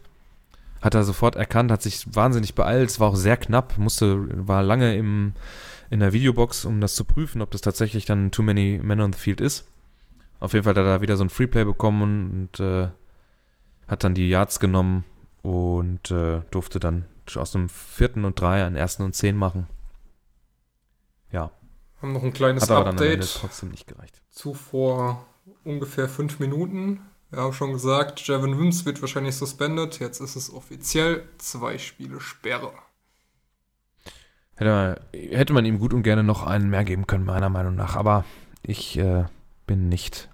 Hat 0.81 0.95
er 0.95 1.05
sofort 1.05 1.37
erkannt, 1.37 1.71
hat 1.71 1.83
sich 1.83 2.05
wahnsinnig 2.15 2.55
beeilt, 2.55 2.91
es 2.91 3.01
war 3.01 3.09
auch 3.09 3.17
sehr 3.17 3.39
knapp, 3.39 3.79
musste, 3.79 4.47
war 4.47 4.63
lange 4.63 4.95
im, 4.97 5.33
in 5.89 6.01
der 6.01 6.13
Videobox, 6.13 6.67
um 6.67 6.83
das 6.83 6.95
zu 6.95 7.05
prüfen, 7.05 7.41
ob 7.41 7.51
das 7.51 7.63
tatsächlich 7.63 8.05
dann 8.05 8.31
Too 8.31 8.43
Many 8.43 8.81
Men 8.83 9.01
on 9.01 9.13
the 9.15 9.19
Field 9.19 9.41
ist. 9.41 9.67
Auf 10.41 10.53
jeden 10.53 10.65
Fall 10.65 10.73
hat 10.73 10.79
er 10.79 10.85
da 10.85 11.01
wieder 11.01 11.17
so 11.17 11.25
ein 11.25 11.31
Freeplay 11.31 11.65
bekommen 11.65 12.03
und 12.53 12.61
äh, 12.61 12.89
hat 13.89 14.05
dann 14.05 14.15
die 14.15 14.29
Yards 14.29 14.61
genommen 14.61 15.05
und 15.45 16.11
äh, 16.11 16.41
durfte 16.51 16.81
dann 16.81 17.05
aus 17.37 17.53
dem 17.53 17.69
vierten 17.69 18.25
und 18.25 18.41
drei 18.41 18.65
einen 18.65 18.77
ersten 18.77 19.03
und 19.03 19.15
zehn 19.15 19.37
machen. 19.37 19.67
Ja, 21.31 21.51
Haben 22.01 22.13
noch 22.15 22.23
ein 22.23 22.33
kleines 22.33 22.65
hat 22.65 22.71
aber 22.71 22.85
dann 22.87 22.97
am 22.97 23.03
Ende 23.03 23.15
Update 23.17 23.41
trotzdem 23.41 23.71
nicht 23.71 23.87
gereicht. 23.87 24.23
zu 24.31 24.55
vor 24.55 25.27
ungefähr 25.63 26.09
fünf 26.09 26.41
Minuten. 26.41 27.01
Wir 27.31 27.41
haben 27.41 27.53
schon 27.53 27.73
gesagt, 27.73 28.27
Javon 28.27 28.59
Wims 28.59 28.87
wird 28.87 29.03
wahrscheinlich 29.03 29.37
suspended. 29.37 29.99
Jetzt 30.01 30.21
ist 30.21 30.35
es 30.37 30.53
offiziell 30.53 31.29
zwei 31.39 31.79
Spiele 31.79 32.21
Sperre. 32.21 32.73
Hätte 34.55 34.71
man, 34.71 34.97
hätte 35.13 35.53
man 35.53 35.65
ihm 35.65 35.79
gut 35.79 35.93
und 35.93 36.05
gerne 36.05 36.23
noch 36.23 36.47
einen 36.47 36.71
mehr 36.71 36.85
geben 36.85 37.07
können, 37.07 37.25
meiner 37.25 37.49
Meinung 37.51 37.75
nach. 37.75 37.97
Aber 37.97 38.25
ich 38.63 38.97
äh, 38.99 39.25
bin 39.67 39.89
nicht 39.89 40.31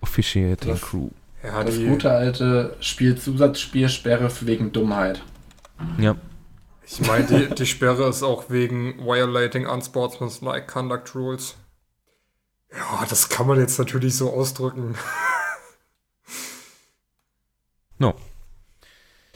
Officiating 0.00 0.80
Crew. 0.80 1.10
Ja, 1.44 1.62
Das 1.62 1.74
die, 1.74 1.86
gute 1.86 2.10
alte 2.10 2.76
Spielzusatzspielsperre 2.80 4.30
wegen 4.40 4.72
Dummheit. 4.72 5.22
Ja, 5.98 6.16
ich 6.86 7.00
meine, 7.06 7.24
die, 7.26 7.54
die 7.54 7.66
Sperre 7.66 8.08
ist 8.08 8.22
auch 8.22 8.50
wegen 8.50 8.98
Violating 8.98 9.66
Unsportsmanlike 9.66 10.66
Conduct 10.66 11.14
Rules. 11.14 11.56
Ja, 12.70 13.04
das 13.08 13.28
kann 13.28 13.46
man 13.46 13.58
jetzt 13.58 13.78
natürlich 13.78 14.16
so 14.16 14.30
ausdrücken. 14.30 14.96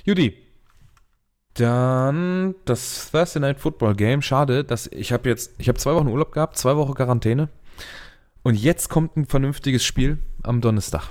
Judy. 0.04 0.36
Dann 1.54 2.54
das 2.64 3.10
Thursday 3.10 3.40
Night 3.40 3.60
Football 3.60 3.94
Game. 3.94 4.22
Schade, 4.22 4.64
dass 4.64 4.86
ich 4.86 5.12
habe 5.12 5.28
jetzt, 5.28 5.52
ich 5.58 5.68
habe 5.68 5.78
zwei 5.78 5.94
Wochen 5.94 6.08
Urlaub 6.08 6.32
gehabt, 6.32 6.56
zwei 6.56 6.76
Wochen 6.76 6.94
Quarantäne. 6.94 7.48
Und 8.42 8.54
jetzt 8.54 8.88
kommt 8.88 9.16
ein 9.16 9.26
vernünftiges 9.26 9.84
Spiel 9.84 10.18
am 10.42 10.60
Donnerstag. 10.60 11.10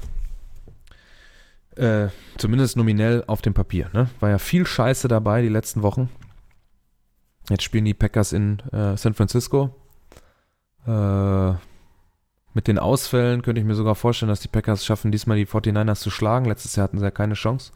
Äh, 1.77 2.09
zumindest 2.37 2.75
nominell 2.75 3.23
auf 3.27 3.41
dem 3.41 3.53
Papier. 3.53 3.89
Ne? 3.93 4.09
War 4.19 4.29
ja 4.29 4.39
viel 4.39 4.65
Scheiße 4.65 5.07
dabei 5.07 5.43
die 5.43 5.49
letzten 5.49 5.83
Wochen. 5.83 6.09
Jetzt 7.49 7.63
spielen 7.63 7.85
die 7.85 7.93
Packers 7.93 8.33
in 8.33 8.59
äh, 8.71 8.97
San 8.97 9.13
Francisco. 9.13 9.75
Äh, 10.87 11.51
mit 12.53 12.67
den 12.67 12.79
Ausfällen 12.79 13.43
könnte 13.43 13.61
ich 13.61 13.67
mir 13.67 13.75
sogar 13.75 13.93
vorstellen, 13.93 14.29
dass 14.29 14.39
die 14.39 14.47
Packers 14.47 14.83
schaffen, 14.83 15.11
diesmal 15.11 15.37
die 15.37 15.45
49ers 15.45 15.99
zu 15.99 16.09
schlagen. 16.09 16.45
Letztes 16.45 16.75
Jahr 16.75 16.85
hatten 16.85 16.97
sie 16.97 17.05
ja 17.05 17.11
keine 17.11 17.35
Chance. 17.35 17.71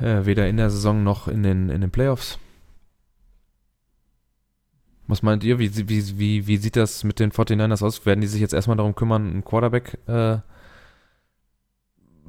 Äh, 0.00 0.24
weder 0.24 0.48
in 0.48 0.56
der 0.56 0.70
Saison 0.70 1.02
noch 1.02 1.26
in 1.26 1.42
den, 1.42 1.68
in 1.70 1.80
den 1.80 1.90
Playoffs. 1.90 2.38
Was 5.08 5.22
meint 5.22 5.42
ihr? 5.42 5.58
Wie, 5.58 5.88
wie, 5.88 6.18
wie, 6.18 6.46
wie 6.46 6.56
sieht 6.56 6.76
das 6.76 7.02
mit 7.02 7.18
den 7.18 7.32
49ers 7.32 7.84
aus? 7.84 8.06
Werden 8.06 8.20
die 8.20 8.26
sich 8.28 8.40
jetzt 8.40 8.54
erstmal 8.54 8.76
darum 8.76 8.94
kümmern, 8.94 9.28
einen 9.28 9.44
Quarterback 9.44 9.98
äh, 10.06 10.38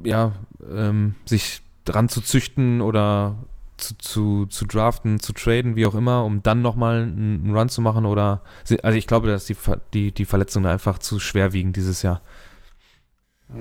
ja, 0.03 0.33
ähm, 0.69 1.15
sich 1.25 1.61
dran 1.85 2.09
zu 2.09 2.21
züchten 2.21 2.81
oder 2.81 3.35
zu, 3.77 3.97
zu, 3.97 4.45
zu 4.47 4.65
draften, 4.65 5.19
zu 5.19 5.33
traden, 5.33 5.75
wie 5.75 5.85
auch 5.85 5.95
immer, 5.95 6.25
um 6.25 6.43
dann 6.43 6.61
nochmal 6.61 7.03
einen, 7.03 7.43
einen 7.43 7.55
Run 7.55 7.69
zu 7.69 7.81
machen? 7.81 8.05
Oder 8.05 8.41
also 8.83 8.97
ich 8.97 9.07
glaube, 9.07 9.27
dass 9.27 9.45
die, 9.45 9.55
die, 9.93 10.11
die 10.11 10.25
Verletzungen 10.25 10.65
einfach 10.65 10.99
zu 10.99 11.19
schwer 11.19 11.53
wiegen 11.53 11.73
dieses 11.73 12.01
Jahr. 12.01 12.21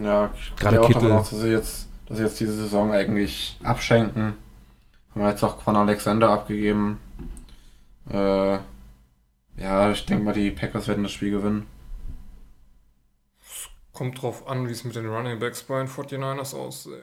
Ja, 0.03 0.30
ich 0.34 0.57
Gerade 0.57 0.80
auch 0.80 0.93
davon 0.93 1.12
aus, 1.12 1.30
dass 1.30 1.41
sie 1.41 1.51
jetzt, 1.51 1.89
dass 2.07 2.16
sie 2.16 2.24
jetzt 2.24 2.41
diese 2.41 2.55
Saison 2.55 2.93
eigentlich 2.93 3.59
abschenken. 3.62 4.34
Haben 5.11 5.20
wir 5.20 5.30
jetzt 5.30 5.45
auch 5.45 5.62
Quan 5.62 5.76
Alexander 5.76 6.30
abgegeben. 6.30 6.99
Äh, 8.11 8.59
ja, 9.59 9.91
ich 9.91 10.05
denke 10.07 10.24
mal, 10.24 10.34
die 10.34 10.51
Packers 10.51 10.89
werden 10.89 11.05
das 11.05 11.12
Spiel 11.12 11.30
gewinnen. 11.30 11.66
Kommt 13.97 14.21
drauf 14.21 14.47
an, 14.47 14.69
wie 14.69 14.73
es 14.73 14.85
mit 14.85 14.95
den 14.95 15.07
Running 15.07 15.39
Backs 15.39 15.63
bei 15.63 15.79
den 15.79 15.89
49ers 15.89 16.55
aussieht. 16.55 17.01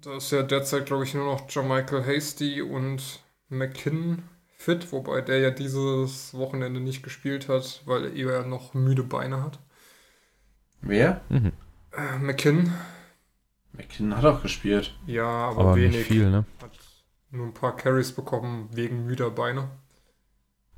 Da 0.00 0.16
ist 0.16 0.32
ja 0.32 0.42
derzeit, 0.42 0.86
glaube 0.86 1.04
ich, 1.04 1.12
nur 1.12 1.26
noch 1.26 1.42
Jermichael 1.50 2.06
Hasty 2.06 2.62
und 2.62 3.20
McKinnon 3.50 4.22
fit, 4.56 4.90
wobei 4.92 5.20
der 5.20 5.40
ja 5.40 5.50
dieses 5.50 6.32
Wochenende 6.32 6.80
nicht 6.80 7.02
gespielt 7.02 7.50
hat, 7.50 7.82
weil 7.84 8.04
er 8.06 8.14
eher 8.14 8.46
noch 8.46 8.72
müde 8.72 9.02
Beine 9.02 9.42
hat. 9.42 9.58
Wer? 10.80 11.20
Mhm. 11.28 11.52
Äh, 11.92 12.18
McKinnon, 12.18 12.72
McKinnon 13.74 14.16
hat 14.16 14.24
auch 14.24 14.40
gespielt. 14.40 14.96
ja, 15.06 15.26
aber, 15.26 15.60
Aber 15.60 15.76
wenig. 15.76 15.96
nicht 15.96 16.06
viel, 16.06 16.30
ne? 16.30 16.46
Hat 16.62 16.70
nur 17.30 17.44
ein 17.46 17.52
paar 17.52 17.76
Carries 17.76 18.12
bekommen 18.12 18.70
wegen 18.72 19.04
müder 19.04 19.28
Beine. 19.30 19.68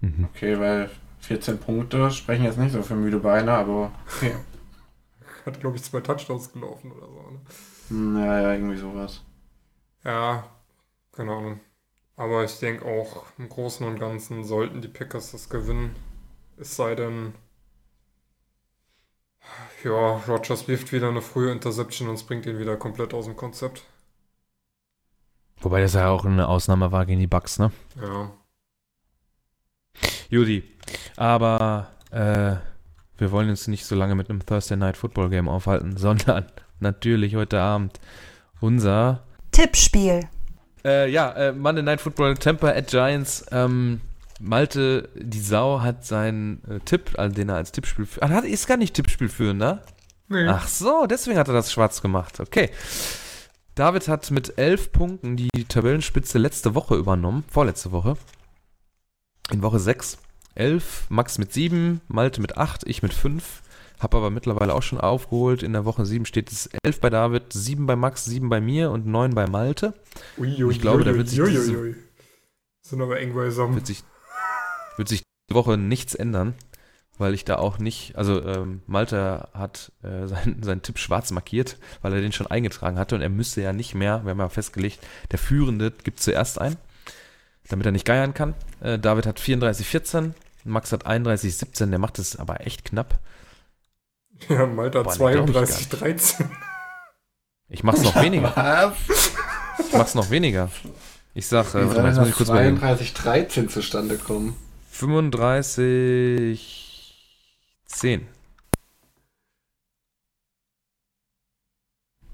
Mhm. 0.01 0.29
Okay, 0.35 0.59
weil 0.59 0.91
14 1.21 1.59
Punkte 1.59 2.11
sprechen 2.11 2.43
jetzt 2.43 2.59
nicht 2.59 2.73
so 2.73 2.83
für 2.83 2.97
müde 2.97 3.21
Beine, 3.21 3.53
aber 3.53 3.93
okay. 4.17 4.35
Hat, 5.45 5.61
glaube 5.61 5.77
ich, 5.77 5.83
zwei 5.83 6.01
Touchdowns 6.01 6.53
gelaufen 6.53 6.93
oder 6.93 7.07
so. 7.07 7.95
Ne? 7.95 8.15
Naja, 8.21 8.53
irgendwie 8.55 8.77
sowas. 8.77 9.23
Ja, 10.05 10.45
keine 11.13 11.33
Ahnung. 11.33 11.61
Aber 12.17 12.45
ich 12.45 12.59
denke 12.59 12.85
auch, 12.85 13.25
im 13.39 13.49
Großen 13.49 13.87
und 13.87 13.99
Ganzen 13.99 14.45
sollten 14.45 14.81
die 14.81 14.89
Packers 14.89 15.33
das 15.33 15.49
gewinnen. 15.49 15.97
Es 16.57 16.77
sei 16.77 16.95
denn, 16.95 17.35
ja, 19.85 20.17
Rogers 20.29 20.69
wirft 20.69 20.93
wieder 20.93 21.09
eine 21.09 21.23
frühe 21.23 21.51
Interception 21.51 22.09
und 22.09 22.15
es 22.15 22.23
bringt 22.23 22.47
ihn 22.47 22.59
wieder 22.59 22.77
komplett 22.77 23.15
aus 23.15 23.25
dem 23.25 23.37
Konzept. 23.37 23.83
Wobei 25.61 25.81
das 25.81 25.95
ja 25.95 26.09
auch 26.11 26.25
eine 26.25 26.49
Ausnahme 26.49 26.93
war 26.93 27.07
gegen 27.07 27.21
die 27.21 27.27
Bucks, 27.27 27.59
ne? 27.59 27.73
Ja. 28.01 28.31
Judy, 30.29 30.63
aber 31.17 31.89
äh, 32.11 32.57
wir 33.23 33.31
wollen 33.31 33.49
uns 33.49 33.69
nicht 33.69 33.87
so 33.87 33.95
lange 33.95 34.17
mit 34.17 34.29
einem 34.29 34.45
Thursday 34.45 34.77
Night 34.77 34.97
Football 34.97 35.31
Game 35.31 35.49
aufhalten, 35.49 35.97
sondern 35.97 36.47
natürlich 36.81 37.37
heute 37.37 37.61
Abend 37.61 38.01
unser 38.61 39.23
Tippspiel. 39.53 40.29
äh, 40.85 41.09
ja, 41.11 41.31
äh, 41.33 41.53
Monday 41.53 41.83
Night 41.83 42.01
Football 42.01 42.35
Tampa 42.35 42.69
at 42.71 42.89
Giants. 42.89 43.47
Ähm, 43.53 44.01
Malte, 44.41 45.09
die 45.15 45.39
Sau, 45.39 45.83
hat 45.83 46.05
seinen 46.05 46.65
äh, 46.69 46.81
Tipp, 46.81 47.13
also 47.17 47.33
den 47.35 47.49
er 47.49 47.55
als 47.57 47.71
Tippspiel 47.71 48.07
führt. 48.07 48.25
Ah, 48.25 48.29
hat, 48.31 48.45
ist 48.45 48.67
gar 48.67 48.77
nicht 48.77 48.95
Tippspiel 48.95 49.29
führen, 49.29 49.59
ne? 49.59 49.81
Nee. 50.29 50.49
Ach 50.49 50.67
so, 50.67 51.07
deswegen 51.07 51.39
hat 51.39 51.47
er 51.47 51.55
das 51.55 51.71
schwarz 51.71 52.03
gemacht. 52.03 52.41
Okay. 52.41 52.71
David 53.77 54.09
hat 54.09 54.31
mit 54.33 54.59
elf 54.59 54.91
Punkten 54.91 55.37
die 55.37 55.65
Tabellenspitze 55.69 56.39
letzte 56.39 56.75
Woche 56.75 56.97
übernommen, 56.97 57.45
vorletzte 57.49 57.93
Woche. 57.93 58.17
In 59.53 59.63
Woche 59.63 59.79
6. 59.79 60.19
11, 60.55 61.07
Max 61.09 61.39
mit 61.39 61.53
7, 61.53 62.01
Malte 62.09 62.41
mit 62.41 62.57
8, 62.57 62.85
ich 62.87 63.03
mit 63.03 63.15
5. 63.15 63.63
Habe 64.01 64.17
aber 64.17 64.31
mittlerweile 64.31 64.75
auch 64.75 64.83
schon 64.83 65.01
aufgeholt. 65.01 65.63
In 65.63 65.73
der 65.73 65.85
Woche 65.85 66.05
7 66.05 66.27
steht 66.27 66.51
es 66.51 66.69
11 66.83 67.01
bei 67.01 67.09
David, 67.09 67.53
7 67.53 67.87
bei 67.87 67.95
Max, 67.95 68.25
7 68.25 68.49
bei 68.49 68.61
mir 68.61 68.91
und 68.91 69.07
9 69.07 69.33
bei 69.33 69.47
Malte. 69.47 69.95
Ui, 70.39 70.65
ui, 70.65 70.73
ich 70.73 70.81
glaube, 70.81 70.99
ui, 70.99 71.05
da 71.05 71.15
wird 71.15 71.29
sich 71.29 71.39
diese-. 71.39 71.95
Sind 72.83 73.01
aber 73.01 73.21
eng 73.21 73.35
beisammen. 73.35 73.77
Wird 73.77 73.87
sich, 73.87 74.03
wird 74.97 75.09
sich 75.09 75.23
die 75.49 75.55
Woche 75.55 75.79
nichts 75.79 76.17
ändern, 76.17 76.55
weil 77.17 77.33
ich 77.33 77.45
da 77.45 77.57
auch 77.57 77.79
nicht, 77.79 78.17
also 78.17 78.43
ähm, 78.43 78.83
Malte 78.87 79.49
hat 79.55 79.93
äh, 80.03 80.27
seinen, 80.27 80.63
seinen 80.63 80.83
Tipp 80.83 80.99
schwarz 80.99 81.31
markiert, 81.31 81.79
weil 82.01 82.13
er 82.13 82.21
den 82.21 82.33
schon 82.33 82.49
eingetragen 82.49 82.99
hatte 82.99 83.15
und 83.15 83.23
er 83.23 83.29
müsste 83.29 83.63
ja 83.63 83.73
nicht 83.73 83.95
mehr, 83.95 84.25
wir 84.25 84.33
haben 84.33 84.41
ja 84.41 84.49
festgelegt, 84.49 84.99
der 85.31 85.39
Führende 85.39 85.93
gibt 85.93 86.19
zuerst 86.19 86.61
ein, 86.61 86.77
damit 87.69 87.87
er 87.87 87.93
nicht 87.93 88.05
geiern 88.05 88.35
kann. 88.35 88.55
Äh, 88.81 88.99
David 88.99 89.27
hat 89.27 89.39
34,14, 89.39 90.33
Max 90.65 90.93
hat 90.93 91.07
31,17, 91.07 91.91
der 91.91 91.99
macht 91.99 92.19
es 92.19 92.37
aber 92.37 92.67
echt 92.67 92.85
knapp. 92.85 93.19
Ja, 94.49 94.67
Malta 94.67 95.03
Boah, 95.03 95.13
nee, 95.13 95.19
glaub 95.33 95.49
ich 95.49 95.55
gar 95.55 95.67
32, 95.67 95.89
13. 95.89 96.51
Ich 97.69 97.85
mach's 97.85 98.03
noch 98.03 98.17
weniger. 98.17 98.53
Was? 98.57 98.95
Ich 99.87 99.93
mach's 99.93 100.15
noch 100.15 100.31
weniger. 100.31 100.71
Ich 101.35 101.47
sag, 101.47 101.75
äh, 101.75 101.81
Wie 101.81 101.87
warte 101.87 101.95
soll 101.95 102.03
mal, 102.03 102.09
jetzt 102.09 102.19
muss 102.19 102.29
ich 102.29 102.33
das 102.33 102.39
kurz 102.39 102.49
überlegen. 102.51 102.79
32, 102.79 103.15
13 103.15 103.69
zustande 103.69 104.19
kommen? 104.19 104.57
35, 104.91 107.15
10. 107.87 108.27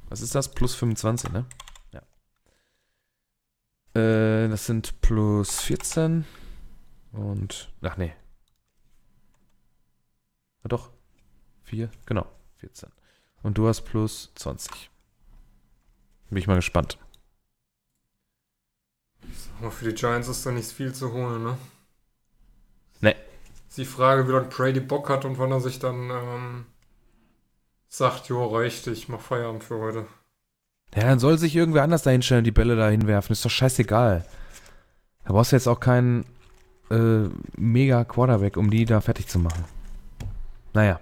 Was 0.09 0.23
ist 0.23 0.35
das? 0.35 0.49
Plus 0.49 0.75
25, 0.75 1.31
ne? 1.31 1.45
Ja. 1.93 2.01
Äh, 4.01 4.49
das 4.49 4.67
sind 4.67 5.01
plus 5.01 5.61
14 5.61 6.25
und, 7.13 7.73
ach 7.83 7.97
nee. 7.97 8.13
Ja, 10.63 10.69
doch. 10.69 10.91
4, 11.65 11.91
genau, 12.07 12.27
14. 12.59 12.91
Und 13.43 13.59
du 13.59 13.69
hast 13.69 13.83
plus 13.83 14.33
20. 14.35 14.91
Bin 16.31 16.39
ich 16.39 16.47
mal 16.47 16.57
gespannt. 16.57 16.99
Aber 19.61 19.71
für 19.71 19.87
die 19.87 19.95
Giants 19.95 20.29
ist 20.29 20.45
da 20.47 20.51
nicht 20.51 20.71
viel 20.71 20.95
zu 20.95 21.13
holen, 21.13 21.43
ne? 21.43 21.59
Nee. 23.01 23.17
Ist 23.69 23.79
die 23.79 23.85
Frage, 23.85 24.27
wie 24.29 24.33
lange 24.33 24.49
Brady 24.49 24.81
Bock 24.81 25.09
hat 25.09 25.25
und 25.25 25.39
wann 25.39 25.53
er 25.53 25.61
sich 25.61 25.79
dann 25.79 26.11
ähm, 26.11 26.67
sagt, 27.89 28.29
jo, 28.29 28.47
reicht, 28.47 28.87
ich 28.87 29.09
mach 29.09 29.21
Feierabend 29.21 29.65
für 29.65 29.79
heute. 29.79 30.07
Ja, 30.95 31.03
dann 31.03 31.19
soll 31.19 31.39
sich 31.39 31.55
irgendwer 31.55 31.83
anders 31.83 32.03
da 32.03 32.11
hinstellen 32.11 32.41
und 32.41 32.45
die 32.45 32.53
Bälle 32.53 32.77
da 32.77 32.89
hinwerfen. 32.89 33.33
Ist 33.33 33.45
doch 33.45 33.51
scheißegal. 33.51 34.25
Da 35.25 35.33
brauchst 35.33 35.53
du 35.53 35.57
jetzt 35.57 35.67
auch 35.67 35.81
keinen 35.81 36.25
äh, 36.91 37.29
mega 37.57 38.05
Quarterback, 38.05 38.57
um 38.57 38.71
die 38.71 38.85
da 38.85 39.01
fertig 39.01 39.29
zu 39.29 39.39
machen. 39.39 39.65
Naja. 40.73 41.01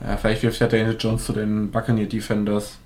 Ja, 0.00 0.16
vielleicht 0.16 0.42
wirft 0.42 0.60
ja 0.60 0.66
Daniel 0.66 0.96
Jones 0.98 1.24
zu 1.24 1.32
den 1.32 1.70
Buccaneer 1.70 2.06
Defenders. 2.06 2.78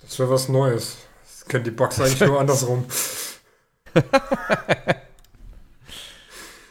Das 0.00 0.18
wäre 0.18 0.30
was 0.30 0.48
Neues. 0.48 0.98
Das 1.22 1.44
kennt 1.46 1.66
die 1.66 1.70
Bucks 1.70 2.00
eigentlich 2.00 2.20
nur 2.20 2.40
andersrum. 2.40 2.84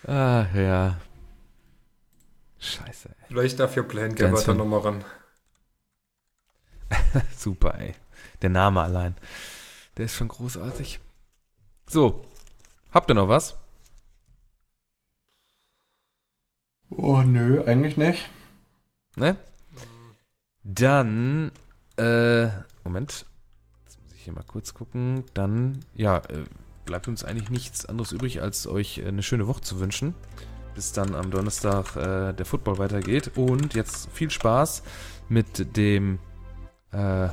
Ah, 0.07 0.45
ja. 0.53 0.97
Scheiße, 2.59 3.09
ey. 3.09 3.25
Vielleicht 3.27 3.59
dafür 3.59 3.83
Plan 3.83 4.15
Ganz 4.15 4.19
Gabbard 4.19 4.47
dann 4.47 4.57
nochmal 4.57 4.79
ran. 4.81 5.03
Super, 7.37 7.79
ey. 7.79 7.95
Der 8.41 8.49
Name 8.49 8.81
allein. 8.81 9.15
Der 9.97 10.05
ist 10.05 10.15
schon 10.15 10.27
großartig. 10.27 10.99
So. 11.87 12.25
Habt 12.95 13.11
ihr 13.11 13.13
noch 13.13 13.27
was? 13.27 13.57
Oh, 16.89 17.23
nö, 17.23 17.61
eigentlich 17.65 17.97
nicht. 17.97 18.29
Ne? 19.17 19.35
Dann, 20.63 21.51
äh, 21.97 22.47
Moment. 22.85 23.25
Jetzt 23.83 24.01
muss 24.01 24.13
ich 24.13 24.21
hier 24.23 24.31
mal 24.31 24.45
kurz 24.47 24.73
gucken. 24.73 25.25
Dann, 25.33 25.83
ja, 25.93 26.19
äh, 26.19 26.45
bleibt 26.85 27.09
uns 27.09 27.25
eigentlich 27.25 27.49
nichts 27.49 27.85
anderes 27.85 28.13
übrig, 28.13 28.41
als 28.41 28.65
euch 28.65 28.99
äh, 28.99 29.07
eine 29.09 29.23
schöne 29.23 29.47
Woche 29.47 29.59
zu 29.59 29.81
wünschen. 29.81 30.15
Bis 30.73 30.93
dann 30.93 31.15
am 31.15 31.31
Donnerstag 31.31 31.97
äh, 31.97 32.31
der 32.31 32.45
Football 32.45 32.77
weitergeht. 32.77 33.31
Und 33.35 33.73
jetzt 33.73 34.09
viel 34.13 34.31
Spaß 34.31 34.83
mit 35.27 35.75
dem, 35.75 36.17
äh, 36.93 37.27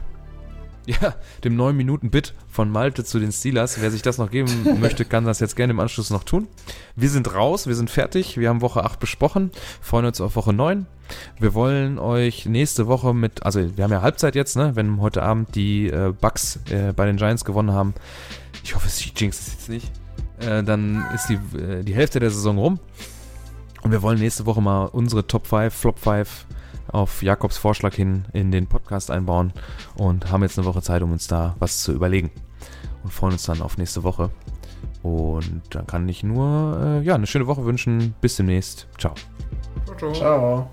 ja, 0.87 1.15
dem 1.45 1.57
9-Minuten-Bit 1.57 2.35
von 2.49 2.71
Malte 2.71 3.05
zu 3.05 3.19
den 3.19 3.33
Steelers. 3.33 3.81
Wer 3.81 3.91
sich 3.91 4.03
das 4.03 4.19
noch 4.19 4.31
geben 4.31 4.51
möchte, 4.81 5.05
kann 5.05 5.25
das 5.25 5.41
jetzt 5.41 5.57
gerne 5.57 5.73
im 5.73 5.81
Anschluss 5.81 6.11
noch 6.11 6.25
tun. 6.25 6.49
Wir 6.97 7.09
sind 7.09 7.35
raus, 7.35 7.67
wir 7.67 7.75
sind 7.75 7.91
fertig. 7.91 8.39
Wir 8.39 8.49
haben 8.49 8.61
Woche 8.61 8.85
8 8.85 8.99
besprochen. 8.99 9.51
Freuen 9.81 10.07
uns 10.07 10.21
auf 10.21 10.37
Woche 10.37 10.53
9. 10.53 10.87
Wir 11.39 11.55
wollen 11.55 11.99
euch 11.99 12.47
nächste 12.47 12.87
Woche 12.87 13.15
mit, 13.15 13.45
also 13.45 13.77
wir 13.77 13.85
haben 13.85 13.93
ja 13.93 14.03
Halbzeit 14.03 14.35
jetzt, 14.35 14.57
ne? 14.57 14.75
Wenn 14.75 15.01
heute 15.01 15.23
Abend 15.23 15.55
die 15.55 15.89
äh, 15.89 16.13
Bucks 16.19 16.59
äh, 16.71 16.93
bei 16.95 17.07
den 17.07 17.17
Giants 17.17 17.45
gewonnen 17.45 17.73
haben. 17.73 17.95
Ich 18.65 18.75
hoffe, 18.75 18.89
sie 18.89 19.13
jinx 19.15 19.41
es 19.41 19.53
jetzt 19.53 19.69
nicht. 19.69 19.91
Äh, 20.41 20.63
dann 20.63 21.05
ist 21.15 21.29
die, 21.29 21.59
äh, 21.59 21.83
die 21.83 21.95
Hälfte 21.95 22.19
der 22.19 22.31
Saison 22.31 22.59
rum. 22.59 22.81
Und 23.83 23.91
wir 23.91 24.03
wollen 24.03 24.19
nächste 24.19 24.47
Woche 24.47 24.63
mal 24.63 24.87
unsere 24.87 25.27
Top 25.27 25.47
5, 25.47 25.75
Flop 25.75 25.99
5 25.99 26.47
auf 26.89 27.23
Jakobs 27.23 27.57
Vorschlag 27.57 27.95
hin 27.95 28.25
in 28.33 28.51
den 28.51 28.67
Podcast 28.67 29.11
einbauen 29.11 29.53
und 29.97 30.31
haben 30.31 30.43
jetzt 30.43 30.59
eine 30.59 30.67
Woche 30.67 30.83
Zeit, 30.83 31.03
um 31.03 31.13
uns 31.13 31.27
da 31.27 31.57
was 31.59 31.83
zu 31.83 31.93
überlegen. 31.93 32.31
Und 33.03 33.13
freuen 33.13 33.33
uns 33.33 33.45
dann 33.45 33.63
auf 33.63 33.79
nächste 33.79 34.03
Woche. 34.03 34.31
Und 35.03 35.63
dann 35.71 35.87
kann 35.87 36.09
ich 36.09 36.23
nur 36.23 36.81
äh, 36.81 37.03
ja, 37.03 37.15
eine 37.17 37.27
schöne 37.27 37.47
Woche 37.47 37.65
wünschen. 37.65 38.15
Bis 38.21 38.37
demnächst. 38.37 38.87
Ciao. 38.99 39.15
Ciao, 39.99 40.13
ciao. 40.13 40.71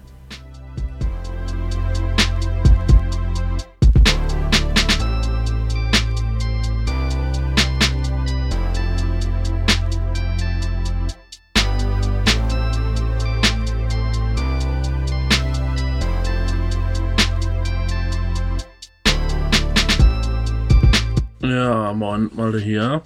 Moin, 22.00 22.32
Malte 22.34 22.60
hier. 22.60 23.02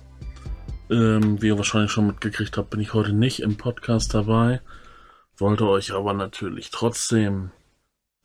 Ähm, 0.91 1.41
wie 1.41 1.47
ihr 1.47 1.57
wahrscheinlich 1.57 1.89
schon 1.89 2.05
mitgekriegt 2.05 2.57
habt, 2.57 2.69
bin 2.69 2.79
ich 2.79 2.93
heute 2.93 3.11
nicht 3.11 3.41
im 3.41 3.57
Podcast 3.57 4.13
dabei. 4.13 4.61
Wollte 5.35 5.67
euch 5.67 5.91
aber 5.93 6.13
natürlich 6.13 6.69
trotzdem 6.69 7.49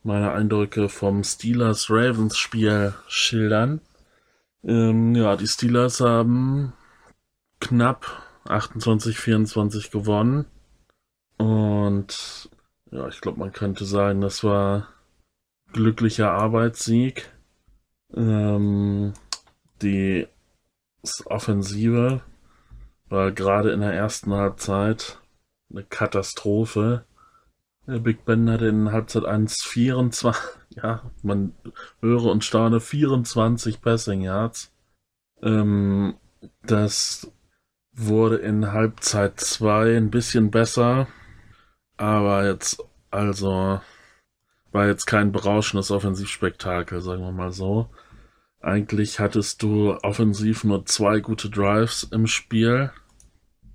meine 0.03 0.31
Eindrücke 0.31 0.91
vom 0.91 1.25
Steelers-Ravens-Spiel 1.25 2.93
schildern. 3.07 3.81
Ähm, 4.63 5.15
ja, 5.15 5.37
die 5.37 5.47
Steelers 5.47 6.01
haben 6.01 6.75
knapp 7.61 8.23
28-24 8.45 9.91
gewonnen. 9.91 10.45
Und 11.39 12.51
ja, 12.91 13.09
ich 13.09 13.23
glaube, 13.23 13.39
man 13.39 13.53
könnte 13.53 13.87
sagen, 13.87 14.21
das 14.21 14.45
war 14.45 14.89
glücklicher 15.73 16.31
Arbeitssieg. 16.31 17.31
Ähm, 18.15 19.15
die 19.81 20.29
Offensive 21.27 22.23
war 23.09 23.33
gerade 23.33 23.71
in 23.71 23.81
der 23.81 23.93
ersten 23.93 24.33
Halbzeit 24.33 25.19
eine 25.71 25.85
Katastrophe. 25.85 27.05
Der 27.87 28.01
Big 28.01 28.25
Ben 28.25 28.51
hatte 28.51 28.67
in 28.67 28.93
Halbzeit 28.93 29.25
1 29.25 29.63
24, 29.63 30.33
ja, 30.71 31.11
man 31.23 31.55
höre 32.01 32.25
und 32.25 32.45
staune, 32.45 32.81
24 32.81 33.81
Passing 33.81 34.21
Yards. 34.21 34.73
Ähm, 35.43 36.17
das 36.63 37.31
wurde 37.93 38.37
in 38.37 38.73
Halbzeit 38.73 39.41
2 39.41 39.97
ein 39.97 40.11
bisschen 40.11 40.51
besser, 40.51 41.09
aber 41.97 42.47
jetzt, 42.47 42.83
also, 43.11 43.81
war 44.71 44.87
jetzt 44.87 45.07
kein 45.07 45.33
berauschendes 45.33 45.91
Offensivspektakel, 45.91 47.01
sagen 47.01 47.23
wir 47.23 47.33
mal 47.33 47.53
so. 47.53 47.89
Eigentlich 48.61 49.21
hattest 49.21 49.63
du 49.63 49.95
offensiv 50.03 50.65
nur 50.65 50.85
zwei 50.87 51.21
gute 51.21 51.49
Drives 51.49 52.03
im 52.05 52.27
Spiel. 52.27 52.91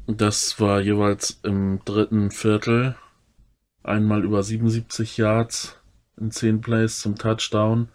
Das 0.07 0.59
war 0.59 0.81
jeweils 0.81 1.39
im 1.43 1.79
dritten 1.86 2.31
Viertel. 2.31 2.95
Einmal 3.84 4.23
über 4.23 4.43
77 4.43 5.17
Yards 5.17 5.77
in 6.19 6.31
10 6.31 6.61
Plays 6.61 6.99
zum 6.99 7.15
Touchdown. 7.15 7.89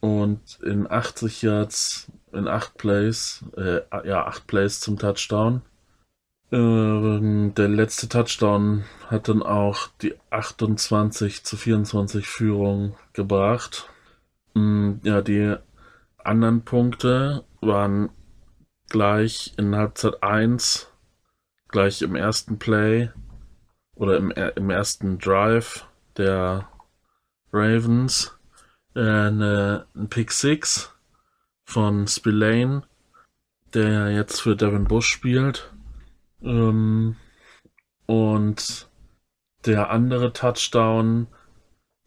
Und 0.00 0.58
in 0.62 0.90
80 0.90 1.40
Yards 1.40 2.12
in 2.32 2.48
8 2.48 2.76
Plays, 2.76 3.42
äh, 3.56 3.80
ja, 4.06 4.26
8 4.26 4.46
Plays 4.46 4.80
zum 4.80 4.98
Touchdown. 4.98 5.62
Ähm, 6.52 7.54
der 7.56 7.68
letzte 7.68 8.08
Touchdown 8.08 8.84
hat 9.08 9.28
dann 9.28 9.42
auch 9.42 9.88
die 10.02 10.14
28 10.30 11.42
zu 11.44 11.56
24 11.56 12.26
Führung 12.26 12.96
gebracht. 13.14 13.88
Mm, 14.54 14.94
Ja, 15.02 15.22
die 15.22 15.56
anderen 16.26 16.64
Punkte 16.64 17.44
waren 17.60 18.10
gleich 18.88 19.54
in 19.56 19.74
Halbzeit 19.74 20.22
1, 20.22 20.92
gleich 21.68 22.02
im 22.02 22.14
ersten 22.14 22.58
Play 22.58 23.10
oder 23.94 24.16
im, 24.16 24.30
im 24.30 24.70
ersten 24.70 25.18
Drive 25.18 25.86
der 26.16 26.68
Ravens 27.52 28.36
äh, 28.94 29.00
eine, 29.00 29.86
ein 29.94 30.08
Pick 30.08 30.32
6 30.32 30.92
von 31.64 32.06
Spillane, 32.06 32.82
der 33.72 34.10
jetzt 34.10 34.40
für 34.40 34.56
Devin 34.56 34.84
Bush 34.84 35.08
spielt. 35.08 35.72
Ähm, 36.42 37.16
und 38.06 38.88
der 39.66 39.90
andere 39.90 40.32
Touchdown 40.32 41.26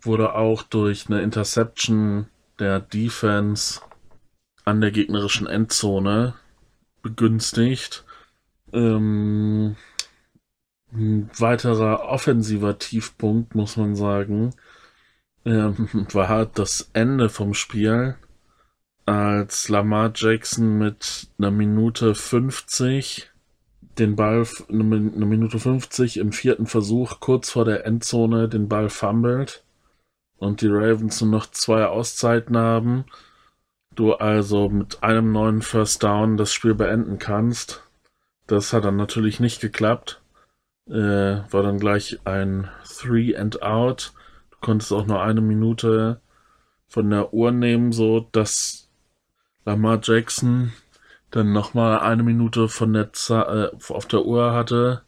wurde 0.02 0.36
auch 0.36 0.64
durch 0.64 1.08
eine 1.08 1.22
Interception 1.22 2.28
der 2.60 2.80
Defense 2.80 3.82
an 4.68 4.82
der 4.82 4.92
gegnerischen 4.92 5.48
Endzone 5.48 6.34
begünstigt. 7.02 8.04
Ähm, 8.74 9.78
ein 10.92 11.30
weiterer 11.38 12.02
offensiver 12.02 12.78
Tiefpunkt, 12.78 13.56
muss 13.56 13.78
man 13.78 13.96
sagen, 13.96 14.54
ähm, 15.46 15.88
war 16.12 16.46
das 16.48 16.90
Ende 16.92 17.30
vom 17.30 17.54
Spiel, 17.54 18.18
als 19.06 19.70
Lamar 19.70 20.12
Jackson 20.14 20.78
mit 20.78 21.30
einer 21.38 21.52
Minute 21.52 22.14
50 22.14 23.32
den 23.98 24.18
Ball, 24.18 24.46
eine 24.68 24.84
Minute 24.84 25.60
50 25.60 26.18
im 26.18 26.34
vierten 26.34 26.66
Versuch 26.66 27.22
kurz 27.22 27.52
vor 27.52 27.64
der 27.64 27.86
Endzone 27.86 28.50
den 28.50 28.68
Ball 28.68 28.90
fummelt 28.90 29.64
und 30.36 30.60
die 30.60 30.68
Ravens 30.68 31.22
nur 31.22 31.32
noch 31.32 31.46
zwei 31.52 31.86
Auszeiten 31.86 32.58
haben, 32.58 33.06
du 33.98 34.14
also 34.14 34.70
mit 34.70 35.04
einem 35.04 35.32
neuen 35.32 35.62
First 35.62 36.04
Down 36.04 36.38
das 36.38 36.54
Spiel 36.54 36.76
beenden 36.76 37.20
kannst. 37.20 37.84
Das 38.46 38.72
hat 38.72 38.86
dann 38.86 38.96
natürlich 38.96 39.40
nicht 39.40 39.60
geklappt. 39.60 40.22
Äh, 40.88 40.94
war 41.52 41.64
dann 41.64 41.80
gleich 41.80 42.20
ein 42.24 42.70
Three 42.86 43.36
and 43.36 43.62
Out. 43.62 44.14
Du 44.52 44.58
konntest 44.62 44.94
auch 44.94 45.06
nur 45.06 45.22
eine 45.22 45.42
Minute 45.42 46.22
von 46.88 47.10
der 47.10 47.34
Uhr 47.34 47.52
nehmen, 47.52 47.92
so 47.92 48.22
dass 48.32 48.90
Lamar 49.66 50.00
Jackson 50.02 50.72
dann 51.32 51.52
nochmal 51.52 52.00
eine 52.00 52.24
Minute 52.24 52.70
von 52.70 52.94
der 52.94 53.12
Z 53.12 53.48
äh, 53.48 53.94
auf 53.94 54.06
der 54.06 54.24
Uhr 54.26 54.54
hatte, 54.54 55.02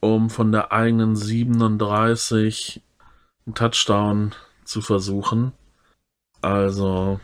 um 0.00 0.30
von 0.30 0.50
der 0.52 0.72
eigenen 0.72 1.14
37 1.14 2.82
einen 3.44 3.54
Touchdown 3.54 4.34
zu 4.64 4.80
versuchen. 4.80 5.52
Also, 6.40 7.20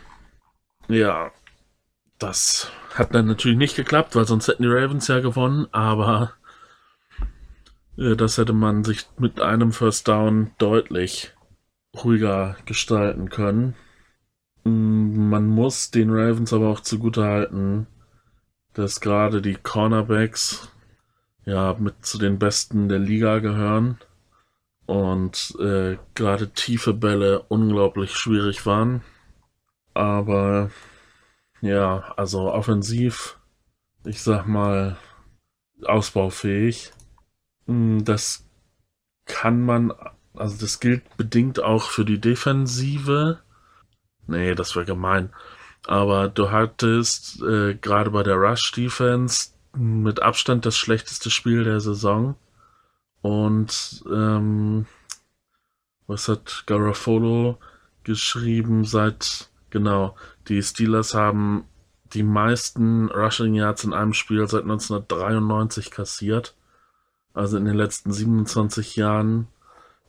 ja, 0.88 1.30
das 2.18 2.70
hat 2.94 3.14
dann 3.14 3.26
natürlich 3.26 3.58
nicht 3.58 3.76
geklappt, 3.76 4.14
weil 4.14 4.26
sonst 4.26 4.48
hätten 4.48 4.62
die 4.62 4.68
Ravens 4.68 5.08
ja 5.08 5.20
gewonnen, 5.20 5.66
aber 5.72 6.34
äh, 7.96 8.16
das 8.16 8.38
hätte 8.38 8.52
man 8.52 8.84
sich 8.84 9.06
mit 9.18 9.40
einem 9.40 9.72
First 9.72 10.08
Down 10.08 10.52
deutlich 10.58 11.32
ruhiger 12.02 12.56
gestalten 12.64 13.28
können. 13.28 13.74
Mm, 14.64 15.28
man 15.28 15.46
muss 15.46 15.90
den 15.90 16.10
Ravens 16.10 16.52
aber 16.52 16.68
auch 16.68 16.80
zugute 16.80 17.24
halten, 17.24 17.86
dass 18.74 19.00
gerade 19.00 19.42
die 19.42 19.56
Cornerbacks 19.56 20.70
ja 21.44 21.74
mit 21.78 22.06
zu 22.06 22.18
den 22.18 22.38
besten 22.38 22.88
der 22.88 22.98
Liga 22.98 23.40
gehören 23.40 23.98
und 24.86 25.56
äh, 25.60 25.96
gerade 26.14 26.50
tiefe 26.50 26.94
Bälle 26.94 27.42
unglaublich 27.48 28.14
schwierig 28.16 28.66
waren. 28.66 29.02
Aber 29.94 30.70
ja, 31.60 32.12
also 32.16 32.52
offensiv, 32.52 33.38
ich 34.04 34.22
sag 34.22 34.46
mal, 34.46 34.96
ausbaufähig. 35.84 36.92
Hm, 37.66 38.04
das 38.04 38.44
kann 39.26 39.62
man, 39.64 39.92
also 40.34 40.56
das 40.58 40.80
gilt 40.80 41.16
bedingt 41.16 41.62
auch 41.62 41.84
für 41.90 42.04
die 42.04 42.20
Defensive. 42.20 43.40
Nee, 44.26 44.54
das 44.54 44.74
wäre 44.76 44.86
gemein. 44.86 45.32
Aber 45.86 46.28
du 46.28 46.50
hattest 46.50 47.42
äh, 47.42 47.74
gerade 47.74 48.10
bei 48.10 48.22
der 48.22 48.36
Rush 48.36 48.72
Defense 48.72 49.50
mit 49.76 50.20
Abstand 50.22 50.66
das 50.66 50.76
schlechteste 50.76 51.30
Spiel 51.30 51.64
der 51.64 51.80
Saison. 51.80 52.36
Und 53.20 54.04
ähm, 54.12 54.86
was 56.06 56.28
hat 56.28 56.64
Garofolo 56.66 57.58
geschrieben 58.04 58.84
seit 58.84 59.48
genau, 59.72 60.14
die 60.46 60.62
Steelers 60.62 61.14
haben 61.14 61.64
die 62.14 62.22
meisten 62.22 63.10
Rushing 63.10 63.54
Yards 63.54 63.82
in 63.84 63.92
einem 63.92 64.12
Spiel 64.12 64.46
seit 64.46 64.62
1993 64.62 65.90
kassiert. 65.90 66.54
Also 67.34 67.56
in 67.56 67.64
den 67.64 67.74
letzten 67.74 68.12
27 68.12 68.96
Jahren 68.96 69.48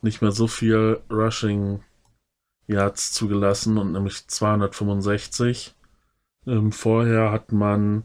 nicht 0.02 0.22
mehr 0.22 0.32
so 0.32 0.48
viel 0.48 1.02
Rushing 1.10 1.82
Yards 2.68 3.14
zugelassen 3.14 3.78
und 3.78 3.94
nämlich 3.94 4.28
265. 4.28 5.74
Ähm, 6.46 6.72
vorher 6.74 7.32
hat 7.32 7.54
man 7.54 8.04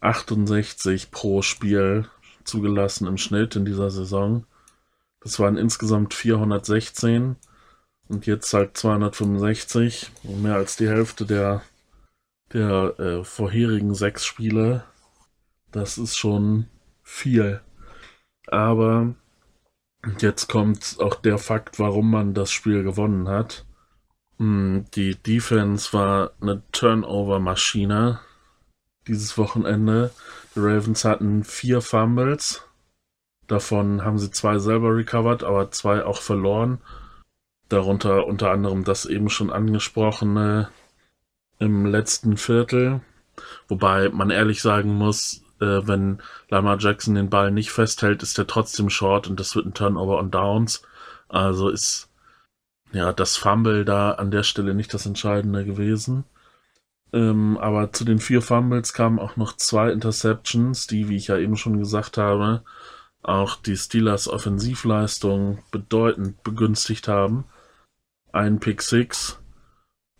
68 0.00 1.10
pro 1.10 1.42
Spiel 1.42 2.08
zugelassen 2.44 3.06
im 3.06 3.18
Schnitt 3.18 3.56
in 3.56 3.66
dieser 3.66 3.90
Saison. 3.90 4.46
Das 5.20 5.38
waren 5.38 5.58
insgesamt 5.58 6.14
416 6.14 7.36
und 8.08 8.26
jetzt 8.26 8.52
halt 8.54 8.76
265, 8.76 10.10
mehr 10.24 10.54
als 10.56 10.76
die 10.76 10.88
Hälfte 10.88 11.26
der, 11.26 11.62
der 12.52 12.98
äh, 12.98 13.24
vorherigen 13.24 13.94
sechs 13.94 14.24
Spiele. 14.24 14.84
Das 15.70 15.98
ist 15.98 16.16
schon 16.16 16.66
viel. 17.02 17.60
Aber 18.46 19.14
jetzt 20.20 20.48
kommt 20.48 20.96
auch 21.00 21.16
der 21.16 21.38
Fakt, 21.38 21.78
warum 21.78 22.10
man 22.10 22.34
das 22.34 22.50
Spiel 22.50 22.82
gewonnen 22.82 23.28
hat. 23.28 23.66
Hm, 24.38 24.86
die 24.94 25.16
Defense 25.16 25.92
war 25.92 26.32
eine 26.40 26.62
Turnover-Maschine 26.72 28.20
dieses 29.06 29.36
Wochenende. 29.36 30.10
Die 30.54 30.60
Ravens 30.60 31.04
hatten 31.04 31.44
vier 31.44 31.80
Fumbles. 31.80 32.62
Davon 33.46 34.04
haben 34.04 34.18
sie 34.18 34.30
zwei 34.30 34.58
selber 34.58 34.94
recovered, 34.94 35.42
aber 35.42 35.70
zwei 35.70 36.04
auch 36.04 36.20
verloren. 36.20 36.78
Darunter 37.68 38.26
unter 38.26 38.50
anderem 38.50 38.84
das 38.84 39.04
eben 39.06 39.28
schon 39.28 39.50
angesprochene 39.50 40.70
im 41.58 41.86
letzten 41.86 42.36
Viertel. 42.36 43.00
Wobei 43.68 44.08
man 44.08 44.30
ehrlich 44.30 44.62
sagen 44.62 44.94
muss, 44.94 45.42
äh, 45.60 45.86
wenn 45.86 46.22
Lamar 46.48 46.78
Jackson 46.78 47.14
den 47.14 47.30
Ball 47.30 47.50
nicht 47.50 47.70
festhält, 47.70 48.22
ist 48.22 48.38
er 48.38 48.46
trotzdem 48.46 48.90
short 48.90 49.28
und 49.28 49.38
das 49.38 49.54
wird 49.54 49.66
ein 49.66 49.74
Turnover 49.74 50.18
on 50.18 50.30
Downs. 50.30 50.82
Also 51.28 51.68
ist 51.68 52.08
ja, 52.92 53.12
das 53.12 53.36
Fumble 53.36 53.84
da 53.84 54.12
an 54.12 54.30
der 54.30 54.42
Stelle 54.42 54.74
nicht 54.74 54.94
das 54.94 55.06
Entscheidende 55.06 55.64
gewesen. 55.64 56.24
Ähm, 57.12 57.58
aber 57.58 57.92
zu 57.92 58.04
den 58.04 58.18
vier 58.18 58.42
Fumbles 58.42 58.92
kamen 58.92 59.18
auch 59.18 59.36
noch 59.36 59.56
zwei 59.56 59.90
Interceptions, 59.90 60.86
die, 60.86 61.08
wie 61.08 61.16
ich 61.16 61.28
ja 61.28 61.38
eben 61.38 61.56
schon 61.56 61.78
gesagt 61.78 62.18
habe, 62.18 62.62
auch 63.22 63.56
die 63.56 63.76
Steelers 63.76 64.28
Offensivleistung 64.28 65.62
bedeutend 65.70 66.42
begünstigt 66.42 67.08
haben. 67.08 67.44
Ein 68.32 68.60
Pick 68.60 68.82
Six 68.82 69.40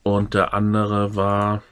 und 0.02 0.34
der 0.34 0.54
andere 0.54 1.14
war, 1.14 1.62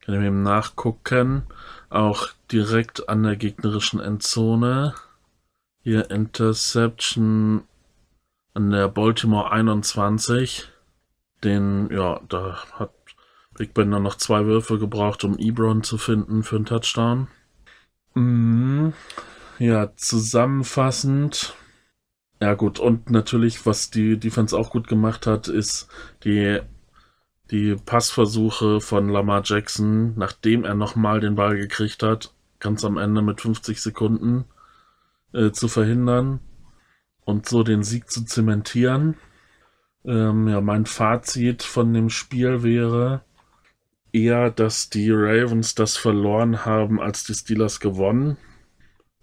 kann 0.00 0.14
ich 0.14 0.20
mir 0.20 0.26
eben 0.26 0.42
nachgucken, 0.42 1.44
auch 1.90 2.28
direkt 2.50 3.08
an 3.08 3.22
der 3.22 3.36
gegnerischen 3.36 4.00
Endzone. 4.00 4.94
Hier 5.82 6.10
Interception 6.10 7.64
an 8.54 8.70
der 8.70 8.88
Baltimore 8.88 9.50
21. 9.50 10.68
Den, 11.44 11.90
ja, 11.90 12.20
da 12.28 12.64
hat 12.72 12.92
Big 13.56 13.74
Ben 13.74 13.90
dann 13.90 14.02
noch 14.02 14.16
zwei 14.16 14.46
Würfe 14.46 14.78
gebraucht, 14.78 15.24
um 15.24 15.38
Ebron 15.38 15.82
zu 15.82 15.98
finden 15.98 16.42
für 16.42 16.56
einen 16.56 16.64
Touchdown. 16.64 17.28
Mhm. 18.14 18.92
Ja, 19.58 19.94
zusammenfassend. 19.96 21.54
Ja, 22.42 22.54
gut, 22.54 22.80
und 22.80 23.08
natürlich, 23.08 23.66
was 23.66 23.90
die 23.90 24.18
Defense 24.18 24.58
auch 24.58 24.70
gut 24.70 24.88
gemacht 24.88 25.28
hat, 25.28 25.46
ist 25.46 25.86
die, 26.24 26.58
die 27.52 27.76
Passversuche 27.76 28.80
von 28.80 29.08
Lamar 29.08 29.42
Jackson, 29.44 30.14
nachdem 30.16 30.64
er 30.64 30.74
nochmal 30.74 31.20
den 31.20 31.36
Ball 31.36 31.56
gekriegt 31.56 32.02
hat, 32.02 32.34
ganz 32.58 32.84
am 32.84 32.98
Ende 32.98 33.22
mit 33.22 33.40
50 33.40 33.80
Sekunden 33.80 34.46
äh, 35.32 35.52
zu 35.52 35.68
verhindern 35.68 36.40
und 37.24 37.48
so 37.48 37.62
den 37.62 37.84
Sieg 37.84 38.10
zu 38.10 38.24
zementieren. 38.24 39.14
Ähm, 40.04 40.48
ja, 40.48 40.60
mein 40.60 40.84
Fazit 40.86 41.62
von 41.62 41.94
dem 41.94 42.10
Spiel 42.10 42.64
wäre 42.64 43.22
eher, 44.10 44.50
dass 44.50 44.90
die 44.90 45.12
Ravens 45.12 45.76
das 45.76 45.96
verloren 45.96 46.64
haben, 46.64 47.00
als 47.00 47.22
die 47.22 47.34
Steelers 47.34 47.78
gewonnen. 47.78 48.36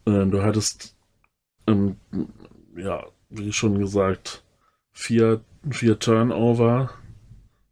Äh, 0.05 0.25
du 0.25 0.41
hattest, 0.41 0.95
ähm, 1.67 1.97
ja, 2.81 3.06
wie 3.30 3.53
schon 3.53 3.80
gesagt, 3.80 4.43
vier, 4.91 5.41
vier 5.69 5.99
Turnover 5.99 6.91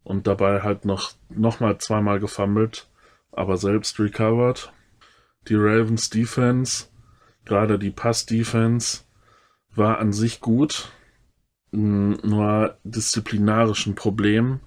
und 0.04 0.26
dabei 0.26 0.62
halt 0.62 0.84
noch, 0.84 1.12
noch 1.28 1.60
mal 1.60 1.78
zweimal 1.78 2.20
gefummelt, 2.20 2.88
aber 3.32 3.56
selbst 3.56 3.98
recovered. 3.98 4.72
Die 5.48 5.54
Ravens 5.54 6.10
Defense, 6.10 6.86
gerade 7.44 7.78
die 7.78 7.90
Pass 7.90 8.26
Defense, 8.26 9.04
war 9.74 9.98
an 9.98 10.12
sich 10.12 10.40
gut. 10.40 10.90
nur 11.70 12.78
disziplinarischen 12.84 13.94
Problem, 13.94 14.60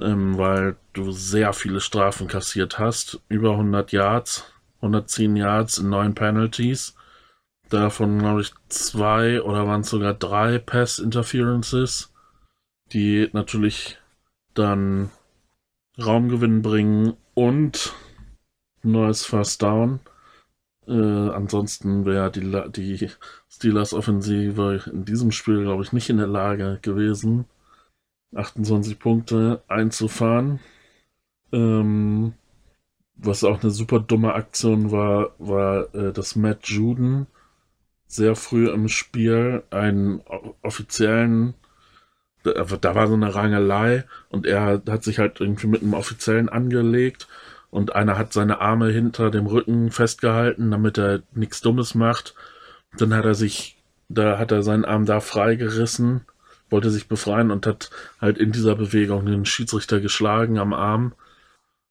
ähm, 0.00 0.36
weil 0.36 0.76
du 0.92 1.12
sehr 1.12 1.52
viele 1.52 1.80
Strafen 1.80 2.26
kassiert 2.26 2.80
hast. 2.80 3.20
Über 3.28 3.52
100 3.52 3.92
Yards, 3.92 4.52
110 4.80 5.36
Yards 5.36 5.78
in 5.78 5.90
neun 5.90 6.16
Penalties. 6.16 6.96
Davon, 7.68 8.18
glaube 8.18 8.40
ich, 8.40 8.52
zwei 8.68 9.42
oder 9.42 9.66
waren 9.66 9.82
es 9.82 9.90
sogar 9.90 10.14
drei 10.14 10.58
Pass-Interferences, 10.58 12.12
die 12.92 13.28
natürlich 13.32 13.98
dann 14.54 15.10
Raumgewinn 15.98 16.62
bringen 16.62 17.14
und 17.34 17.94
neues 18.82 19.24
First 19.24 19.62
Down. 19.62 20.00
Äh, 20.86 20.92
ansonsten 20.92 22.06
wäre 22.06 22.30
die, 22.30 22.70
die 22.72 23.10
Steelers 23.50 23.92
Offensive 23.92 24.84
in 24.90 25.04
diesem 25.04 25.32
Spiel, 25.32 25.62
glaube 25.62 25.82
ich, 25.82 25.92
nicht 25.92 26.08
in 26.08 26.16
der 26.16 26.26
Lage 26.26 26.78
gewesen, 26.80 27.44
28 28.34 28.98
Punkte 28.98 29.62
einzufahren. 29.68 30.60
Ähm, 31.52 32.32
was 33.16 33.44
auch 33.44 33.62
eine 33.62 33.70
super 33.70 34.00
dumme 34.00 34.32
Aktion 34.32 34.90
war, 34.90 35.32
war, 35.38 35.94
äh, 35.94 36.12
dass 36.12 36.36
Matt 36.36 36.68
Juden 36.68 37.26
sehr 38.08 38.34
früh 38.34 38.68
im 38.70 38.88
Spiel 38.88 39.62
einen 39.70 40.22
offiziellen, 40.62 41.54
da, 42.42 42.52
da 42.64 42.94
war 42.94 43.06
so 43.06 43.14
eine 43.14 43.34
Rangelei 43.34 44.04
und 44.30 44.46
er 44.46 44.82
hat 44.88 45.04
sich 45.04 45.18
halt 45.18 45.40
irgendwie 45.40 45.66
mit 45.66 45.82
einem 45.82 45.94
Offiziellen 45.94 46.48
angelegt 46.48 47.28
und 47.70 47.94
einer 47.94 48.16
hat 48.16 48.32
seine 48.32 48.60
Arme 48.60 48.88
hinter 48.88 49.30
dem 49.30 49.46
Rücken 49.46 49.90
festgehalten, 49.90 50.70
damit 50.70 50.98
er 50.98 51.22
nichts 51.34 51.60
Dummes 51.60 51.94
macht. 51.94 52.34
Dann 52.96 53.12
hat 53.14 53.26
er 53.26 53.34
sich, 53.34 53.76
da 54.08 54.38
hat 54.38 54.52
er 54.52 54.62
seinen 54.62 54.86
Arm 54.86 55.04
da 55.04 55.20
freigerissen, 55.20 56.22
wollte 56.70 56.90
sich 56.90 57.08
befreien 57.08 57.50
und 57.50 57.66
hat 57.66 57.90
halt 58.20 58.38
in 58.38 58.52
dieser 58.52 58.74
Bewegung 58.74 59.26
den 59.26 59.44
Schiedsrichter 59.44 60.00
geschlagen 60.00 60.58
am 60.58 60.72
Arm. 60.72 61.12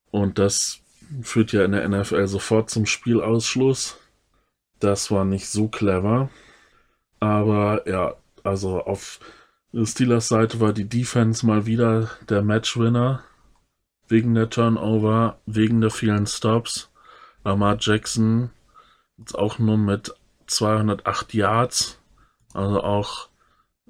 Und 0.09 0.39
das 0.39 0.79
führt 1.21 1.51
ja 1.51 1.63
in 1.63 1.73
der 1.73 1.87
NFL 1.87 2.27
sofort 2.27 2.71
zum 2.71 2.87
Spielausschluss. 2.87 3.97
Das 4.79 5.11
war 5.11 5.25
nicht 5.25 5.47
so 5.47 5.67
clever. 5.67 6.29
Aber 7.19 7.87
ja, 7.87 8.15
also 8.43 8.81
auf 8.81 9.19
Steelers 9.83 10.27
Seite 10.27 10.59
war 10.59 10.73
die 10.73 10.87
Defense 10.87 11.45
mal 11.45 11.65
wieder 11.65 12.09
der 12.29 12.41
Matchwinner. 12.41 13.23
Wegen 14.07 14.35
der 14.35 14.49
Turnover, 14.49 15.39
wegen 15.45 15.81
der 15.81 15.89
vielen 15.89 16.27
Stops. 16.27 16.89
Lamar 17.43 17.77
Jackson 17.79 18.51
jetzt 19.17 19.35
auch 19.35 19.59
nur 19.59 19.77
mit 19.77 20.13
208 20.47 21.33
Yards. 21.33 21.99
Also 22.53 22.81
auch 22.81 23.29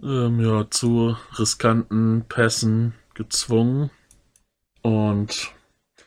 ähm, 0.01 0.39
ja, 0.39 0.69
zu 0.69 1.15
riskanten 1.37 2.25
Pässen 2.27 2.93
gezwungen. 3.13 3.91
Und 4.81 5.51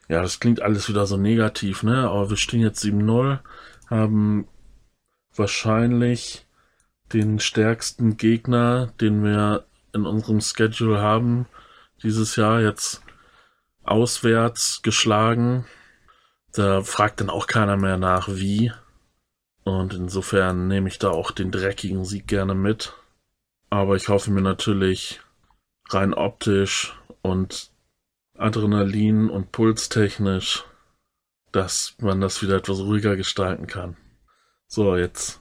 ja, 0.09 0.23
das 0.23 0.41
klingt 0.41 0.63
alles 0.63 0.89
wieder 0.89 1.07
so 1.07 1.17
negativ, 1.17 1.83
ne? 1.83 2.09
Aber 2.09 2.31
wir 2.31 2.37
stehen 2.37 2.61
jetzt 2.61 2.83
7-0, 2.85 3.39
haben 3.89 4.47
wahrscheinlich 5.41 6.47
den 7.13 7.41
stärksten 7.41 8.17
Gegner, 8.17 8.93
den 9.01 9.25
wir 9.25 9.65
in 9.93 10.07
unserem 10.07 10.41
Schedule 10.41 11.01
haben, 11.01 11.47
dieses 12.03 12.37
Jahr 12.37 12.61
jetzt 12.61 13.03
auswärts 13.83 14.83
geschlagen. 14.83 15.65
Da 16.53 16.83
fragt 16.83 17.21
dann 17.21 17.31
auch 17.31 17.49
keiner 17.49 17.77
mehr 17.77 17.97
nach, 17.97 18.29
wie. 18.29 18.73
Und 19.65 19.95
insofern 19.95 20.69
nehme 20.69 20.89
ich 20.89 20.99
da 20.99 21.11
auch 21.11 21.33
den 21.33 21.51
dreckigen 21.51 22.05
Sieg 22.05 22.27
gerne 22.29 22.55
mit. 22.55 22.95
Aber 23.69 23.97
ich 23.97 24.09
hoffe 24.09 24.31
mir 24.31 24.43
natürlich 24.43 25.21
rein 25.89 26.15
optisch 26.15 26.97
und 27.23 27.71
Adrenalin 28.37 29.29
und 29.29 29.53
pulstechnisch, 29.53 30.65
dass 31.53 31.95
man 31.99 32.21
das 32.21 32.43
wieder 32.43 32.57
etwas 32.57 32.79
ruhiger 32.81 33.17
gestalten 33.17 33.67
kann. 33.67 33.97
So, 34.73 34.97
jetzt 34.97 35.41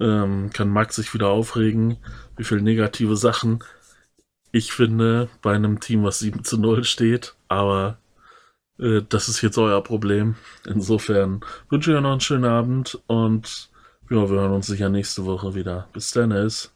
ähm, 0.00 0.50
kann 0.52 0.68
Max 0.68 0.96
sich 0.96 1.14
wieder 1.14 1.28
aufregen, 1.28 1.98
wie 2.36 2.42
viele 2.42 2.60
negative 2.60 3.16
Sachen 3.16 3.62
ich 4.50 4.72
finde 4.72 5.28
bei 5.42 5.54
einem 5.54 5.78
Team, 5.78 6.02
was 6.02 6.18
7 6.18 6.42
zu 6.42 6.58
0 6.58 6.82
steht, 6.82 7.36
aber 7.46 7.98
äh, 8.80 9.02
das 9.08 9.28
ist 9.28 9.42
jetzt 9.42 9.58
euer 9.58 9.80
Problem. 9.84 10.34
Insofern 10.66 11.40
wünsche 11.70 11.92
ich 11.92 11.96
euch 11.96 12.02
noch 12.02 12.10
einen 12.10 12.20
schönen 12.20 12.46
Abend 12.46 13.00
und 13.06 13.70
ja, 14.10 14.28
wir 14.28 14.40
hören 14.40 14.52
uns 14.52 14.66
sicher 14.66 14.88
nächste 14.88 15.24
Woche 15.24 15.54
wieder. 15.54 15.86
Bis 15.92 16.10
dann, 16.10 16.32
ist. 16.32 16.72